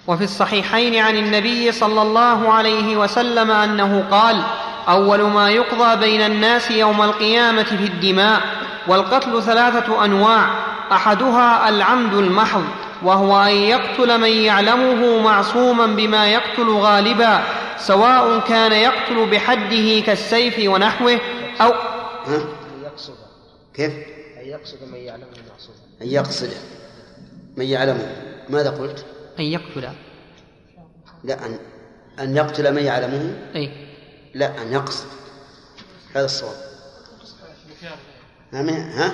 وفي 0.07 0.23
الصحيحين 0.23 0.95
عن 0.95 1.17
النبي 1.17 1.71
صلى 1.71 2.01
الله 2.01 2.53
عليه 2.53 2.97
وسلم 2.97 3.51
أنه 3.51 4.07
قال 4.11 4.43
أول 4.87 5.21
ما 5.21 5.49
يقضى 5.49 5.95
بين 5.99 6.21
الناس 6.21 6.71
يوم 6.71 7.01
القيامة 7.01 7.63
في 7.63 7.75
الدماء 7.85 8.41
والقتل 8.87 9.43
ثلاثة 9.43 10.05
أنواع 10.05 10.49
أحدها 10.91 11.69
العمد 11.69 12.13
المحض 12.13 12.63
وهو 13.03 13.37
ان 13.41 13.51
يقتل 13.51 14.17
من 14.19 14.29
يعلمه 14.29 15.21
معصوما 15.21 15.85
بما 15.85 16.31
يقتل 16.31 16.69
غالبا 16.69 17.43
سواء 17.77 18.39
كان 18.47 18.71
يقتل 18.71 19.29
بحده 19.29 19.99
كالسيف 20.05 20.55
ونحوه 20.69 21.19
او 21.61 21.71
ها؟ 22.25 22.43
يقصد 22.83 23.13
كيف؟ 23.73 23.93
ان 24.41 24.47
يقصد 24.47 24.77
من 24.91 24.99
يعلمه 24.99 25.25
معصوما 25.51 25.77
ان 26.01 26.07
يقصد 26.07 26.51
من 27.55 27.65
يعلمه 27.65 28.11
ماذا 28.49 28.69
قلت؟ 28.69 29.05
ان 29.39 29.45
يقتل 29.45 29.89
لا 31.23 31.45
ان 31.45 31.59
ان 32.19 32.37
يقتل 32.37 32.73
من 32.75 32.83
يعلمه؟ 32.83 33.37
اي 33.55 33.71
لا 34.33 34.61
ان 34.61 34.73
يقصد 34.73 35.07
هذا 36.15 36.25
الصواب 36.25 36.55
ها؟ 38.51 39.13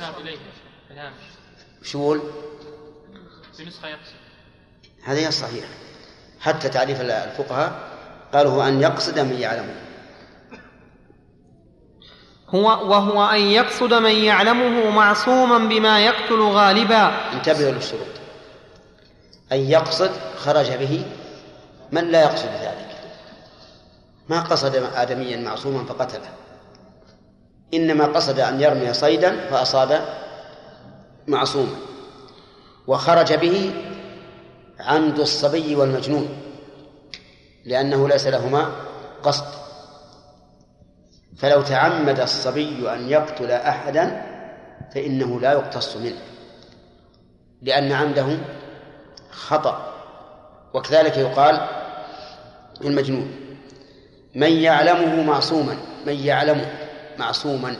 ها؟ 0.00 1.10
شو 1.82 2.14
قسم 3.60 3.68
نسخة 3.68 3.88
يقصد 3.88 4.04
هذا 5.04 5.30
صحيح 5.30 5.64
حتى 6.40 6.68
تعريف 6.68 7.00
الفقهاء 7.00 7.72
قالوا 8.32 8.52
هو 8.52 8.62
أن 8.62 8.80
يقصد 8.80 9.18
من 9.18 9.32
يعلمه 9.38 9.74
هو 12.48 12.62
وهو 12.88 13.24
أن 13.26 13.40
يقصد 13.40 13.94
من 13.94 14.14
يعلمه 14.14 14.90
معصوما 14.90 15.58
بما 15.58 16.04
يقتل 16.04 16.40
غالبا 16.40 17.10
انتبهوا 17.32 17.70
للشروط 17.72 18.10
أن 19.52 19.58
يقصد 19.58 20.10
خرج 20.38 20.70
به 20.72 21.06
من 21.92 22.04
لا 22.10 22.22
يقصد 22.22 22.46
ذلك 22.48 22.88
ما 24.28 24.40
قصد 24.40 24.74
آدميا 24.94 25.36
معصوما 25.36 25.84
فقتله 25.84 26.28
إنما 27.74 28.06
قصد 28.06 28.40
أن 28.40 28.60
يرمي 28.60 28.92
صيدا 28.94 29.48
فأصاب 29.50 30.04
معصوما 31.26 31.74
وخرج 32.90 33.32
به 33.34 33.72
عمد 34.80 35.18
الصبي 35.20 35.74
والمجنون 35.74 36.28
لأنه 37.64 38.08
ليس 38.08 38.26
لهما 38.26 38.72
قصد 39.22 39.44
فلو 41.36 41.62
تعمد 41.62 42.20
الصبي 42.20 42.92
أن 42.92 43.08
يقتل 43.08 43.50
أحدا 43.50 44.22
فإنه 44.94 45.40
لا 45.40 45.52
يقتص 45.52 45.96
منه 45.96 46.22
لأن 47.62 47.92
عمده 47.92 48.38
خطأ 49.30 49.92
وكذلك 50.74 51.16
يقال 51.16 51.66
المجنون 52.84 53.32
من 54.34 54.52
يعلمه 54.52 55.22
معصوما 55.22 55.76
من 56.06 56.12
يعلمه 56.14 56.66
معصوما 57.18 57.76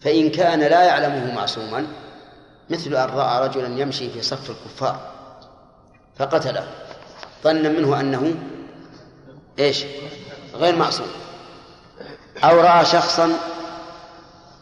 فإن 0.00 0.30
كان 0.30 0.60
لا 0.60 0.84
يعلمه 0.84 1.34
معصوما 1.34 1.86
مثل 2.70 2.96
أن 2.96 3.08
رأى 3.10 3.48
رجلا 3.48 3.78
يمشي 3.80 4.10
في 4.10 4.22
صف 4.22 4.50
الكفار 4.50 5.10
فقتله 6.16 6.66
ظنا 7.44 7.68
منه 7.68 8.00
أنه 8.00 8.34
إيش 9.58 9.84
غير 10.54 10.76
معصوم 10.76 11.06
أو 12.44 12.60
رأى 12.60 12.84
شخصا 12.84 13.32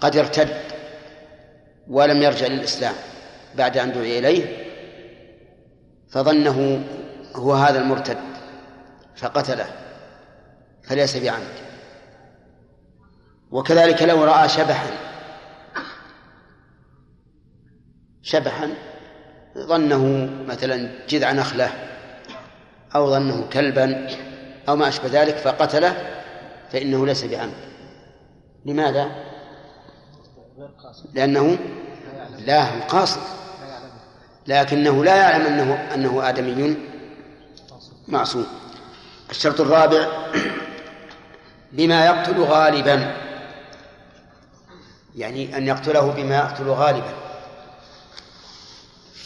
قد 0.00 0.16
ارتد 0.16 0.56
ولم 1.88 2.22
يرجع 2.22 2.46
للإسلام 2.46 2.94
بعد 3.54 3.78
أن 3.78 3.92
دعي 3.92 4.18
إليه 4.18 4.66
فظنه 6.10 6.84
هو 7.36 7.52
هذا 7.52 7.80
المرتد 7.80 8.18
فقتله 9.16 9.66
فليس 10.82 11.16
بعمد 11.16 11.48
وكذلك 13.50 14.02
لو 14.02 14.24
رأى 14.24 14.48
شبحا 14.48 14.90
شبحا 18.26 18.74
ظنه 19.58 20.28
مثلا 20.48 20.90
جذع 21.08 21.32
نخلة 21.32 21.70
أو 22.94 23.10
ظنه 23.10 23.48
كلبا 23.52 24.06
أو 24.68 24.76
ما 24.76 24.88
أشبه 24.88 25.08
ذلك 25.22 25.36
فقتله 25.36 25.96
فإنه 26.72 27.06
ليس 27.06 27.24
بعمد 27.24 27.54
لماذا؟ 28.64 29.10
لأنه 31.14 31.58
لا 32.38 32.64
قاصد 32.64 33.20
لكنه 34.46 35.04
لا 35.04 35.16
يعلم 35.16 35.46
أنه 35.46 35.74
أنه 35.94 36.28
آدمي 36.28 36.76
معصوم 38.08 38.46
الشرط 39.30 39.60
الرابع 39.60 40.06
بما 41.72 42.06
يقتل 42.06 42.40
غالبا 42.42 43.14
يعني 45.16 45.56
أن 45.56 45.66
يقتله 45.66 46.10
بما 46.12 46.36
يقتل 46.36 46.64
غالبا 46.64 47.25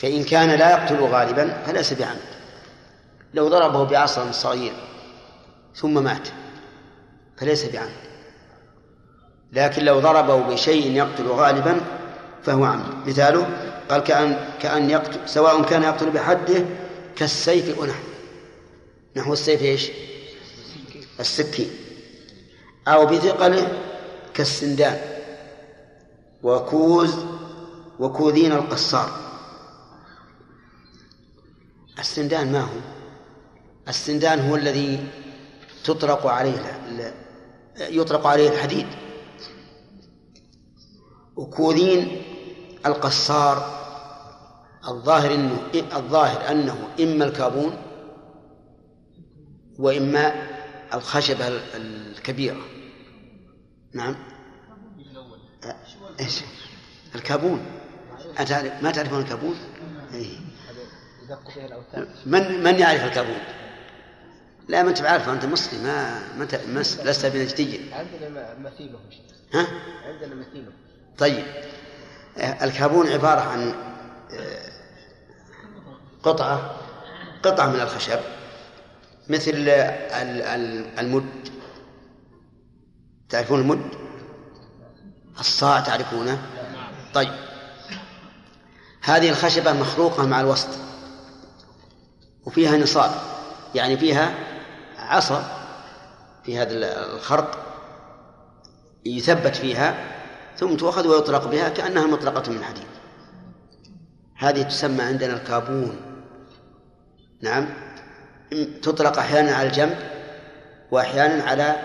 فإن 0.02 0.24
كان 0.24 0.48
لا 0.50 0.70
يقتل 0.70 1.00
غالبا 1.00 1.62
فليس 1.66 1.92
بعمد 1.92 2.22
لو 3.34 3.48
ضربه 3.48 3.84
بعصا 3.84 4.32
صغير 4.32 4.72
ثم 5.74 6.04
مات 6.04 6.28
فليس 7.36 7.64
بعمد 7.64 7.92
لكن 9.52 9.84
لو 9.84 10.00
ضربه 10.00 10.36
بشيء 10.42 10.96
يقتل 10.96 11.26
غالبا 11.26 11.80
فهو 12.42 12.64
عمد 12.64 12.84
مثاله 13.08 13.46
قال 13.88 14.00
كأن 14.00 14.48
كأن 14.62 14.90
يقتل 14.90 15.18
سواء 15.28 15.62
كان 15.62 15.82
يقتل 15.82 16.10
بحده 16.10 16.64
كالسيف 17.16 17.78
ونحو 17.78 17.82
نحو 17.82 17.94
نحو 19.16 19.32
السيف 19.32 19.62
ايش؟ 19.62 19.90
السكين 21.20 21.70
أو 22.88 23.06
بثقله 23.06 23.68
كالسندان 24.34 24.98
وكوز 26.42 27.16
وكوذين 27.98 28.52
القصار 28.52 29.29
السندان 32.00 32.52
ما 32.52 32.60
هو 32.60 32.76
السندان 33.88 34.48
هو 34.48 34.56
الذي 34.56 35.06
تطرق 35.84 36.26
عليه 36.26 36.74
يطرق 37.80 38.26
عليه 38.26 38.48
الحديد 38.50 38.86
وكوذين 41.36 42.22
القصار 42.86 43.80
الظاهر 44.88 45.34
انه 45.34 45.60
الظاهر 45.74 46.50
انه 46.52 46.88
اما 47.00 47.24
الكابون 47.24 47.76
واما 49.78 50.34
الخشبه 50.94 51.48
الكبيره 51.76 52.60
نعم 53.94 54.16
ايش 56.20 56.40
الكابون 57.14 57.60
ما 58.82 58.90
تعرفون 58.92 59.18
الكابون؟ 59.18 59.56
إيه. 60.14 60.49
تدق 61.34 61.64
الاوثان 61.64 62.06
من 62.26 62.62
من 62.62 62.74
يعرف 62.78 63.04
الكابوس؟ 63.04 63.36
لا 64.68 64.82
ما 64.82 64.88
انت 64.90 65.02
بعرفه 65.02 65.32
انت 65.32 65.44
مصري 65.44 65.78
ما 65.78 66.22
ما, 66.68 66.80
لست 66.80 67.26
بنجديا 67.26 67.80
عندنا 67.94 68.54
مثيله 68.58 68.98
ها؟ 69.54 69.66
عندنا 70.06 70.34
مثيله 70.34 70.72
طيب 71.18 71.44
آه، 72.38 72.64
الكابون 72.64 73.08
عباره 73.08 73.40
عن 73.40 73.74
آه، 74.34 74.70
قطعه 76.22 76.76
قطعه 77.42 77.68
من 77.70 77.80
الخشب 77.80 78.18
مثل 79.28 79.68
آه، 79.68 80.54
المد 81.00 81.26
تعرفون 83.28 83.60
المد؟ 83.60 83.82
الصاع 85.40 85.80
تعرفونه؟ 85.80 86.38
طيب 87.14 87.32
هذه 89.02 89.30
الخشبة 89.30 89.72
مخلوقة 89.72 90.26
مع 90.26 90.40
الوسط 90.40 90.68
وفيها 92.50 92.76
نصاب 92.76 93.10
يعني 93.74 93.96
فيها 93.96 94.34
عصا 94.98 95.58
في 96.44 96.58
هذا 96.58 96.70
الخرق 97.14 97.58
يثبت 99.04 99.56
فيها 99.56 99.94
ثم 100.56 100.76
تؤخذ 100.76 101.06
ويطلق 101.08 101.48
بها 101.48 101.68
كأنها 101.68 102.06
مطلقة 102.06 102.52
من 102.52 102.64
حديد 102.64 102.86
هذه 104.36 104.62
تسمى 104.62 105.02
عندنا 105.02 105.32
الكابون 105.32 105.96
نعم 107.42 107.68
تطلق 108.82 109.18
أحيانا 109.18 109.52
على 109.54 109.68
الجنب 109.68 109.98
وأحيانا 110.90 111.42
على 111.44 111.76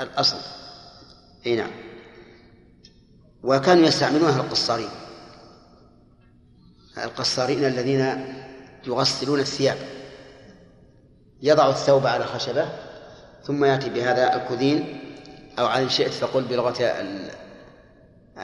الأصل 0.00 0.36
أي 1.46 1.56
نعم 1.56 1.70
وكانوا 3.42 3.86
يستعملونها 3.86 4.40
القصارين 4.40 4.88
القصارين 7.04 7.64
الذين 7.64 8.00
يغسلون 8.86 9.40
الثياب 9.40 9.76
يضع 11.42 11.68
الثوب 11.70 12.06
على 12.06 12.24
خشبة 12.26 12.68
ثم 13.44 13.64
يأتي 13.64 13.90
بهذا 13.90 14.34
الكذين 14.36 15.00
أو 15.58 15.66
على 15.66 15.88
شئت 15.90 16.10
فقل 16.12 16.42
بلغة 16.42 16.76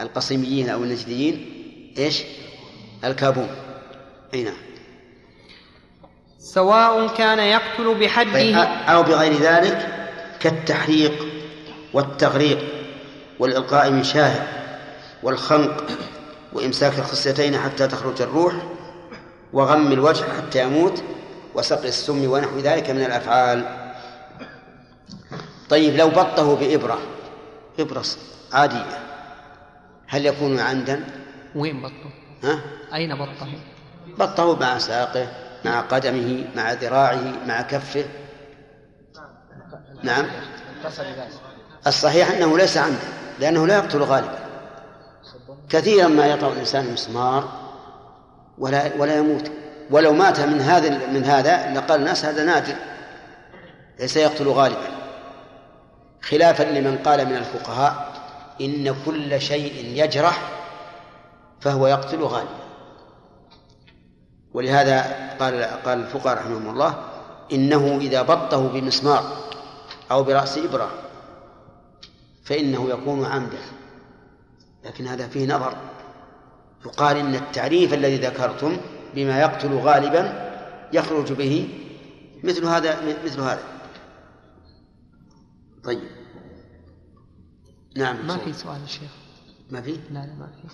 القصيميين 0.02 0.68
أو 0.70 0.82
النجديين 0.82 1.50
إيش 1.98 2.22
الكابون 3.04 3.48
أي 4.34 4.42
نعم 4.42 4.56
سواء 6.38 7.06
كان 7.14 7.38
يقتل 7.38 7.94
بحده 7.94 8.32
طيب، 8.32 8.56
أو 8.88 9.02
بغير 9.02 9.32
ذلك 9.38 9.88
كالتحريق 10.40 11.26
والتغريق 11.94 12.58
والإلقاء 13.38 13.90
من 13.90 14.04
شاهد 14.04 14.42
والخنق 15.22 15.84
وإمساك 16.52 16.98
الخصيتين 16.98 17.58
حتى 17.58 17.88
تخرج 17.88 18.22
الروح 18.22 18.54
وغم 19.52 19.92
الوجه 19.92 20.24
حتى 20.24 20.62
يموت 20.62 21.02
وسقي 21.54 21.88
السم 21.88 22.30
ونحو 22.30 22.58
ذلك 22.58 22.90
من 22.90 23.04
الأفعال 23.04 23.64
طيب 25.68 25.96
لو 25.96 26.08
بطه 26.08 26.56
بإبرة 26.56 26.98
إبرة 27.80 28.04
عادية 28.52 28.98
هل 30.06 30.26
يكون 30.26 30.58
عمدا؟ 30.58 31.04
وين 31.54 31.82
بطه؟ 31.82 32.10
ها؟ 32.44 32.60
أين 32.94 33.14
بطه؟ 33.14 33.48
بطه 34.18 34.58
مع 34.60 34.78
ساقه 34.78 35.28
مع 35.64 35.80
قدمه 35.80 36.44
مع 36.56 36.72
ذراعه 36.72 37.32
مع 37.46 37.62
كفه 37.62 38.04
نعم 40.02 40.26
الصحيح 41.86 42.30
أنه 42.30 42.58
ليس 42.58 42.76
عمدا 42.78 42.96
لأنه 43.40 43.66
لا 43.66 43.76
يقتل 43.76 44.02
غالبا 44.02 44.38
كثيرا 45.68 46.08
ما 46.08 46.26
يطأ 46.26 46.52
الإنسان 46.52 46.92
مسمار 46.92 47.59
ولا 48.60 48.94
ولا 48.98 49.16
يموت 49.18 49.50
ولو 49.90 50.12
مات 50.12 50.40
من 50.40 50.60
هذا 50.60 51.06
من 51.06 51.24
هذا 51.24 51.74
لقال 51.74 52.00
الناس 52.00 52.24
هذا 52.24 52.44
نادر 52.44 52.74
ليس 54.00 54.16
يقتل 54.16 54.48
غالبا 54.48 54.86
خلافا 56.22 56.62
لمن 56.62 56.98
قال 56.98 57.26
من 57.26 57.36
الفقهاء 57.36 58.10
إن 58.60 58.94
كل 59.06 59.40
شيء 59.40 60.04
يجرح 60.04 60.42
فهو 61.60 61.86
يقتل 61.86 62.22
غالبا 62.22 62.60
ولهذا 64.52 65.00
قال 65.40 65.64
قال 65.64 65.98
الفقهاء 65.98 66.38
رحمهم 66.38 66.68
الله 66.70 66.94
إنه 67.52 67.98
إذا 68.00 68.22
بطه 68.22 68.68
بمسمار 68.68 69.24
أو 70.10 70.22
برأس 70.24 70.58
إبرة 70.58 70.90
فإنه 72.44 72.88
يكون 72.90 73.24
عمدا 73.24 73.58
لكن 74.84 75.06
هذا 75.06 75.28
فيه 75.28 75.46
نظر 75.46 75.74
يقال 76.86 77.16
إن 77.16 77.34
التعريف 77.34 77.94
الذي 77.94 78.16
ذكرتم 78.16 78.76
بما 79.14 79.40
يقتل 79.40 79.72
غالبا 79.74 80.50
يخرج 80.92 81.32
به 81.32 81.68
مثل 82.44 82.64
هذا 82.64 83.00
مثل 83.24 83.40
هذا 83.40 83.62
طيب 85.84 86.00
نعم 87.96 88.26
ما 88.26 88.36
في 88.36 88.52
سؤال 88.52 88.78
الشيخ 88.84 89.10
ما 89.70 89.80
في؟ 89.82 89.90
لا 89.90 90.00
لا 90.26 90.34
ما 90.38 90.46
في 90.46 90.68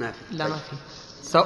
ما 0.00 0.12
في 0.12 0.18
لا 0.36 0.44
ما 0.48 0.50
طيب. 0.50 0.58
في 0.70 0.76
سو... 1.22 1.44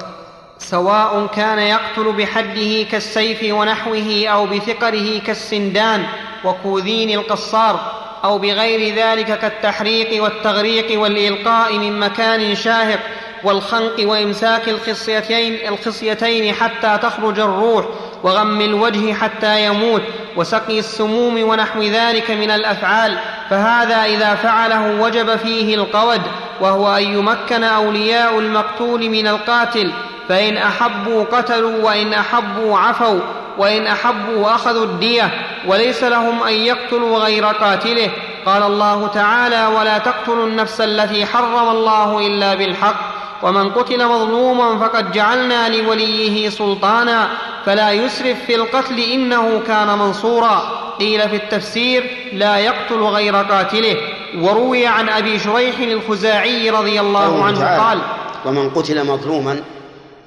سواء 0.57 1.27
كان 1.27 1.59
يقتل 1.59 2.13
بحده 2.17 2.83
كالسيف 2.91 3.53
ونحوه 3.53 4.23
أو 4.27 4.45
بثقله 4.47 5.19
كالسندان 5.25 6.05
وكوذين 6.45 7.19
القصار 7.19 8.01
أو 8.23 8.37
بغير 8.39 8.95
ذلك 8.97 9.39
كالتحريق 9.39 10.23
والتغريق 10.23 10.99
والإلقاء 11.01 11.77
من 11.77 11.99
مكان 11.99 12.55
شاهق 12.55 12.99
والخنق 13.43 13.93
وإمساك 13.99 14.69
الخصيتين, 14.69 15.73
الخصيتين 15.73 16.55
حتى 16.55 16.97
تخرج 17.07 17.39
الروح 17.39 17.85
وغم 18.23 18.61
الوجه 18.61 19.13
حتى 19.13 19.65
يموت 19.65 20.01
وسقي 20.35 20.79
السموم 20.79 21.41
ونحو 21.43 21.81
ذلك 21.81 22.31
من 22.31 22.51
الافعال 22.51 23.17
فهذا 23.49 24.03
اذا 24.05 24.35
فعله 24.35 25.01
وجب 25.01 25.35
فيه 25.35 25.75
القود 25.75 26.21
وهو 26.61 26.95
ان 26.95 27.03
يمكن 27.03 27.63
اولياء 27.63 28.39
المقتول 28.39 29.09
من 29.09 29.27
القاتل 29.27 29.91
فان 30.29 30.57
احبوا 30.57 31.23
قتلوا 31.23 31.83
وان 31.83 32.13
احبوا 32.13 32.77
عفوا 32.77 33.19
وان 33.57 33.87
احبوا 33.87 34.55
اخذوا 34.55 34.85
الديه 34.85 35.29
وليس 35.67 36.03
لهم 36.03 36.43
ان 36.43 36.53
يقتلوا 36.53 37.19
غير 37.19 37.45
قاتله 37.45 38.11
قال 38.45 38.63
الله 38.63 39.07
تعالى 39.07 39.65
ولا 39.67 39.97
تقتلوا 39.97 40.45
النفس 40.47 40.81
التي 40.81 41.25
حرم 41.25 41.67
الله 41.69 42.19
الا 42.27 42.55
بالحق 42.55 43.20
ومن 43.43 43.69
قتل 43.71 44.05
مظلوما 44.07 44.77
فقد 44.79 45.11
جعلنا 45.11 45.69
لوليه 45.69 46.49
سلطانا 46.49 47.29
فلا 47.65 47.91
يسرف 47.91 48.39
في 48.45 48.55
القتل 48.55 48.99
انه 48.99 49.59
كان 49.59 49.87
منصورا 49.87 50.61
قيل 50.99 51.29
في 51.29 51.35
التفسير 51.35 52.29
لا 52.33 52.57
يقتل 52.57 52.99
غير 52.99 53.35
قاتله 53.35 53.97
وروي 54.39 54.87
عن 54.87 55.09
ابي 55.09 55.39
شريح 55.39 55.79
الخزاعي 55.79 56.69
رضي 56.69 56.99
الله 56.99 57.43
عنه 57.43 57.77
قال 57.77 57.99
ومن 58.45 58.69
قتل 58.69 59.05
مظلوما 59.07 59.61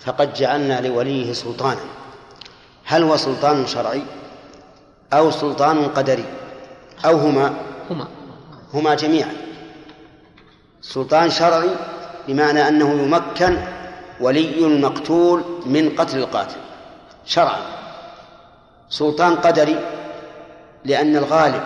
فقد 0.07 0.35
جعلنا 0.35 0.81
لوليه 0.89 1.33
سلطانا 1.33 1.81
هل 2.85 3.03
هو 3.03 3.17
سلطان 3.17 3.67
شرعي 3.67 4.03
او 5.12 5.31
سلطان 5.31 5.89
قدري 5.89 6.25
او 7.05 7.17
هما 7.17 7.55
هما 7.91 8.07
هما 8.75 8.95
جميعا 8.95 9.33
سلطان 10.81 11.31
شرعي 11.31 11.69
بمعنى 12.29 12.68
أنه 12.68 12.91
يمكن 12.91 13.57
ولي 14.20 14.66
المقتول 14.66 15.45
من 15.66 15.97
قتل 15.97 16.18
القاتل 16.18 16.57
شرعا 17.25 17.61
سلطان 18.89 19.37
قدري 19.37 19.77
لأن 20.85 21.16
الغالب 21.16 21.62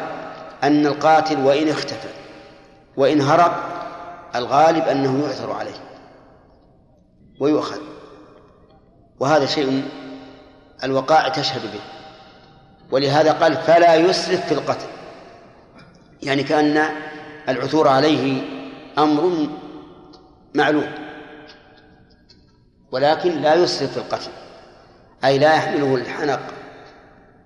أن 0.63 0.87
القاتل 0.87 1.39
وإن 1.45 1.69
اختفى 1.69 2.09
وإن 2.97 3.21
هرب 3.21 3.53
الغالب 4.35 4.85
أنه 4.89 5.25
يعثر 5.27 5.53
عليه 5.53 5.75
ويؤخذ 7.41 7.79
وهذا 9.21 9.47
شيء 9.47 9.83
الوقائع 10.85 11.29
تشهد 11.29 11.63
به 11.63 11.81
ولهذا 12.91 13.33
قال 13.33 13.57
فلا 13.57 13.95
يسرف 13.95 14.47
في 14.47 14.53
القتل 14.53 14.87
يعني 16.23 16.43
كأن 16.43 16.85
العثور 17.49 17.89
عليه 17.89 18.43
أمر 18.99 19.47
معلوم 20.55 20.91
ولكن 22.93 23.41
لا 23.43 23.55
يسرف 23.55 23.91
في 23.91 23.97
القتل 23.97 24.31
أي 25.25 25.39
لا 25.39 25.55
يحمله 25.55 25.95
الحنق 25.95 26.41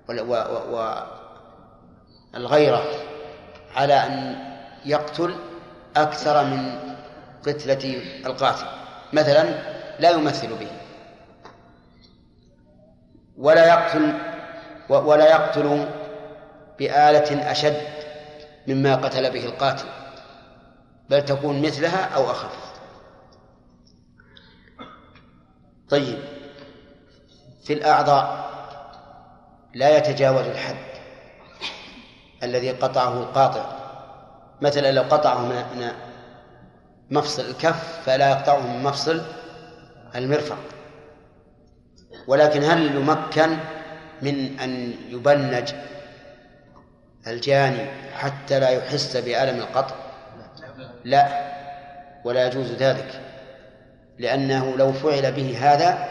والغيرة 0.09 2.82
على 3.76 3.94
أن 3.94 4.36
يقتل 4.84 5.34
أكثر 5.96 6.44
من 6.44 6.80
قتلة 7.46 8.03
القاتل 8.26 8.66
مثلا 9.12 9.44
لا 9.98 10.11
يمثل 10.11 10.46
به 10.48 10.68
ولا 13.36 13.66
يقتل 13.66 14.18
ولا 14.88 15.30
يقتل 15.30 15.88
بآلة 16.78 17.50
أشد 17.53 17.80
مما 18.68 18.94
قتل 18.96 19.30
به 19.30 19.44
القاتل 19.44 19.86
بل 21.11 21.24
تكون 21.24 21.62
مثلها 21.62 22.05
أو 22.14 22.30
أخف 22.30 22.71
طيب 25.93 26.18
في 27.64 27.72
الأعضاء 27.72 28.53
لا 29.74 29.97
يتجاوز 29.97 30.47
الحد 30.47 30.76
الذي 32.43 32.70
قطعه 32.70 33.20
القاطع 33.22 33.64
مثلا 34.62 34.93
لو 34.93 35.03
قطعه 35.03 35.47
من 35.49 35.88
مفصل 37.11 37.43
الكف 37.45 38.01
فلا 38.05 38.30
يقطعه 38.30 38.61
من 38.66 38.82
مفصل 38.82 39.22
المرفق 40.16 40.59
ولكن 42.26 42.62
هل 42.64 42.95
يمكن 42.97 43.57
من 44.22 44.61
أن 44.61 44.95
يبنج 45.09 45.72
الجاني 47.26 47.86
حتى 48.14 48.61
لا 48.61 48.68
يحس 48.70 49.16
بألم 49.16 49.59
القطع 49.59 49.95
لا 51.05 51.49
ولا 52.24 52.47
يجوز 52.47 52.72
ذلك 52.72 53.20
لأنه 54.22 54.76
لو 54.76 54.92
فعل 54.92 55.32
به 55.32 55.58
هذا 55.72 56.08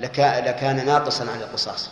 لكان 0.00 0.86
ناقصا 0.86 1.30
عن 1.30 1.40
القصاص 1.42 1.90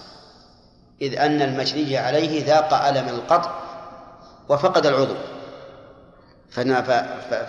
إذ 1.02 1.14
أن 1.18 1.42
المجني 1.42 1.96
عليه 1.96 2.44
ذاق 2.46 2.74
ألم 2.74 3.08
القطع 3.08 3.58
وفقد 4.48 4.86
العضو 4.86 5.14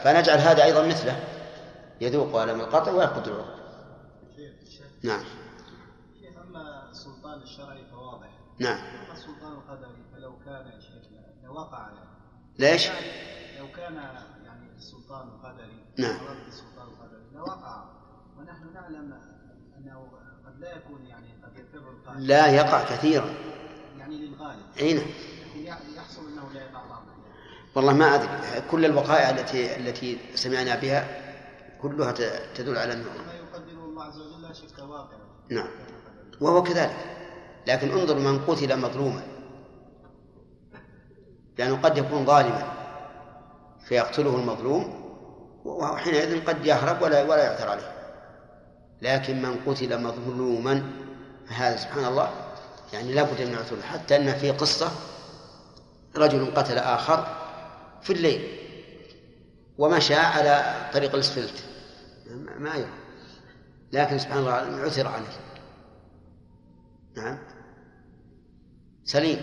فنجعل 0.03 0.37
هذا 0.37 0.63
أيضا 0.63 0.85
مثله 0.87 1.23
يذوق 2.01 2.41
ألم 2.41 2.59
القطع 2.61 2.91
ويفقد 2.91 3.27
العضو 3.27 3.55
نعم 5.03 5.23
أما 6.43 6.87
السلطان 6.91 7.41
الشرعي 7.41 7.83
فواضح 7.91 8.27
نعم 8.59 8.77
أما 8.79 9.13
السلطان 9.17 9.51
القدري 9.53 10.03
فلو 10.15 10.37
كان 10.45 10.71
شيخنا 10.81 11.47
لوقع 11.47 11.87
ليش؟ 12.59 12.87
لو 13.59 13.65
كان 13.75 13.95
يعني 14.45 14.69
السلطان 14.77 15.27
القدري 15.27 15.85
نعم 15.97 16.44
لا 22.17 22.47
يقع 22.47 22.83
كثيرا 22.83 23.29
يعني 23.99 24.15
للغالب 24.15 24.59
اي 24.79 24.93
نعم 24.93 25.03
يحصل 25.97 26.21
انه 26.33 26.49
لا 26.53 26.61
يقع 26.61 26.81
والله 27.75 27.93
ما 27.93 28.15
ادري 28.15 28.29
كل 28.71 28.85
الوقائع 28.85 29.29
التي 29.29 29.75
التي 29.75 30.17
سمعنا 30.35 30.75
بها 30.75 31.07
كلها 31.81 32.13
تدل 32.55 32.77
على 32.77 32.93
انه 32.93 33.03
ما 33.27 33.33
يقدره 33.33 33.85
الله 33.85 34.03
عز 34.03 34.21
وجل 34.21 34.41
لا 34.41 34.53
شك 34.53 34.65
نعم 35.49 35.67
وهو 36.41 36.63
كذلك 36.63 36.95
لكن 37.67 37.91
انظر 37.91 38.19
من 38.19 38.39
قتل 38.45 38.79
مظلوما 38.79 39.21
لأنه 41.57 41.75
قد 41.75 41.97
يكون 41.97 42.25
ظالما 42.25 42.71
فيقتله 43.87 44.35
المظلوم 44.35 45.03
وحينئذ 45.65 46.45
قد 46.45 46.65
يهرب 46.65 47.01
ولا 47.01 47.23
ولا 47.23 47.43
يعثر 47.43 47.69
عليه 47.69 47.91
لكن 49.01 49.41
من 49.41 49.59
قتل 49.65 50.01
مظلوما 50.01 50.83
هذا 51.47 51.77
سبحان 51.77 52.05
الله 52.05 52.33
يعني 52.93 53.13
لا 53.13 53.23
بد 53.23 53.41
من 53.41 53.55
عثور 53.55 53.81
حتى 53.81 54.15
أن 54.15 54.33
في 54.33 54.51
قصة 54.51 54.91
رجل 56.15 56.55
قتل 56.55 56.77
آخر 56.77 57.25
في 58.01 58.13
الليل 58.13 58.57
ومشى 59.77 60.15
على 60.15 60.75
طريق 60.93 61.13
الاسفلت 61.13 61.65
ما 62.57 62.75
يرى 62.75 62.89
لكن 63.91 64.17
سبحان 64.19 64.37
الله 64.37 64.51
عثر 64.53 65.07
عليه 65.07 65.27
نعم 67.17 67.37
سليم 69.03 69.41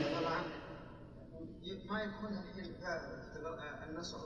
ما 1.90 2.02
يكون 2.02 2.42
النصر 3.88 4.18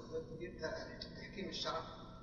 تحكيم 1.17 1.49
الشرع 1.49 1.81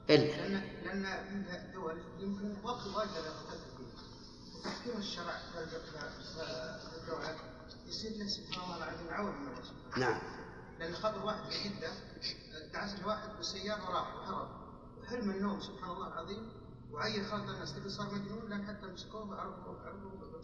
إلا 0.09 0.47
لأن 0.83 1.03
لأن 1.03 1.71
دول 1.73 1.95
يمكن 2.19 2.53
وقت 2.63 2.87
واجد 2.87 3.25
تفكير 4.63 4.97
الشرع 4.97 5.33
الجوهر 7.01 7.35
يصير 7.87 8.11
له 8.11 8.27
سبحان 8.27 8.63
الله 8.63 8.75
العظيم 8.77 9.07
عون 9.09 9.41
من 9.41 9.47
الله 9.47 9.61
سبحانه 9.61 10.07
نعم 10.11 10.21
لان 10.79 10.93
خبر 10.93 11.25
واحد 11.25 11.49
في 11.51 11.69
جده 11.69 11.89
دعس 12.73 12.99
الواحد 13.01 13.29
بالسياره 13.37 13.85
راح 13.91 14.15
وهرب 14.15 14.47
وحلم 15.01 15.29
النوم 15.31 15.59
سبحان 15.61 15.89
الله 15.91 16.07
العظيم 16.07 16.49
وعي 16.91 17.23
خلط 17.23 17.49
الناس 17.49 17.75
تبي 17.75 17.89
صار 17.89 18.05
مجنون 18.13 18.49
لان 18.49 18.67
حتى 18.67 18.85
مسكوه 18.93 19.29
وعرفوا 19.29 19.73
عرفوا 19.85 20.41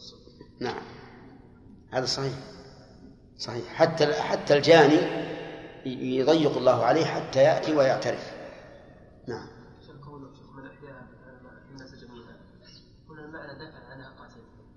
نعم 0.62 0.82
هذا 1.94 2.06
صحيح 2.06 2.34
صحيح 3.38 3.74
حتى 3.74 4.14
حتى 4.14 4.58
الجاني 4.58 5.30
يضيق 6.16 6.58
الله 6.58 6.84
عليه 6.86 7.06
حتى 7.06 7.40
ياتي 7.44 7.76
ويعترف 7.76 8.32
نعم 9.28 9.59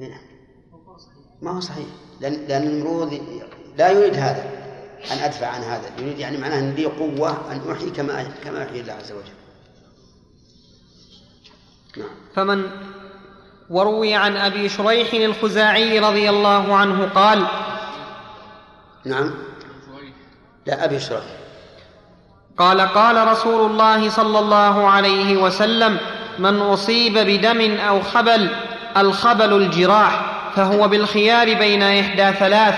إيه، 0.00 0.08
نعم 0.08 0.20
ما 1.42 1.50
هو 1.50 1.60
صحيح 1.60 1.86
لان 2.20 2.32
لان 2.32 2.66
المروض 2.66 3.12
لا 3.78 3.90
يريد 3.90 4.14
هذا 4.14 4.42
ان 5.12 5.18
ادفع 5.18 5.46
عن 5.46 5.60
هذا 5.60 6.00
يريد 6.00 6.18
يعني 6.18 6.36
معناه 6.38 6.58
ان 6.58 6.70
لي 6.74 6.84
قوه 6.84 7.52
ان 7.52 7.70
احيي 7.70 7.90
كما 7.90 8.22
كما 8.22 8.64
احيي 8.64 8.80
الله 8.80 8.92
عز 8.92 9.12
وجل 9.12 9.32
نعم 11.96 12.16
فمن 12.34 12.62
وروي 13.70 14.14
عن 14.14 14.36
ابي 14.36 14.68
شريح 14.68 15.14
الخزاعي 15.14 15.98
رضي 15.98 16.30
الله 16.30 16.74
عنه 16.76 17.08
قال 17.08 17.46
نعم 19.04 19.49
لا 20.66 20.84
أبي 20.84 21.00
شرح 21.00 21.22
قال 22.58 22.80
قال 22.80 23.28
رسول 23.28 23.70
الله 23.70 24.08
صلى 24.10 24.38
الله 24.38 24.88
عليه 24.90 25.36
وسلم 25.36 25.98
من 26.38 26.60
أصيب 26.60 27.18
بدم 27.18 27.76
أو 27.80 28.00
خبل 28.00 28.50
الخبل 28.96 29.52
الجراح 29.52 30.20
فهو 30.56 30.88
بالخيار 30.88 31.54
بين 31.54 31.82
إحدى 31.82 32.38
ثلاث 32.38 32.74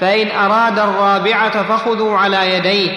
فإن 0.00 0.30
أراد 0.38 0.78
الرابعة 0.78 1.62
فخذوا 1.62 2.18
على 2.18 2.54
يديه 2.54 2.90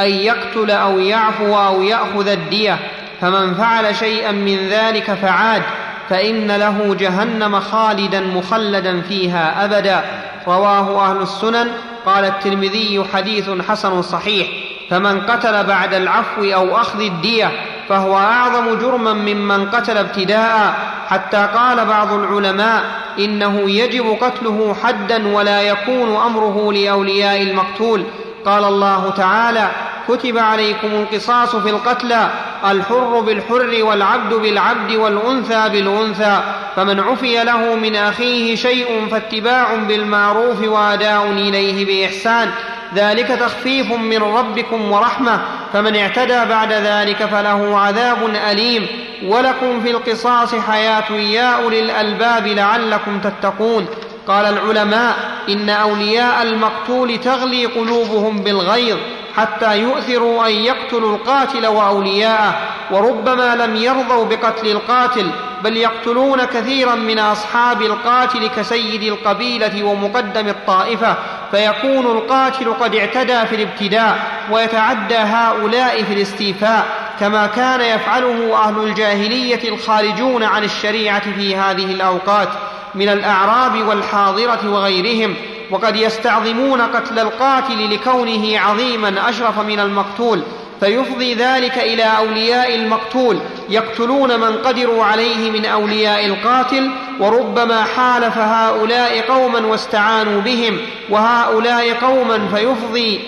أن 0.00 0.10
يقتل 0.10 0.70
أو 0.70 0.98
يعفو 0.98 1.56
أو 1.58 1.82
يأخذ 1.82 2.28
الدية 2.28 2.78
فمن 3.20 3.54
فعل 3.54 3.96
شيئا 3.96 4.32
من 4.32 4.68
ذلك 4.70 5.10
فعاد 5.12 5.62
فإن 6.08 6.50
له 6.52 6.94
جهنم 6.98 7.60
خالدا 7.60 8.20
مخلدا 8.20 9.00
فيها 9.00 9.64
أبدا 9.64 10.04
رواه 10.46 11.10
أهل 11.10 11.22
السنن 11.22 11.70
قال 12.06 12.24
الترمذي 12.24 13.04
حديث 13.14 13.50
حسن 13.68 14.02
صحيح 14.02 14.48
فمن 14.90 15.20
قتل 15.20 15.64
بعد 15.64 15.94
العفو 15.94 16.44
او 16.44 16.76
اخذ 16.76 17.00
الديه 17.00 17.50
فهو 17.88 18.16
اعظم 18.18 18.74
جرما 18.78 19.12
ممن 19.12 19.70
قتل 19.70 19.96
ابتداء 19.98 20.74
حتى 21.08 21.48
قال 21.54 21.84
بعض 21.84 22.12
العلماء 22.12 22.82
انه 23.18 23.70
يجب 23.70 24.18
قتله 24.20 24.76
حدا 24.84 25.36
ولا 25.36 25.62
يكون 25.62 26.16
امره 26.16 26.72
لاولياء 26.72 27.42
المقتول 27.42 28.04
قال 28.44 28.64
الله 28.64 29.10
تعالى 29.10 29.68
كتب 30.08 30.38
عليكم 30.38 30.88
القصاص 30.88 31.56
في 31.56 31.70
القتلى 31.70 32.30
الحر 32.70 33.20
بالحر 33.20 33.78
والعبد 33.84 34.34
بالعبد 34.34 34.90
والانثى 34.94 35.68
بالانثى 35.72 36.40
فمن 36.76 37.00
عفي 37.00 37.44
له 37.44 37.74
من 37.74 37.96
اخيه 37.96 38.54
شيء 38.54 39.08
فاتباع 39.10 39.74
بالمعروف 39.74 40.62
واداء 40.68 41.30
اليه 41.30 41.84
باحسان 41.86 42.50
ذلك 42.94 43.28
تخفيف 43.28 43.92
من 43.92 44.18
ربكم 44.22 44.92
ورحمه 44.92 45.40
فمن 45.72 45.96
اعتدى 45.96 46.44
بعد 46.48 46.72
ذلك 46.72 47.16
فله 47.24 47.78
عذاب 47.78 48.18
اليم 48.50 48.86
ولكم 49.24 49.80
في 49.80 49.90
القصاص 49.90 50.54
حياه 50.54 51.12
يا 51.12 51.50
اولي 51.64 51.80
الالباب 51.80 52.46
لعلكم 52.46 53.18
تتقون 53.20 53.86
قال 54.28 54.46
العلماء 54.46 55.14
ان 55.48 55.68
اولياء 55.70 56.42
المقتول 56.42 57.18
تغلي 57.18 57.66
قلوبهم 57.66 58.36
بالغيظ 58.38 58.96
حتى 59.36 59.78
يؤثروا 59.78 60.46
أن 60.46 60.52
يقتلوا 60.52 61.16
القاتل 61.16 61.66
وأولياءه 61.66 62.56
وربما 62.90 63.56
لم 63.56 63.76
يرضوا 63.76 64.24
بقتل 64.24 64.66
القاتل 64.66 65.30
بل 65.64 65.76
يقتلون 65.76 66.44
كثيرا 66.44 66.94
من 66.94 67.18
أصحاب 67.18 67.82
القاتل 67.82 68.46
كسيد 68.46 69.02
القبيلة 69.02 69.84
ومقدم 69.84 70.48
الطائفة 70.48 71.16
فيكون 71.50 72.06
القاتل 72.06 72.72
قد 72.80 72.94
اعتدى 72.94 73.46
في 73.46 73.54
الابتداء 73.56 74.18
ويتعدى 74.50 75.16
هؤلاء 75.16 76.02
في 76.04 76.12
الاستيفاء 76.14 76.86
كما 77.20 77.46
كان 77.46 77.80
يفعله 77.80 78.56
أهل 78.64 78.78
الجاهلية 78.78 79.68
الخارجون 79.68 80.42
عن 80.42 80.64
الشريعة 80.64 81.32
في 81.32 81.56
هذه 81.56 81.84
الأوقات 81.92 82.48
من 82.94 83.08
الأعراب 83.08 83.88
والحاضرة 83.88 84.58
وغيرهم 84.66 85.34
وقد 85.70 85.96
يستعظمون 85.96 86.80
قتل 86.82 87.18
القاتل 87.18 87.94
لكونه 87.94 88.58
عظيما 88.60 89.28
اشرف 89.30 89.58
من 89.58 89.80
المقتول 89.80 90.42
فيفضي 90.80 91.34
ذلك 91.34 91.78
الى 91.78 92.04
اولياء 92.04 92.74
المقتول 92.74 93.38
يقتلون 93.68 94.40
من 94.40 94.58
قدروا 94.58 95.04
عليه 95.04 95.50
من 95.50 95.64
اولياء 95.66 96.26
القاتل 96.26 96.90
وربما 97.20 97.84
حالف 97.84 98.38
هؤلاء 98.38 99.20
قوما 99.20 99.66
واستعانوا 99.66 100.40
بهم 100.40 100.78
وهؤلاء 101.10 101.94
قوما 101.94 102.48
فيفضي 102.48 103.20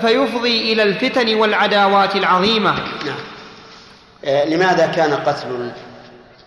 فيفضي 0.00 0.72
الى 0.72 0.82
الفتن 0.82 1.34
والعداوات 1.34 2.16
العظيمه 2.16 2.74
نعم. 3.06 3.16
آه، 4.24 4.44
لماذا 4.48 4.86
كان 4.86 5.14
قتل 5.14 5.72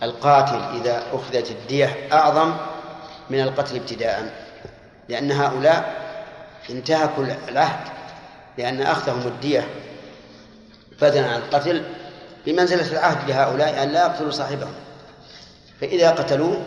القاتل 0.02 0.60
اذا 0.82 1.02
اخذت 1.12 1.50
الديه 1.50 2.08
اعظم 2.12 2.52
من 3.30 3.40
القتل 3.40 3.76
ابتداء 3.76 4.43
لأن 5.08 5.32
هؤلاء 5.32 6.02
انتهكوا 6.70 7.24
العهد 7.48 7.88
لأن 8.58 8.80
أخذهم 8.82 9.26
الدية 9.28 9.64
بدلا 11.02 11.26
عن 11.28 11.36
القتل 11.38 11.84
بمنزلة 12.46 12.92
العهد 12.92 13.28
لهؤلاء 13.30 13.82
أن 13.82 13.88
لا 13.88 14.06
يقتلوا 14.06 14.30
صاحبهم 14.30 14.72
فإذا 15.80 16.10
قتلوه 16.10 16.62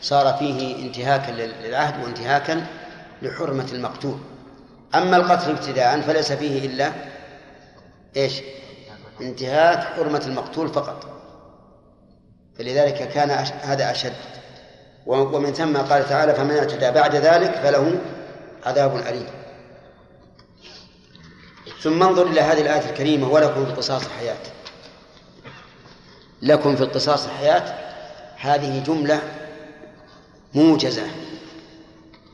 صار 0.00 0.34
فيه 0.38 0.86
انتهاكا 0.86 1.30
للعهد 1.30 2.04
وانتهاكا 2.04 2.66
لحرمة 3.22 3.66
المقتول 3.72 4.18
أما 4.94 5.16
القتل 5.16 5.50
ابتداء 5.50 6.00
فليس 6.00 6.32
فيه 6.32 6.66
إلا 6.66 6.92
إيش 8.16 8.40
انتهاك 9.20 9.78
حرمة 9.84 10.22
المقتول 10.26 10.68
فقط 10.68 11.06
فلذلك 12.58 12.94
كان 13.08 13.30
هذا 13.62 13.90
أشد 13.90 14.12
ومن 15.06 15.52
ثم 15.52 15.76
قال 15.76 16.08
تعالى 16.08 16.34
فمن 16.34 16.50
اعتدى 16.50 16.90
بعد 16.90 17.14
ذلك 17.16 17.54
فله 17.54 18.00
عذاب 18.66 18.96
أليم 18.96 19.26
ثم 21.80 22.02
انظر 22.02 22.26
إلى 22.26 22.40
هذه 22.40 22.60
الآية 22.60 22.88
الكريمة 22.90 23.28
ولكم 23.28 23.64
في 23.64 23.70
القصاص 23.70 24.08
حياة 24.08 24.36
لكم 26.42 26.76
في 26.76 26.82
القصاص 26.82 27.26
حياة 27.28 27.74
هذه 28.36 28.82
جملة 28.82 29.22
موجزة 30.54 31.06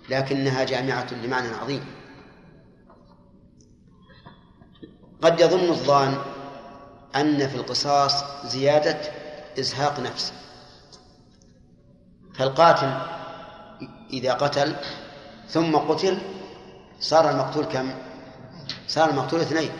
لكنها 0.09 0.65
جامعة 0.65 1.15
لمعنى 1.15 1.49
عظيم 1.49 1.85
قد 5.23 5.41
يظن 5.41 5.69
الظان 5.69 6.19
أن 7.17 7.49
في 7.49 7.55
القصاص 7.57 8.25
زيادة 8.49 8.97
إزهاق 9.59 10.01
نفس 10.01 10.33
فالقاتل 12.39 12.95
إذا 14.13 14.33
قتل 14.33 14.75
ثم 15.49 15.77
قتل 15.77 16.19
صار 17.01 17.31
المقتول 17.31 17.65
كم؟ 17.65 17.91
صار 18.89 19.11
المقتول 19.11 19.41
اثنين 19.41 19.71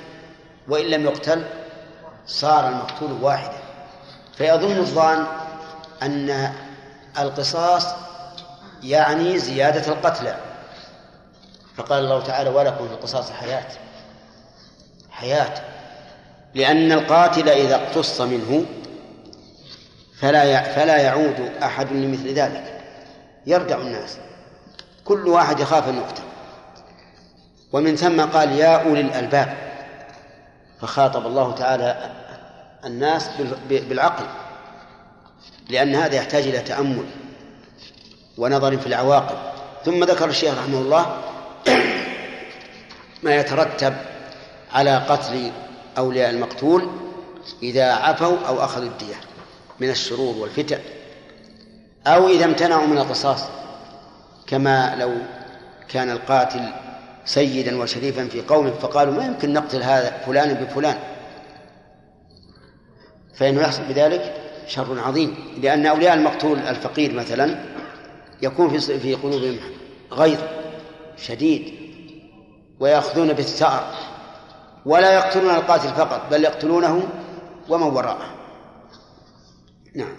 وإن 0.69 0.87
لم 0.87 1.05
يقتل 1.05 1.45
صار 2.27 2.69
المقتول 2.69 3.13
واحدا 3.23 3.53
فيظن 4.37 4.79
الظان 4.79 5.25
أن 6.03 6.53
القصاص 7.19 7.87
يعني 8.83 9.39
زيادة 9.39 9.93
القتلى 9.93 10.37
فقال 11.77 12.05
الله 12.05 12.23
تعالى 12.23 12.51
ولكم 12.51 12.89
في 12.89 12.95
القصاص 12.95 13.31
حياة 13.31 13.69
حياة 15.11 15.55
لأن 16.55 16.93
القاتل 16.93 17.49
إذا 17.49 17.75
اقتص 17.75 18.21
منه 18.21 18.65
فلا 20.21 20.63
فلا 20.63 20.97
يعود 20.97 21.51
أحد 21.63 21.93
لمثل 21.93 22.29
ذلك 22.33 22.81
يردع 23.47 23.77
الناس 23.81 24.19
كل 25.05 25.29
واحد 25.29 25.61
يخاف 25.61 25.89
أن 25.89 25.97
يقتل 25.97 26.23
ومن 27.73 27.97
ثم 27.97 28.21
قال 28.21 28.53
يا 28.53 28.83
أولي 28.85 29.01
الألباب 29.01 29.55
فخاطب 30.81 31.27
الله 31.27 31.53
تعالى 31.55 32.11
الناس 32.85 33.29
بالعقل 33.71 34.25
لأن 35.69 35.95
هذا 35.95 36.17
يحتاج 36.17 36.43
إلى 36.43 36.59
تأمل 36.59 37.05
ونظر 38.39 38.77
في 38.79 38.87
العواقب 38.87 39.37
ثم 39.85 40.05
ذكر 40.05 40.29
الشيخ 40.29 40.59
رحمه 40.59 40.79
الله 40.79 41.17
ما 43.25 43.35
يترتب 43.35 43.95
على 44.73 44.97
قتل 44.99 45.53
أولياء 45.99 46.31
المقتول 46.31 46.91
إذا 47.63 47.93
عفوا 47.93 48.37
أو 48.49 48.65
أخذوا 48.65 48.89
الدية 48.89 49.15
من 49.81 49.91
الشرور 49.91 50.37
والفتن 50.37 50.79
أو 52.07 52.29
إذا 52.29 52.45
امتنعوا 52.45 52.87
من 52.87 52.99
القصاص 52.99 53.45
كما 54.47 54.97
لو 54.99 55.13
كان 55.89 56.11
القاتل 56.11 56.69
سيدا 57.25 57.79
وشريفا 57.81 58.25
في 58.29 58.41
قومه 58.43 58.71
فقالوا 58.71 59.15
ما 59.15 59.27
يمكن 59.27 59.53
نقتل 59.53 59.83
هذا 59.83 60.11
فلان 60.27 60.55
بفلان 60.55 60.97
فإنه 63.35 63.61
يحصل 63.61 63.83
بذلك 63.89 64.35
شر 64.67 65.01
عظيم 65.01 65.35
لأن 65.63 65.87
أولياء 65.87 66.15
المقتول 66.15 66.59
الفقير 66.59 67.13
مثلا 67.15 67.59
يكون 68.43 68.79
في 68.79 68.99
في 68.99 69.15
قلوبهم 69.15 69.57
غيظ 70.13 70.39
شديد 71.17 71.75
ويأخذون 72.81 73.33
بالثأر 73.33 73.95
ولا 74.87 75.13
يقتلون 75.15 75.55
القاتل 75.55 75.89
فقط 75.89 76.27
بل 76.31 76.45
يقتلونه 76.45 77.09
ومن 77.69 77.83
وراءه 77.87 78.38
نعم 79.99 80.15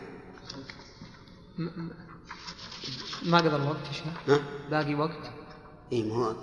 ما 3.25 3.37
قضى 3.37 3.55
الوقت 3.55 3.77
يا 4.27 4.39
باقي 4.71 4.95
وقت 4.95 5.31
اي 5.93 6.03
ما 6.03 6.25
هو 6.25 6.35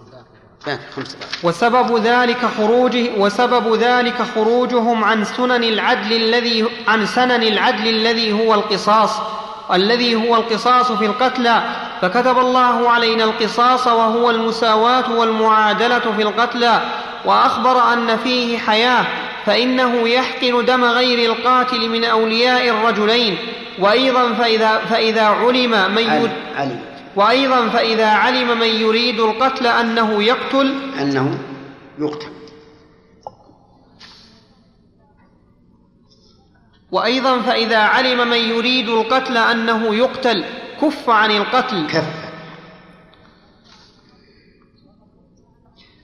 باقي 0.67 0.79
خمس 0.97 1.17
وسبب 1.43 1.97
ذلك 2.01 2.47
خروجه 2.59 3.19
وسبب 3.21 3.75
ذلك 3.75 4.23
خروجهم 4.35 5.05
عن 5.05 5.25
سنن 5.25 5.65
العدل 5.65 6.13
الذي 6.13 6.67
عن 6.89 7.07
سنن 7.07 7.43
العدل 7.43 7.89
الذي 7.89 8.33
هو 8.33 8.55
القصاص 8.55 9.19
الذي 9.73 10.29
هو 10.29 10.35
القصاص 10.37 10.93
في 10.93 11.07
القتلى 11.07 11.65
فكتب 12.03 12.39
الله 12.39 12.91
علينا 12.91 13.25
القصاص 13.25 13.87
وهو 13.87 14.31
المساواة 14.31 15.13
والمعادلة 15.19 15.99
في 16.17 16.23
القتلى 16.23 16.81
وأخبر 17.25 17.93
أن 17.93 18.17
فيه 18.17 18.59
حياة 18.59 19.07
فإنه 19.47 20.09
يحقن 20.09 20.65
دم 20.65 20.85
غير 20.85 21.31
القاتل 21.33 21.89
من 21.91 22.05
أولياء 22.05 22.69
الرجلين 22.69 23.39
وأيضا 23.79 24.33
فإذا, 24.33 24.79
فإذا 24.79 25.25
علم 25.27 25.95
من 25.95 26.03
يد... 26.03 26.31
علم. 26.55 26.81
وأيضا 27.17 27.69
فإذا 27.69 28.09
علم 28.09 28.59
من 28.59 28.69
يريد 28.69 29.21
القتل 29.21 29.67
أنه 29.67 30.23
يقتل 30.23 30.75
أنه 31.01 31.39
يقتل 31.99 32.29
وأيضا 36.93 37.41
فإذا 37.41 37.79
علم 37.79 38.29
من 38.31 38.39
يريد 38.39 38.89
القتل 38.89 39.37
أنه 39.37 39.95
يقتل 39.95 40.45
كف 40.83 41.11
عن 41.11 41.31
القتل 41.31 41.87
كف 41.87 42.27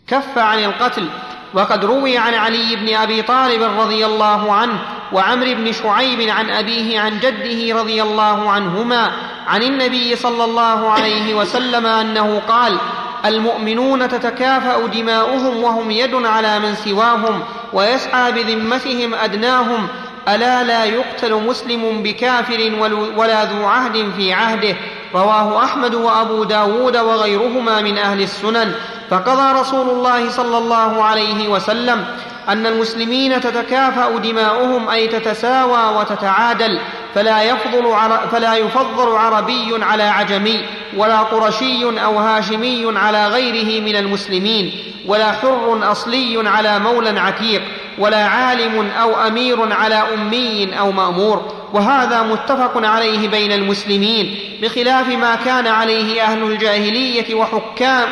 كف 0.07 0.39
عن 0.39 0.59
القتل 0.65 1.09
وقد 1.55 1.85
روي 1.85 2.19
عن 2.19 2.35
علي 2.35 2.77
بن 2.77 2.95
ابي 2.95 3.23
طالب 3.23 3.63
رضي 3.81 4.07
الله 4.07 4.53
عنه 4.53 4.79
وعمر 5.13 5.55
بن 5.55 5.73
شعيب 5.73 6.29
عن 6.29 6.51
ابيه 6.51 7.01
عن 7.01 7.19
جده 7.21 7.81
رضي 7.81 8.03
الله 8.03 8.51
عنهما 8.51 9.11
عن 9.47 9.63
النبي 9.63 10.17
صلى 10.17 10.45
الله 10.45 10.91
عليه 10.91 11.35
وسلم 11.35 11.87
انه 11.87 12.43
قال 12.49 12.77
المؤمنون 13.25 14.09
تتكافا 14.09 14.87
دماؤهم 14.87 15.63
وهم 15.63 15.91
يد 15.91 16.15
على 16.15 16.59
من 16.61 16.75
سواهم 16.75 17.41
ويسعى 17.73 18.33
بذمتهم 18.33 19.15
ادناهم 19.15 19.89
الا 20.29 20.63
لا 20.63 20.85
يقتل 20.85 21.35
مسلم 21.35 22.03
بكافر 22.03 22.73
ولا 23.17 23.45
ذو 23.45 23.67
عهد 23.67 24.13
في 24.17 24.33
عهده 24.33 24.77
رواه 25.15 25.65
أحمد 25.65 25.95
وأبو 25.95 26.45
داود 26.45 26.97
وغيرهما 26.97 27.81
من 27.81 27.99
أهل 27.99 28.23
السنن 28.23 28.73
فقضى 29.11 29.61
رسول 29.61 29.89
الله 29.91 30.31
صلى 30.31 30.59
الله 30.59 31.03
عليه 31.05 31.49
وسلم 31.49 32.05
أن 32.49 32.67
المسلمين 32.67 33.41
تتكافأ 33.41 34.19
دماؤهم 34.19 34.89
أي 34.89 35.09
تتساوى 35.09 35.97
وتتعادل 35.99 36.79
فلا 37.15 37.43
يفضل, 37.43 37.95
فلا 38.33 38.55
يفضل 38.55 39.17
عربي 39.17 39.83
على 39.85 40.03
عجمي 40.03 40.65
ولا 40.97 41.19
قرشي 41.21 41.85
أو 42.05 42.19
هاشمي 42.19 42.99
على 42.99 43.27
غيره 43.29 43.83
من 43.85 43.97
المسلمين 43.97 44.73
ولا 45.07 45.33
حر 45.33 45.81
أصلي 45.93 46.49
على 46.49 46.79
مولى 46.79 47.21
عتيق 47.21 47.63
ولا 47.99 48.25
عالم 48.27 48.91
أو 49.01 49.27
أمير 49.27 49.73
على 49.73 50.03
أمي 50.15 50.79
أو 50.81 50.93
مأمور 50.93 51.62
وهذا 51.73 52.23
متفق 52.23 52.87
عليه 52.87 53.29
بين 53.29 53.53
المسلمين 53.53 54.39
بخلاف 54.63 55.09
ما 55.09 55.35
كان 55.35 55.67
عليه 55.67 56.23
أهل 56.23 56.43
الجاهلية 56.43 57.35
وحكام 57.35 58.09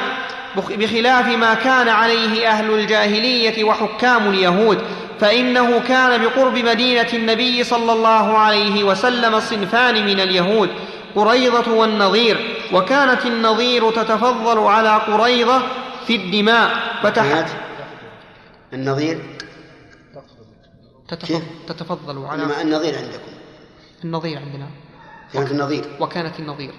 بخلاف 0.70 1.26
ما 1.28 1.54
كان 1.54 1.88
عليه 1.88 2.48
أهل 2.48 2.70
الجاهلية 2.70 3.64
وحكام 3.64 4.30
اليهود 4.30 4.78
فإنه 5.20 5.80
كان 5.80 6.22
بقرب 6.24 6.58
مدينة 6.58 7.06
النبي 7.14 7.64
صلى 7.64 7.92
الله 7.92 8.38
عليه 8.38 8.84
وسلم 8.84 9.40
صنفان 9.40 10.06
من 10.06 10.20
اليهود 10.20 10.68
قريضة 11.16 11.72
والنظير 11.72 12.54
وكانت 12.72 13.26
النظير 13.26 13.90
تتفضل 13.90 14.58
على 14.58 14.96
قريضة 14.96 15.62
في 16.06 16.16
الدماء 16.16 16.70
فتحت 17.02 17.46
النظير 18.72 19.18
تتفضل, 21.08 21.42
تتفضل 21.68 22.24
على 22.24 22.42
النظير 22.62 22.96
عندكم 22.96 23.29
في 24.00 24.06
النظير 24.06 24.38
عندنا 24.38 24.68
كان 25.32 25.46
في 25.46 25.52
النظير 25.52 25.84
وكان 26.00 26.30
في 26.32 26.40
النظير 26.40 26.72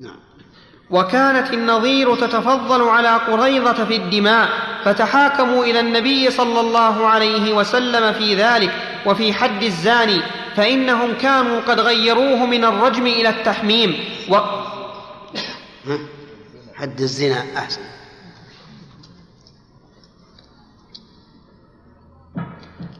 نعم 0.00 0.14
وكانت 0.90 1.52
النظير 1.54 2.16
تتفضل 2.16 2.82
على 2.82 3.16
قريضة 3.16 3.84
في 3.84 3.96
الدماء 3.96 4.48
فتحاكموا 4.84 5.64
إلى 5.64 5.80
النبي 5.80 6.30
صلى 6.30 6.60
الله 6.60 7.06
عليه 7.06 7.56
وسلم 7.56 8.12
في 8.12 8.34
ذلك 8.34 8.72
وفي 9.06 9.32
حد 9.32 9.62
الزاني 9.62 10.20
فإنهم 10.56 11.12
كانوا 11.14 11.60
قد 11.60 11.80
غيروه 11.80 12.46
من 12.46 12.64
الرجم 12.64 13.06
إلى 13.06 13.28
التحميم 13.28 13.94
و... 14.30 14.36
حد 16.76 17.00
الزنا 17.00 17.42
أحسن 17.58 17.80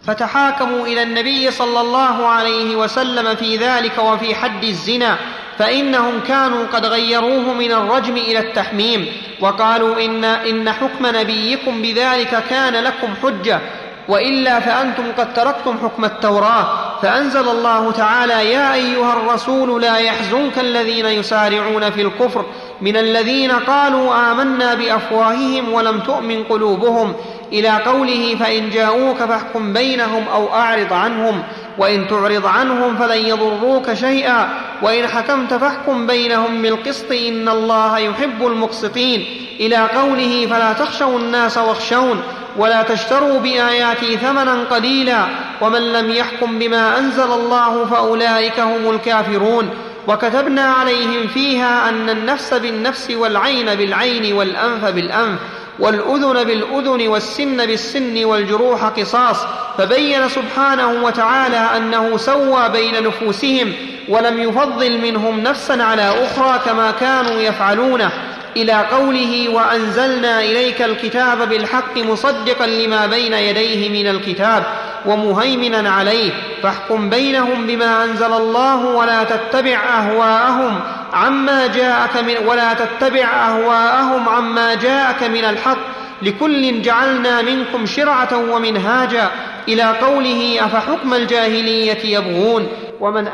فتحاكموا 0.05 0.87
إلى 0.87 1.03
النبي 1.03 1.51
صلى 1.51 1.81
الله 1.81 2.27
عليه 2.27 2.77
وسلم 2.77 3.35
في 3.37 3.57
ذلك 3.57 3.99
وفي 3.99 4.35
حد 4.35 4.65
الزنا 4.65 5.19
فإنهم 5.59 6.21
كانوا 6.29 6.67
قد 6.67 6.85
غيروه 6.87 7.53
من 7.53 7.73
الرجم 7.73 8.17
إلى 8.17 8.39
التحميم 8.39 9.07
وقالوا 9.41 10.05
إن, 10.05 10.25
إن 10.25 10.73
حكم 10.73 11.07
نبيكم 11.07 11.83
بذلك 11.83 12.45
كان 12.51 12.73
لكم 12.85 13.15
حجة 13.23 13.61
والا 14.09 14.61
فانتم 14.61 15.13
قد 15.19 15.35
تركتم 15.35 15.79
حكم 15.79 16.05
التوراه 16.05 16.99
فانزل 17.01 17.49
الله 17.49 17.93
تعالى 17.93 18.51
يا 18.53 18.75
ايها 18.75 19.13
الرسول 19.13 19.83
لا 19.83 19.97
يحزنك 19.97 20.59
الذين 20.59 21.07
يسارعون 21.07 21.91
في 21.91 22.03
الكفر 22.03 22.47
من 22.83 22.97
الذين 22.97 23.51
قالوا 23.53 24.33
آمنا 24.33 24.75
بأفواههم 24.75 25.73
ولم 25.73 26.01
تؤمن 26.01 26.45
قلوبهم 26.45 27.13
إلى 27.53 27.69
قوله 27.69 28.37
فإن 28.41 28.71
جاءوك 28.71 29.17
فاحكم 29.17 29.73
بينهم 29.73 30.29
أو 30.35 30.55
أعرض 30.55 30.93
عنهم 30.93 31.43
وإن 31.79 32.09
تعرض 32.09 32.47
عنهم 32.47 32.97
فلن 32.97 33.27
يضروك 33.27 33.93
شيئا 33.93 34.49
وإن 34.83 35.07
حكمت 35.07 35.55
فاحكم 35.55 36.07
بينهم 36.07 36.63
بالقسط 36.63 37.13
إن 37.13 37.49
الله 37.49 37.99
يحب 37.99 38.47
المقسطين 38.47 39.25
إلى 39.61 39.77
قوله 39.77 40.47
فلا 40.51 40.73
تخشوا 40.73 41.19
الناس 41.19 41.59
واخشون 41.59 42.21
ولا 42.57 42.83
تشتروا 42.83 43.39
بآياتي 43.39 44.17
ثمنا 44.17 44.65
قليلا 44.71 45.25
ومن 45.61 45.93
لم 45.93 46.11
يحكم 46.11 46.59
بما 46.59 46.99
أنزل 46.99 47.33
الله 47.33 47.85
فأولئك 47.85 48.61
هم 48.61 48.91
الكافرون 48.91 49.69
وكتبنا 50.09 50.63
عليهم 50.65 51.27
فيها 51.35 51.89
أن 51.89 52.11
النفس 52.11 52.55
بالنفس 52.55 53.11
والعين 53.11 53.75
بالعين 53.75 54.33
والأنف 54.35 54.85
بالأنف 54.85 55.39
والأذن 55.79 56.45
بالأذن 56.45 57.09
والسن 57.09 57.67
بالسن 57.67 58.25
والجروح 58.25 58.85
قصاص 58.85 59.37
فبين 59.79 60.29
سبحانه 60.29 61.05
وتعالى 61.05 61.69
أنه 61.77 62.17
سوى 62.17 62.69
بين 62.69 63.03
نفوسهم 63.03 63.73
ولم 64.09 64.43
يفضل 64.43 64.99
منهم 65.03 65.41
نفسا 65.41 65.73
على 65.73 66.27
أخرى 66.27 66.61
كما 66.65 66.91
كانوا 66.91 67.41
يفعلون 67.41 68.09
إلى 68.57 68.73
قوله 68.73 69.49
وأنزلنا 69.49 70.41
إليك 70.41 70.83
الكتاب 70.83 71.49
بالحق 71.49 71.97
مصدقا 71.99 72.67
لما 72.67 73.07
بين 73.07 73.33
يديه 73.33 73.89
من 73.89 74.17
الكتاب 74.17 74.65
ومهيمنا 75.07 75.91
عليه 75.91 76.33
فاحكم 76.63 77.11
بينهم 77.11 77.67
بما 77.67 78.05
أنزل 78.05 78.33
الله 78.33 78.77
ولا 78.85 79.25
تتبع 79.25 79.77
أهواءهم 80.01 80.81
عما 81.13 81.67
جاءك 81.67 82.17
من 82.17 82.37
ولا 82.47 82.75
تتبع 82.75 83.25
أهواءهم 83.49 84.29
عما 84.29 84.75
جاءك 84.75 85.23
من 85.23 85.45
الحق 85.45 85.79
لكل 86.23 86.83
جعلنا 86.83 87.43
منكم 87.43 87.87
شرعة 87.87 88.37
ومنهاجا 88.53 89.31
إلى 89.69 89.83
قوله 89.83 90.65
أفحكم 90.67 91.15
الجاهلية 91.15 92.17
يبغون 92.19 92.69
ومن 93.01 93.31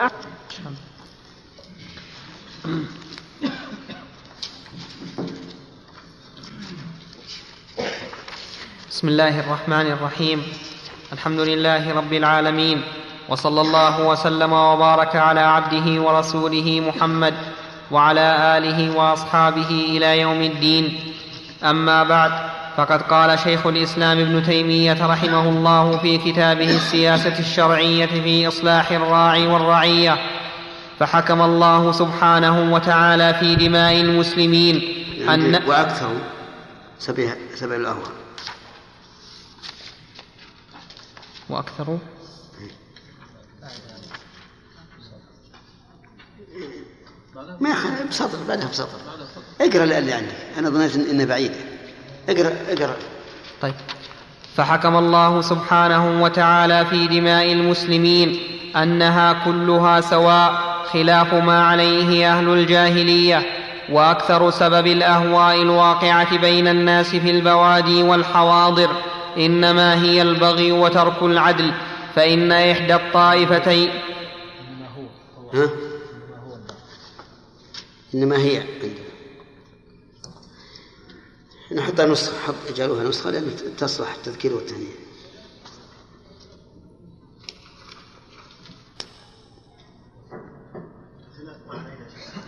بسم 8.91 9.09
الله 9.09 9.41
الرحمن 9.41 9.87
الرحيم 9.93 10.43
الحمد 11.13 11.41
لله 11.41 11.95
رب 11.95 12.13
العالمين 12.13 12.83
وصلى 13.29 13.61
الله 13.61 14.07
وسلم 14.09 14.53
وبارك 14.53 15.17
على 15.17 15.41
عبده 15.41 16.03
ورسوله 16.03 16.81
محمد 16.89 17.35
وعلى 17.91 18.55
اله 18.59 18.99
واصحابه 18.99 19.69
الى 19.71 20.21
يوم 20.21 20.41
الدين 20.43 21.01
اما 21.65 22.03
بعد 22.05 22.33
فقد 22.77 23.03
قال 23.03 23.39
شيخ 23.39 23.67
الاسلام 23.67 24.21
ابن 24.21 24.43
تيميه 24.45 25.07
رحمه 25.07 25.49
الله 25.49 25.99
في 25.99 26.19
كتابه 26.19 26.77
السياسه 26.77 27.39
الشرعيه 27.39 28.07
في 28.07 28.49
اصلاح 28.49 28.91
الراعي 28.91 29.47
والرعيه 29.47 30.17
فحكم 30.99 31.43
الله 31.43 31.93
سبحانه 31.93 32.73
وتعالى 32.75 33.35
في 33.35 33.55
دماء 33.57 33.97
المسلمين 34.01 34.95
أن 35.29 35.61
وأكثر 35.67 36.11
سبع 36.99 37.33
الأهوال 37.77 38.28
وأكثر 41.51 41.99
ما 47.61 47.75
بسطر 48.11 48.39
بعدها 48.49 48.69
بسطر 48.69 48.89
اقرا 49.61 49.85
اللي 49.85 50.13
عندك 50.13 50.37
انا 50.59 50.71
ظنيت 50.71 50.97
انه 50.97 51.25
بعيد 51.25 51.53
اقرا 52.29 52.53
اقرا 52.69 52.97
طيب 53.63 53.75
فحكم 54.57 54.97
الله 54.97 55.41
سبحانه 55.41 56.23
وتعالى 56.23 56.87
في 56.87 57.07
دماء 57.07 57.53
المسلمين 57.53 58.41
انها 58.77 59.45
كلها 59.45 60.01
سواء 60.01 60.79
خلاف 60.93 61.35
ما 61.35 61.63
عليه 61.65 62.39
اهل 62.39 62.49
الجاهليه 62.49 63.43
واكثر 63.93 64.51
سبب 64.51 64.87
الاهواء 64.87 65.63
الواقعه 65.63 66.37
بين 66.39 66.69
الناس 66.69 67.09
في 67.09 67.31
البوادي 67.31 68.03
والحواضر 68.03 68.91
انما 69.37 70.03
هي 70.03 70.23
البغي 70.23 70.73
وترك 70.73 71.23
العدل 71.23 71.75
فان 72.15 72.53
احدى 72.53 72.95
الطائفتين 72.95 73.91
ها؟ 75.55 75.71
انما 78.15 78.37
هي 78.37 78.63
نحطها 81.73 82.07
نسخة 82.07 82.39
حط 82.39 82.55
اجعلوها 82.69 83.05
نسخة 83.05 83.31
لأن 83.31 83.55
تصلح 83.79 84.15
التذكير 84.15 84.55
والتهنئة 84.55 84.89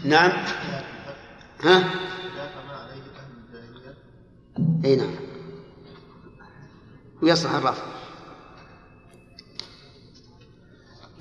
نعم 0.05 0.45
ها؟ 1.65 1.85
اي 4.85 4.97
نعم 4.97 5.30
ويصلح 7.23 7.55
الرفع 7.55 7.83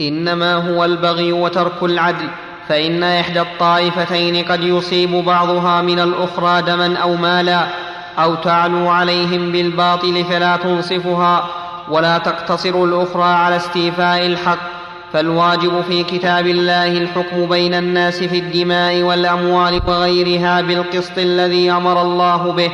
إنما 0.02 0.54
هو 0.54 0.86
البغي 0.86 1.32
وترك 1.34 1.84
العدل 1.84 2.28
فإن 2.68 3.04
إحدى 3.04 3.42
الطائفتين 3.42 4.46
قد 4.46 4.64
يصيب 4.64 5.12
بعضها 5.26 5.82
من 5.82 6.00
الأخرى 6.00 6.62
دما 6.62 6.98
أو 6.98 7.16
مالا 7.16 7.68
أو 8.18 8.36
تعلو 8.36 8.90
عليهم 8.90 9.52
بالباطل 9.52 10.26
فلا 10.26 10.58
تنصفها 10.58 11.46
ولا 11.92 12.18
تقتصر 12.18 12.84
الأخرى 12.84 13.24
على 13.24 13.56
استيفاء 13.56 14.26
الحق 14.26 14.58
فالواجب 15.14 15.82
في 15.82 16.04
كتاب 16.04 16.48
الله 16.48 16.88
الحكم 16.88 17.46
بين 17.48 17.74
الناس 17.74 18.24
في 18.24 18.40
الدماء 18.40 19.02
والأموال 19.02 19.82
وغيرها 19.88 20.62
بالقسط 20.62 21.18
الذي 21.18 21.72
أمر 21.72 22.02
الله 22.02 22.52
به 22.52 22.72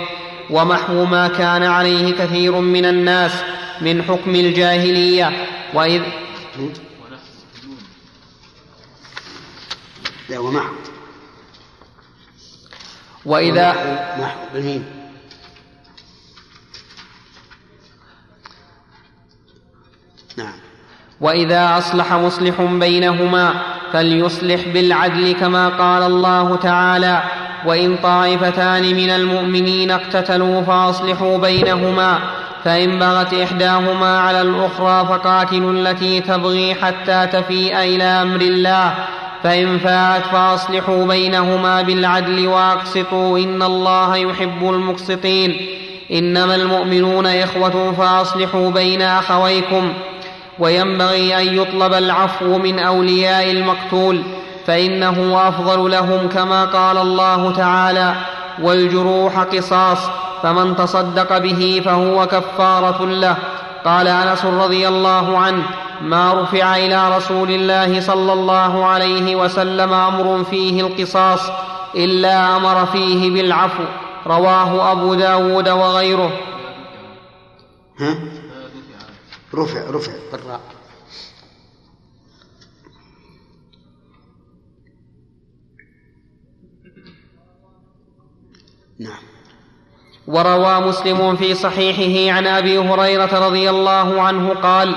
ومحو 0.50 1.06
ما 1.06 1.28
كان 1.28 1.64
عليه 1.64 2.14
كثير 2.14 2.52
من 2.60 2.86
الناس 2.86 3.32
من 3.82 4.04
حكم 4.04 4.36
الجاهلية 4.36 5.32
وإذ 5.74 6.02
لا 10.30 10.40
ومحو 10.40 10.74
وإذا 13.26 13.70
محو 14.22 14.40
بالميم 14.54 14.86
نعم 20.38 20.54
وإذا 21.22 21.78
أصلح 21.78 22.14
مصلح 22.14 22.62
بينهما 22.62 23.62
فليصلح 23.94 24.68
بالعدل 24.68 25.32
كما 25.32 25.70
قال 25.70 26.04
الله 26.04 26.56
تعالى 26.56 27.24
وإن 27.66 27.98
طائفتان 28.04 28.82
من 28.84 29.10
المؤمنين 29.10 29.92
اقتتلوا 29.92 30.62
فأصلحوا 30.62 31.38
بينهما 31.38 32.20
فإن 32.64 33.00
بغت 33.00 33.34
إحداهما 33.34 34.20
على 34.20 34.42
الأخرى 34.42 35.06
فقاتلوا 35.10 35.72
التي 35.72 36.22
تبغي 36.22 36.76
حتى 36.76 37.28
تفيء 37.34 37.80
إلى 37.80 38.04
أمر 38.04 38.42
الله 38.42 38.94
فإن 39.44 39.80
فاءت 39.80 40.24
فأصلحوا 40.26 41.06
بينهما 41.06 41.82
بالعدل 41.82 42.48
وأقسطوا 42.48 43.40
إن 43.40 43.64
الله 43.64 44.16
يحب 44.18 44.62
المقسطين 44.70 45.68
إنما 46.12 46.56
المؤمنون 46.56 47.26
إخوة 47.28 47.92
فأصلحوا 47.94 48.70
بين 48.72 49.02
أخويكم 49.02 49.94
وينبغي 50.60 51.36
أن 51.42 51.62
يطلب 51.62 51.94
العفو 51.94 52.58
من 52.58 52.80
أولياء 52.80 53.52
المقتول 53.52 54.22
فانه 54.68 55.48
افضل 55.48 55.92
لهم 55.92 56.30
كما 56.30 56.66
قال 56.66 56.98
الله 56.98 57.52
تعالى 57.52 58.14
والجروح 58.62 59.40
قصاص 59.40 59.98
فمن 60.44 60.76
تصدق 60.76 61.38
به 61.38 61.82
فهو 61.86 62.28
كفاره 62.28 63.06
له 63.06 63.38
قال 63.86 64.08
انس 64.08 64.46
رضي 64.46 64.88
الله 64.88 65.38
عنه 65.38 65.64
ما 66.02 66.34
رفع 66.42 66.76
الى 66.76 67.18
رسول 67.18 67.52
الله 67.52 68.02
صلى 68.02 68.34
الله 68.34 68.86
عليه 68.86 69.36
وسلم 69.36 69.94
امر 69.94 70.44
فيه 70.44 70.82
القصاص 70.88 71.50
الا 71.96 72.56
امر 72.58 72.86
فيه 72.86 73.32
بالعفو 73.34 73.84
رواه 74.28 74.92
ابو 74.92 75.14
داود 75.14 75.70
وغيره 75.70 76.32
ها؟ 78.00 78.16
رفع 79.56 79.90
رفع 79.90 80.12
وروى 90.28 90.82
مسلم 90.82 91.36
في 91.36 91.56
صحيحه 91.56 92.38
عن 92.38 92.48
ابي 92.48 92.78
هريره 92.80 93.48
رضي 93.48 93.70
الله 93.70 94.22
عنه 94.22 94.54
قال 94.54 94.96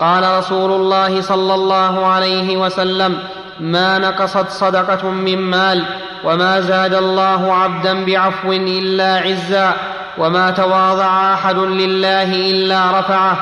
قال 0.00 0.38
رسول 0.38 0.72
الله 0.72 1.22
صلى 1.22 1.54
الله 1.54 2.06
عليه 2.06 2.56
وسلم 2.56 3.18
ما 3.60 3.98
نقصت 3.98 4.48
صدقه 4.50 5.10
من 5.10 5.38
مال 5.38 5.84
وما 6.24 6.60
زاد 6.60 6.94
الله 6.94 7.54
عبدا 7.54 8.04
بعفو 8.04 8.52
الا 8.52 9.16
عزا 9.18 9.72
وما 10.18 10.50
تواضع 10.50 11.34
احد 11.34 11.56
لله 11.58 12.22
الا 12.22 13.00
رفعه 13.00 13.36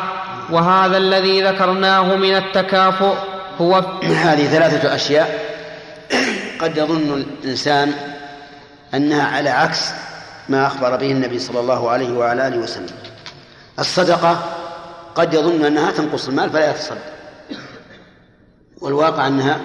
وهذا 0.50 0.96
الذي 0.96 1.42
ذكرناه 1.42 2.14
من 2.14 2.36
التكافؤ 2.36 3.14
هو 3.60 3.82
هذه 4.02 4.46
ثلاثه 4.46 4.94
اشياء 4.94 5.48
قد 6.60 6.76
يظن 6.76 7.24
الانسان 7.44 7.92
انها 8.94 9.26
على 9.36 9.50
عكس 9.50 9.90
ما 10.48 10.66
أخبر 10.66 10.96
به 10.96 11.12
النبي 11.12 11.38
صلى 11.38 11.60
الله 11.60 11.90
عليه 11.90 12.12
وعلى 12.18 12.48
آله 12.48 12.58
وسلم 12.58 12.96
الصدقة 13.78 14.44
قد 15.14 15.34
يظن 15.34 15.64
أنها 15.64 15.90
تنقص 15.90 16.28
المال 16.28 16.50
فلا 16.50 16.70
يتصدق 16.70 16.98
والواقع 18.80 19.26
أنها 19.26 19.60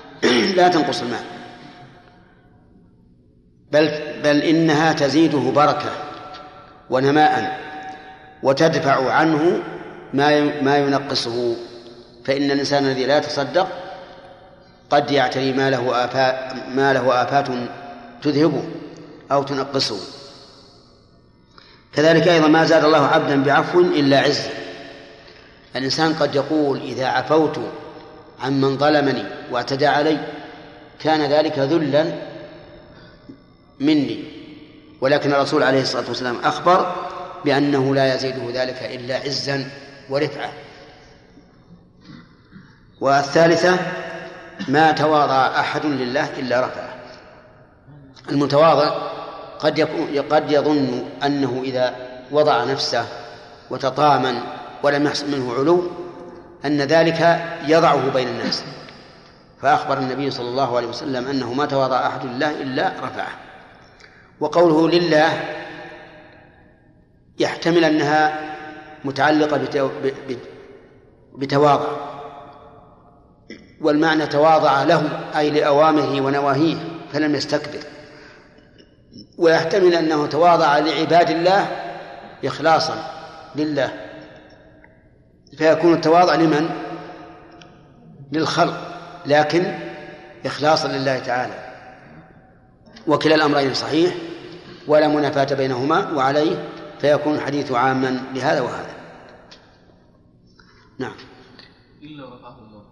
لا 0.56 0.68
تنقص 0.68 1.02
المال 1.02 1.22
بل 3.72 3.88
بل 4.22 4.40
إنها 4.42 4.92
تزيده 4.92 5.38
بركة 5.38 5.90
ونماء 6.90 7.60
وتدفع 8.42 9.12
عنه 9.12 9.60
ما 10.14 10.62
ما 10.62 10.76
ينقصه 10.76 11.56
فإن 12.24 12.50
الإنسان 12.50 12.84
الذي 12.84 13.06
لا 13.06 13.16
يتصدق 13.18 13.68
قد 14.90 15.10
يعتري 15.10 15.52
ماله 15.52 16.04
آفات 16.04 16.52
ماله 16.74 17.22
آفات 17.22 17.46
تذهبه 18.22 18.62
أو 19.32 19.42
تنقصه 19.42 19.98
كذلك 21.94 22.28
أيضا 22.28 22.48
ما 22.48 22.64
زاد 22.64 22.84
الله 22.84 23.06
عبدا 23.06 23.42
بعفو 23.42 23.80
إلا 23.80 24.20
عز 24.20 24.40
الإنسان 25.76 26.14
قد 26.14 26.34
يقول 26.34 26.80
إذا 26.80 27.06
عفوت 27.06 27.58
عمن 28.44 28.78
ظلمني 28.78 29.24
واعتدى 29.50 29.86
علي 29.86 30.18
كان 30.98 31.30
ذلك 31.30 31.58
ذلا 31.58 32.12
مني 33.80 34.24
ولكن 35.00 35.32
الرسول 35.32 35.62
عليه 35.62 35.82
الصلاة 35.82 36.08
والسلام 36.08 36.36
أخبر 36.44 36.94
بأنه 37.44 37.94
لا 37.94 38.14
يزيده 38.14 38.62
ذلك 38.62 38.82
إلا 38.82 39.16
عزا 39.16 39.70
ورفعة 40.10 40.52
والثالثة 43.00 43.78
ما 44.68 44.92
تواضع 44.92 45.60
أحد 45.60 45.86
لله 45.86 46.28
إلا 46.38 46.60
رفعه 46.66 46.94
المتواضع 48.30 49.08
قد 49.58 49.78
يكون 49.78 50.18
قد 50.30 50.52
يظن 50.52 51.04
انه 51.26 51.60
اذا 51.64 51.94
وضع 52.30 52.64
نفسه 52.64 53.06
وتطامن 53.70 54.38
ولم 54.82 55.04
يحصل 55.06 55.30
منه 55.30 55.54
علو 55.54 55.90
ان 56.64 56.80
ذلك 56.82 57.44
يضعه 57.66 58.10
بين 58.10 58.28
الناس 58.28 58.64
فاخبر 59.62 59.98
النبي 59.98 60.30
صلى 60.30 60.48
الله 60.48 60.76
عليه 60.76 60.86
وسلم 60.86 61.28
انه 61.28 61.52
ما 61.52 61.66
تواضع 61.66 62.06
احد 62.06 62.26
لله 62.26 62.50
الا 62.50 62.92
رفعه 63.02 63.28
وقوله 64.40 64.88
لله 64.88 65.30
يحتمل 67.38 67.84
انها 67.84 68.40
متعلقه 69.04 69.60
بتواضع 71.36 71.86
والمعنى 73.80 74.26
تواضع 74.26 74.82
له 74.82 75.02
اي 75.36 75.50
لاوامره 75.50 76.20
ونواهيه 76.20 76.76
فلم 77.12 77.34
يستكبر 77.34 77.80
ويحتمل 79.38 79.94
أنه 79.94 80.26
تواضع 80.26 80.78
لعباد 80.78 81.30
الله 81.30 81.66
إخلاصا 82.44 83.10
لله 83.56 83.92
فيكون 85.58 85.94
التواضع 85.94 86.34
لمن؟ 86.34 86.68
للخلق 88.32 89.00
لكن 89.26 89.78
إخلاصا 90.46 90.88
لله 90.88 91.18
تعالى 91.18 91.68
وكلا 93.06 93.34
الأمرين 93.34 93.74
صحيح 93.74 94.14
ولا 94.86 95.08
منافاة 95.08 95.56
بينهما 95.56 96.12
وعليه 96.12 96.68
فيكون 97.00 97.34
الحديث 97.34 97.72
عاما 97.72 98.20
لهذا 98.34 98.60
وهذا 98.60 98.90
نعم 100.98 101.14
إلا 102.02 102.26
رفعه 102.36 102.56
الله 102.58 102.84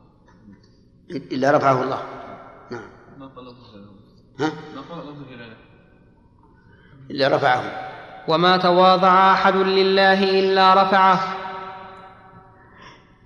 إلا 1.10 1.50
رفعه 1.50 1.82
الله 1.82 2.02
نعم 2.70 2.88
ما 3.18 3.26
قال 3.26 3.48
الله 3.48 3.66
ها؟ 4.40 4.52
ما 4.74 4.80
قال 4.90 5.00
الله 5.00 5.14
اللي 7.10 7.26
رفعه 7.26 7.92
وما 8.28 8.56
تواضع 8.56 9.32
أحد 9.32 9.56
لله 9.56 10.24
إلا 10.24 10.82
رفعه 10.82 11.36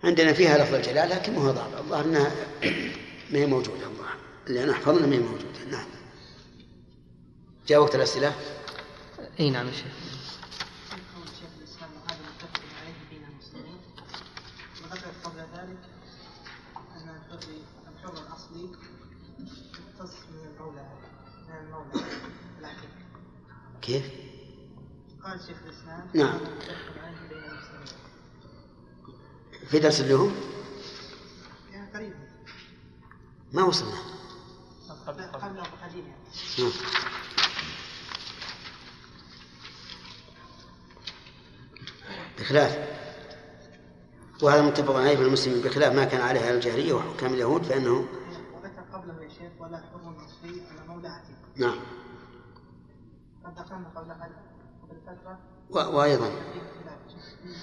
عندنا 0.04 0.32
فيها 0.32 0.58
لفظ 0.58 0.74
الجلال 0.74 1.08
لكن 1.10 1.36
هو 1.36 1.46
ضابط 1.50 1.76
الظاهر 1.78 2.04
انها 2.04 2.30
ما 3.30 3.38
هي 3.38 3.46
موجوده 3.46 3.86
الظاهر 3.86 4.14
اللي 4.46 4.64
انا 4.64 4.72
احفظنا 4.72 5.06
ما 5.06 5.14
هي 5.14 5.18
موجوده 5.18 5.60
نعم 5.70 5.86
جاء 7.68 7.78
وقت 7.82 7.94
الاسئله 7.94 8.32
اي 9.40 9.50
نعم 9.50 9.66
يا 9.66 9.72
شيخ 9.72 9.86
كيف؟ 23.82 24.04
قال 25.24 25.40
شيخ 25.46 25.56
الاسلام 25.64 26.10
نعم 26.14 26.40
في 29.70 29.78
درس 29.78 30.00
اليوم؟ 30.00 30.34
قريب 31.94 32.12
ما 33.52 33.62
وصلنا 33.62 33.98
قبل 35.06 35.20
يعني. 35.94 36.14
نعم. 36.58 36.72
بخلاف 42.38 42.78
وهذا 44.42 44.62
متفق 44.62 44.94
عليه 44.96 45.16
في 45.16 45.22
المسلمين 45.22 45.62
بخلاف 45.62 45.92
ما 45.94 46.04
كان 46.04 46.20
عليه 46.20 46.50
الجاهليه 46.50 46.92
وحكام 46.92 47.34
اليهود 47.34 47.62
فانه 47.62 47.94
نعم، 47.94 48.06
وذكر 48.54 48.80
قبله 48.92 49.22
يا 49.24 49.28
شيخ 49.28 49.60
ولا 49.60 49.76
حر 49.78 50.00
مصري 50.10 50.62
على 50.70 50.88
مولى 50.88 51.22
نعم 51.56 51.80
وأيضا 55.70 56.30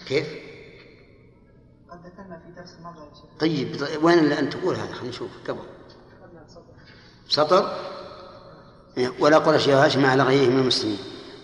كيف؟ 0.08 0.28
قد 1.92 2.00
ذكرنا 2.06 2.40
في 2.46 2.62
درس 2.62 2.74
مضى 2.84 3.00
يا 3.00 3.14
شيخ 3.14 3.26
طيب, 3.40 4.04
وين 4.04 4.20
اللي 4.20 4.40
أنت 4.40 4.54
تقول 4.58 4.76
هذا 4.76 4.94
خلينا 4.94 5.10
نشوف 5.10 5.32
قبل 5.48 5.60
سطر 7.30 7.76
إيه، 8.98 9.12
ولا 9.20 9.38
قرش 9.38 9.70
هاشم 9.70 10.06
على 10.06 10.24
غيره 10.24 10.52
من 10.52 10.60
المسلمين 10.60 10.98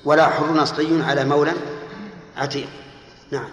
ولا 0.05 0.29
حر 0.29 0.53
نصري 0.53 1.03
على 1.03 1.25
مولى 1.25 1.53
عتيق 2.37 2.69
نعم 3.31 3.49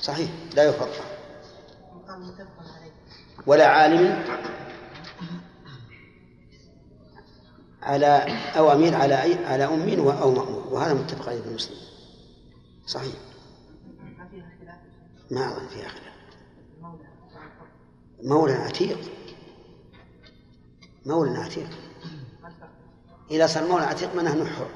صحيح 0.00 0.30
لا 0.56 0.68
يفرق 0.68 1.04
ولا 3.46 3.66
عالم 3.66 4.22
على 7.84 8.26
أو 8.56 8.72
أمين 8.72 8.94
على 8.94 9.22
أي 9.22 9.44
على 9.46 9.64
أم 9.64 9.70
أو 9.88 10.04
مأمور 10.32 10.48
وهذا 10.70 10.94
متفق 10.94 11.28
عليه 11.28 11.40
المسلم 11.46 11.76
صحيح 12.86 13.12
ما 15.30 15.46
أظن 15.52 15.66
فيها 15.68 15.88
خلاف 15.88 16.14
مولى 18.22 18.52
عتيق 18.54 18.98
مولى 21.06 21.38
عتيق 21.38 21.68
إذا 23.30 23.46
صار 23.46 23.64
مولى 23.66 23.84
عتيق 23.84 24.14
من 24.14 24.24
نحن 24.24 24.46
حر 24.46 24.66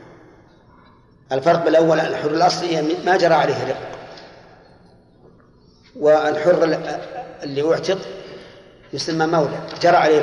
الفرق 1.32 1.64
بالأول 1.64 2.00
الحر 2.00 2.30
الأصلي 2.30 2.88
ما 3.04 3.16
جرى 3.16 3.34
عليه 3.34 3.64
رق 3.68 3.98
والحر 5.96 6.64
اللي 7.42 7.72
أعتق 7.74 7.98
يسمى 8.92 9.26
مولى 9.26 9.66
جرى 9.82 9.96
عليه 9.96 10.18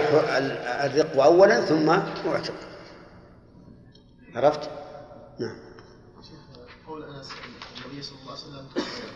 الرق 0.89 1.23
أولا 1.23 1.61
ثم 1.65 1.89
أعتق 1.89 2.53
عرفت؟ 4.35 4.69
نعم 5.39 5.55
قول 6.87 7.03
انس 7.03 7.29
النبي 7.85 8.01
صلى 8.01 8.17
الله 8.21 8.31
عليه 8.31 8.41
وسلم 8.41 8.67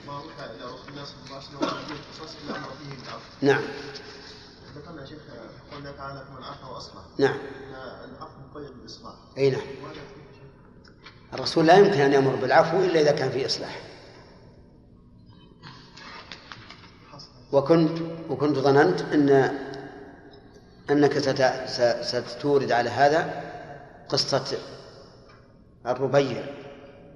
ما 0.08 0.14
وحى 0.18 0.46
الى 0.46 0.66
رسول 0.66 0.90
الله 0.90 1.04
صلى 1.04 1.16
الله 1.26 1.34
عليه 1.34 1.38
وسلم 1.38 1.90
من 1.90 1.96
القصص 1.96 2.36
الا 2.46 2.58
امر 2.58 2.68
به 2.68 2.96
بالعفو 2.96 3.22
نعم 3.42 3.62
ذكرنا 4.76 5.06
شيخ 5.06 5.20
قول 5.72 5.96
تعالى 5.98 6.26
فمن 6.26 6.44
عفا 6.44 6.66
واصلح 6.68 7.02
نعم 7.20 7.38
العفو 8.16 8.34
مقيد 8.52 8.78
بالاصلاح. 8.78 9.14
اي 9.38 9.50
نعم 9.50 9.62
الرسول 11.34 11.68
لا 11.68 11.78
يمكن 11.78 12.00
ان 12.02 12.14
يامر 12.14 12.36
بالعفو 12.36 12.80
الا 12.80 13.02
اذا 13.02 13.12
كان 13.12 13.30
في 13.32 13.46
اصلاح 13.46 13.82
وكنت 17.52 17.98
وكنت 18.30 18.58
ظننت 18.58 19.02
ان 19.02 19.58
انك 20.92 21.18
ستورد 22.30 22.72
على 22.72 22.90
هذا 22.90 23.44
قصه 24.10 24.58
الربيع 25.88 26.46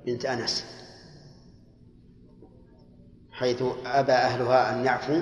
بنت 0.05 0.25
أنس 0.25 0.65
حيث 3.31 3.63
أبى 3.85 4.11
أهلها 4.11 4.73
أن 4.73 4.85
يعفوا 4.85 5.21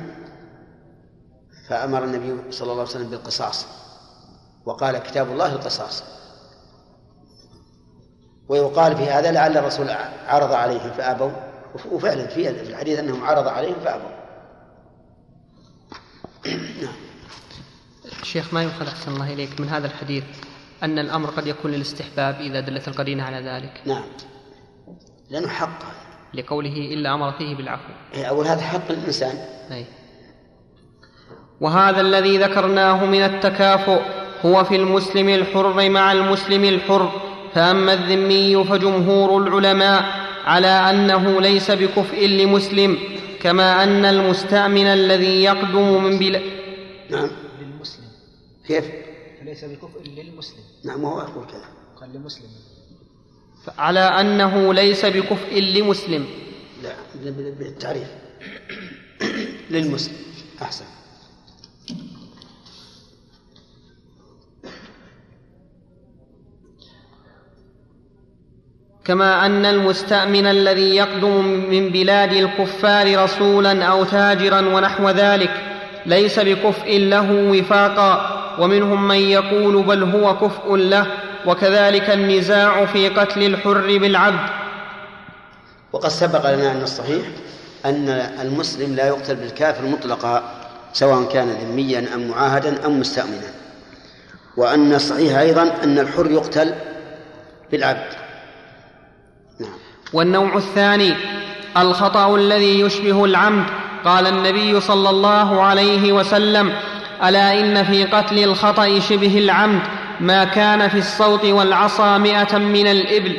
فأمر 1.70 2.04
النبي 2.04 2.52
صلى 2.52 2.72
الله 2.72 2.74
عليه 2.82 2.92
وسلم 2.92 3.10
بالقصاص 3.10 3.68
وقال 4.66 4.98
كتاب 4.98 5.32
الله 5.32 5.54
القصاص 5.56 6.04
ويقال 8.50 8.98
في 8.98 9.04
هذا 9.04 9.32
لعل 9.32 9.58
الرسول 9.58 9.90
عرض 10.28 10.52
عليهم 10.52 10.92
فأبوا 10.92 11.32
وفعلا 11.92 12.28
في 12.28 12.50
الحديث 12.50 13.00
أنهم 13.00 13.24
عرض 13.24 13.48
عليهم 13.48 13.76
فأبوا 13.76 14.22
شيخ 18.24 18.54
ما 18.54 18.64
يؤخذ 18.64 18.88
أحسن 18.88 19.12
الله 19.14 19.34
إليك 19.34 19.62
من 19.62 19.70
هذا 19.70 19.88
الحديث 19.88 20.24
أن 20.84 21.00
الأمر 21.00 21.30
قد 21.30 21.48
يكون 21.48 21.72
للاستحباب 21.72 22.36
إذا 22.42 22.60
دلت 22.60 22.88
القرينة 22.88 23.24
على 23.24 23.46
ذلك 23.50 23.74
نعم 23.86 24.04
لأنه 25.30 25.48
حق 25.48 25.80
لقوله 26.34 26.74
إلا 26.76 27.14
أمر 27.14 27.32
فيه 27.32 27.56
بالعفو 27.56 27.90
إيه، 28.14 28.28
أقول 28.30 28.48
هذا 28.48 28.62
حق 28.62 28.92
الإنسان 28.92 29.34
أي. 29.72 29.86
وهذا 31.62 32.02
الذي 32.02 32.38
ذكرناه 32.38 33.06
من 33.06 33.22
التكافؤ 33.22 34.00
هو 34.46 34.64
في 34.64 34.76
المسلم 34.76 35.30
الحر 35.30 35.90
مع 35.90 36.12
المسلم 36.12 36.64
الحر 36.64 37.12
فأما 37.54 37.94
الذمي 37.94 38.64
فجمهور 38.64 39.44
العلماء 39.48 40.04
على 40.46 40.68
أنه 40.68 41.42
ليس 41.42 41.72
بكفء 41.72 42.28
لمسلم 42.28 42.98
كما 43.42 43.84
أن 43.84 44.06
المستأمن 44.06 44.86
الذي 44.86 45.44
يقدم 45.44 46.04
من 46.04 46.20
بلا 46.20 46.42
نعم 47.12 47.30
بالمسلم 47.60 48.06
كيف 48.68 48.86
فليس 49.42 49.66
بكفء 49.66 50.02
للمسلم 50.06 50.64
نعم 50.86 51.06
هو 51.06 51.20
يقول 51.22 51.46
كذا 51.48 51.66
قال 52.02 52.14
لمسلم 52.14 52.48
على 53.78 54.00
أنه 54.00 54.74
ليس 54.74 55.06
بكفء 55.06 55.60
لمسلم 55.62 56.26
لا 56.84 56.94
بالتعريف 57.36 58.08
للمسلم 59.70 60.16
أحسن 60.62 60.86
كما 69.06 69.46
أن 69.46 69.66
المستأمن 69.66 70.46
الذي 70.46 70.96
يقدم 70.96 71.46
من 71.70 71.90
بلاد 71.90 72.34
الكفار 72.34 73.24
رسولا 73.24 73.84
أو 73.86 74.04
تاجرا 74.04 74.60
ونحو 74.76 75.10
ذلك 75.10 75.54
ليس 76.06 76.40
بكفء 76.40 76.98
له 77.00 77.50
وفاقا 77.52 78.41
ومنهم 78.60 79.08
من 79.08 79.16
يقول 79.20 79.84
بل 79.84 80.04
هو 80.04 80.38
كفء 80.38 80.76
له 80.76 81.08
وكذلك 81.46 82.10
النزاع 82.10 82.86
في 82.86 83.10
قتل 83.10 83.44
الحر 83.44 83.82
بالعبد 83.98 84.50
وقد 85.94 86.10
سبق 86.10 86.56
لنا 86.56 86.72
أن 86.72 86.82
الصحيح 86.82 87.26
أن 87.86 88.10
المسلم 88.42 88.96
لا 88.96 89.08
يقتل 89.08 89.36
بالكافر 89.36 89.86
مطلقا 89.86 90.44
سواء 90.94 91.24
كان 91.30 91.48
ذميا 91.50 92.06
أم 92.16 92.28
معاهدا 92.30 92.86
أم 92.86 93.00
مستأمنا 93.00 93.48
وأن 94.58 94.94
الصحيح 94.94 95.38
أيضا 95.38 95.72
أن 95.84 96.00
الحر 96.00 96.32
يقتل 96.32 96.74
بالعبد 97.72 98.14
نعم. 99.60 99.72
والنوع 100.14 100.56
الثاني 100.58 101.14
الخطأ 101.78 102.36
الذي 102.36 102.80
يشبه 102.80 103.26
العمد 103.26 103.66
قال 104.06 104.28
النبي 104.28 104.80
صلى 104.80 105.10
الله 105.10 105.62
عليه 105.64 106.12
وسلم 106.14 106.74
الا 107.24 107.60
ان 107.60 107.84
في 107.84 108.04
قتل 108.06 108.40
الخطا 108.40 109.00
شبه 109.00 109.38
العمد 109.38 109.82
ما 110.20 110.44
كان 110.44 110.88
في 110.88 110.98
الصوت 110.98 111.46
والعصا 111.46 112.18
مئه 112.18 112.58
من 112.58 112.88
الابل 112.88 113.38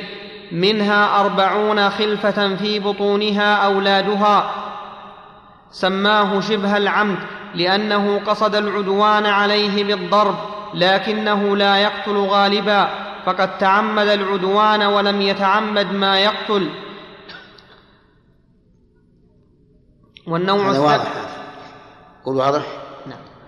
منها 0.53 1.21
اربعون 1.21 1.91
خلفه 1.91 2.57
في 2.57 2.79
بطونها 2.79 3.55
اولادها 3.55 4.51
سماه 5.71 6.41
شبه 6.41 6.77
العمد 6.77 7.19
لانه 7.55 8.19
قصد 8.27 8.55
العدوان 8.55 9.27
عليه 9.27 9.85
بالضرب 9.85 10.35
لكنه 10.75 11.57
لا 11.57 11.77
يقتل 11.77 12.17
غالبا 12.17 12.89
فقد 13.27 13.59
تعمد 13.59 14.07
العدوان 14.09 14.83
ولم 14.83 15.21
يتعمد 15.21 15.93
ما 15.93 16.19
يقتل 16.19 16.69
والنوع 20.27 20.59
يعني 20.65 20.71
الثالث 20.79 21.09
قل 22.27 22.37
واضح 22.37 22.63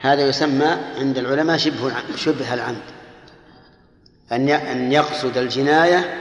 هذا 0.04 0.22
يسمى 0.22 0.76
عند 0.98 1.18
العلماء 1.18 1.56
شبه 1.56 1.92
شبه 2.16 2.54
العمد 2.54 2.78
أن 4.32 4.48
أن 4.48 4.92
يقصد 4.92 5.36
الجناية 5.36 6.14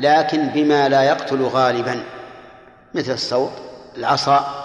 لكن 0.00 0.46
بما 0.48 0.88
لا 0.88 1.02
يقتل 1.02 1.42
غالبا 1.42 2.02
مثل 2.94 3.12
الصوت 3.12 3.52
العصا 3.96 4.62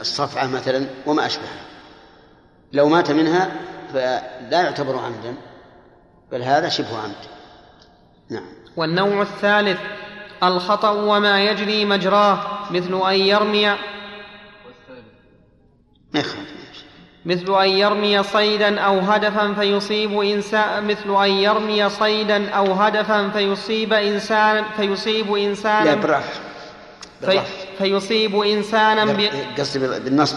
الصفعة 0.00 0.46
مثلا 0.46 0.86
وما 1.06 1.26
أشبهها 1.26 1.64
لو 2.72 2.88
مات 2.88 3.10
منها 3.10 3.50
فلا 3.92 4.62
يعتبر 4.62 4.98
عمدا 4.98 5.34
بل 6.32 6.42
هذا 6.42 6.68
شبه 6.68 6.98
عمد 6.98 7.26
نعم 8.30 8.46
والنوع 8.76 9.22
الثالث 9.22 9.78
الخطأ 10.42 10.90
وما 10.90 11.44
يجري 11.44 11.84
مجراه 11.84 12.38
مثل 12.70 13.00
أن 13.10 13.14
يرمي 13.14 13.66
ما 16.14 16.20
يخالف 16.20 16.53
مثل 17.26 17.62
أن 17.62 17.68
يرمي 17.68 18.22
صيدا 18.22 18.80
أو 18.80 18.98
هدفا 18.98 19.52
فيصيب 19.54 20.20
إنسان 20.20 20.86
مثل 20.86 21.24
أن 21.24 21.30
يرمي 21.30 21.88
صيدا 21.90 22.50
أو 22.50 22.72
هدفا 22.72 23.28
فيصيب 23.28 23.92
إنسان 23.92 24.64
فيصيب 24.76 25.34
إنسانا 25.34 25.84
لا 25.84 26.20
في 27.22 27.40
فيصيب 27.78 28.34
إنسانا 28.36 29.16
قصدي 29.58 29.78
بالنصب 29.78 30.36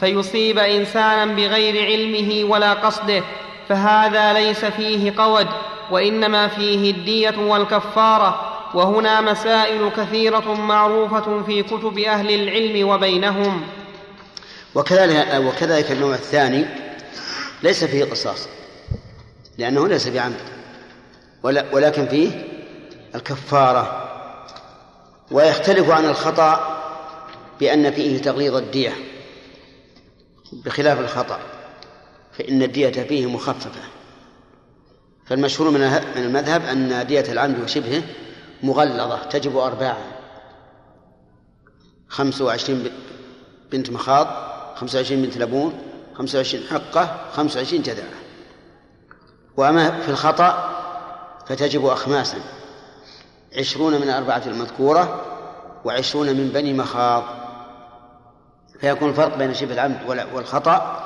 فيصيب 0.00 0.58
إنسانا 0.58 1.26
بغير 1.34 1.84
علمه 1.84 2.50
ولا 2.50 2.72
قصده 2.72 3.22
فهذا 3.68 4.32
ليس 4.32 4.64
فيه 4.64 5.14
قود 5.18 5.46
وإنما 5.90 6.48
فيه 6.48 6.90
الدية 6.90 7.34
والكفارة 7.50 8.40
وهنا 8.74 9.20
مسائل 9.20 9.90
كثيرة 9.96 10.54
معروفة 10.54 11.42
في 11.42 11.62
كتب 11.62 11.98
أهل 11.98 12.30
العلم 12.34 12.88
وبينهم 12.88 13.62
وكذلك 14.78 15.34
وكذلك 15.46 15.92
النوع 15.92 16.14
الثاني 16.14 16.66
ليس 17.62 17.84
فيه 17.84 18.04
قصاص 18.04 18.48
لأنه 19.58 19.88
ليس 19.88 20.08
بعمد 20.08 20.36
ولكن 21.42 22.06
فيه 22.08 22.48
الكفارة 23.14 24.04
ويختلف 25.30 25.90
عن 25.90 26.04
الخطأ 26.04 26.78
بأن 27.60 27.90
فيه 27.92 28.22
تغليظ 28.22 28.54
الدية 28.56 28.92
بخلاف 30.52 31.00
الخطأ 31.00 31.38
فإن 32.32 32.62
الدية 32.62 32.90
فيه 32.90 33.26
مخففة 33.30 33.80
فالمشهور 35.26 35.70
من 35.70 35.82
المذهب 36.16 36.64
أن 36.64 37.06
دية 37.06 37.24
العمد 37.32 37.60
وشبهه 37.62 38.02
مغلظة 38.62 39.22
تجب 39.22 39.56
أرباعا 39.58 40.04
خمس 42.08 42.40
وعشرين 42.40 42.90
بنت 43.72 43.90
مخاض 43.90 44.57
25 44.80 45.12
بنت 45.22 45.36
لبون 45.36 45.74
25 46.18 46.64
حقة 46.70 47.16
25 47.32 47.82
جذعة 47.82 48.08
وأما 49.56 49.90
في 50.00 50.08
الخطأ 50.10 50.70
فتجب 51.46 51.86
أخماسا 51.86 52.38
عشرون 53.58 54.00
من 54.00 54.10
أربعة 54.10 54.42
المذكورة 54.46 55.22
وعشرون 55.84 56.26
من 56.26 56.48
بني 56.54 56.72
مخاض 56.74 57.24
فيكون 58.80 59.08
الفرق 59.08 59.36
بين 59.36 59.54
شبه 59.54 59.74
العمد 59.74 59.98
والخطأ 60.34 61.04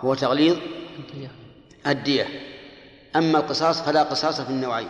هو 0.00 0.14
تغليظ 0.14 0.56
الدية 1.86 2.26
أما 3.16 3.38
القصاص 3.38 3.82
فلا 3.82 4.02
قصاص 4.02 4.40
في 4.40 4.50
النوعين 4.50 4.88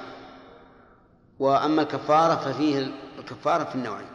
وأما 1.38 1.82
الكفارة 1.82 2.36
ففيه 2.36 2.92
الكفارة 3.18 3.64
في 3.64 3.74
النوعين 3.74 4.13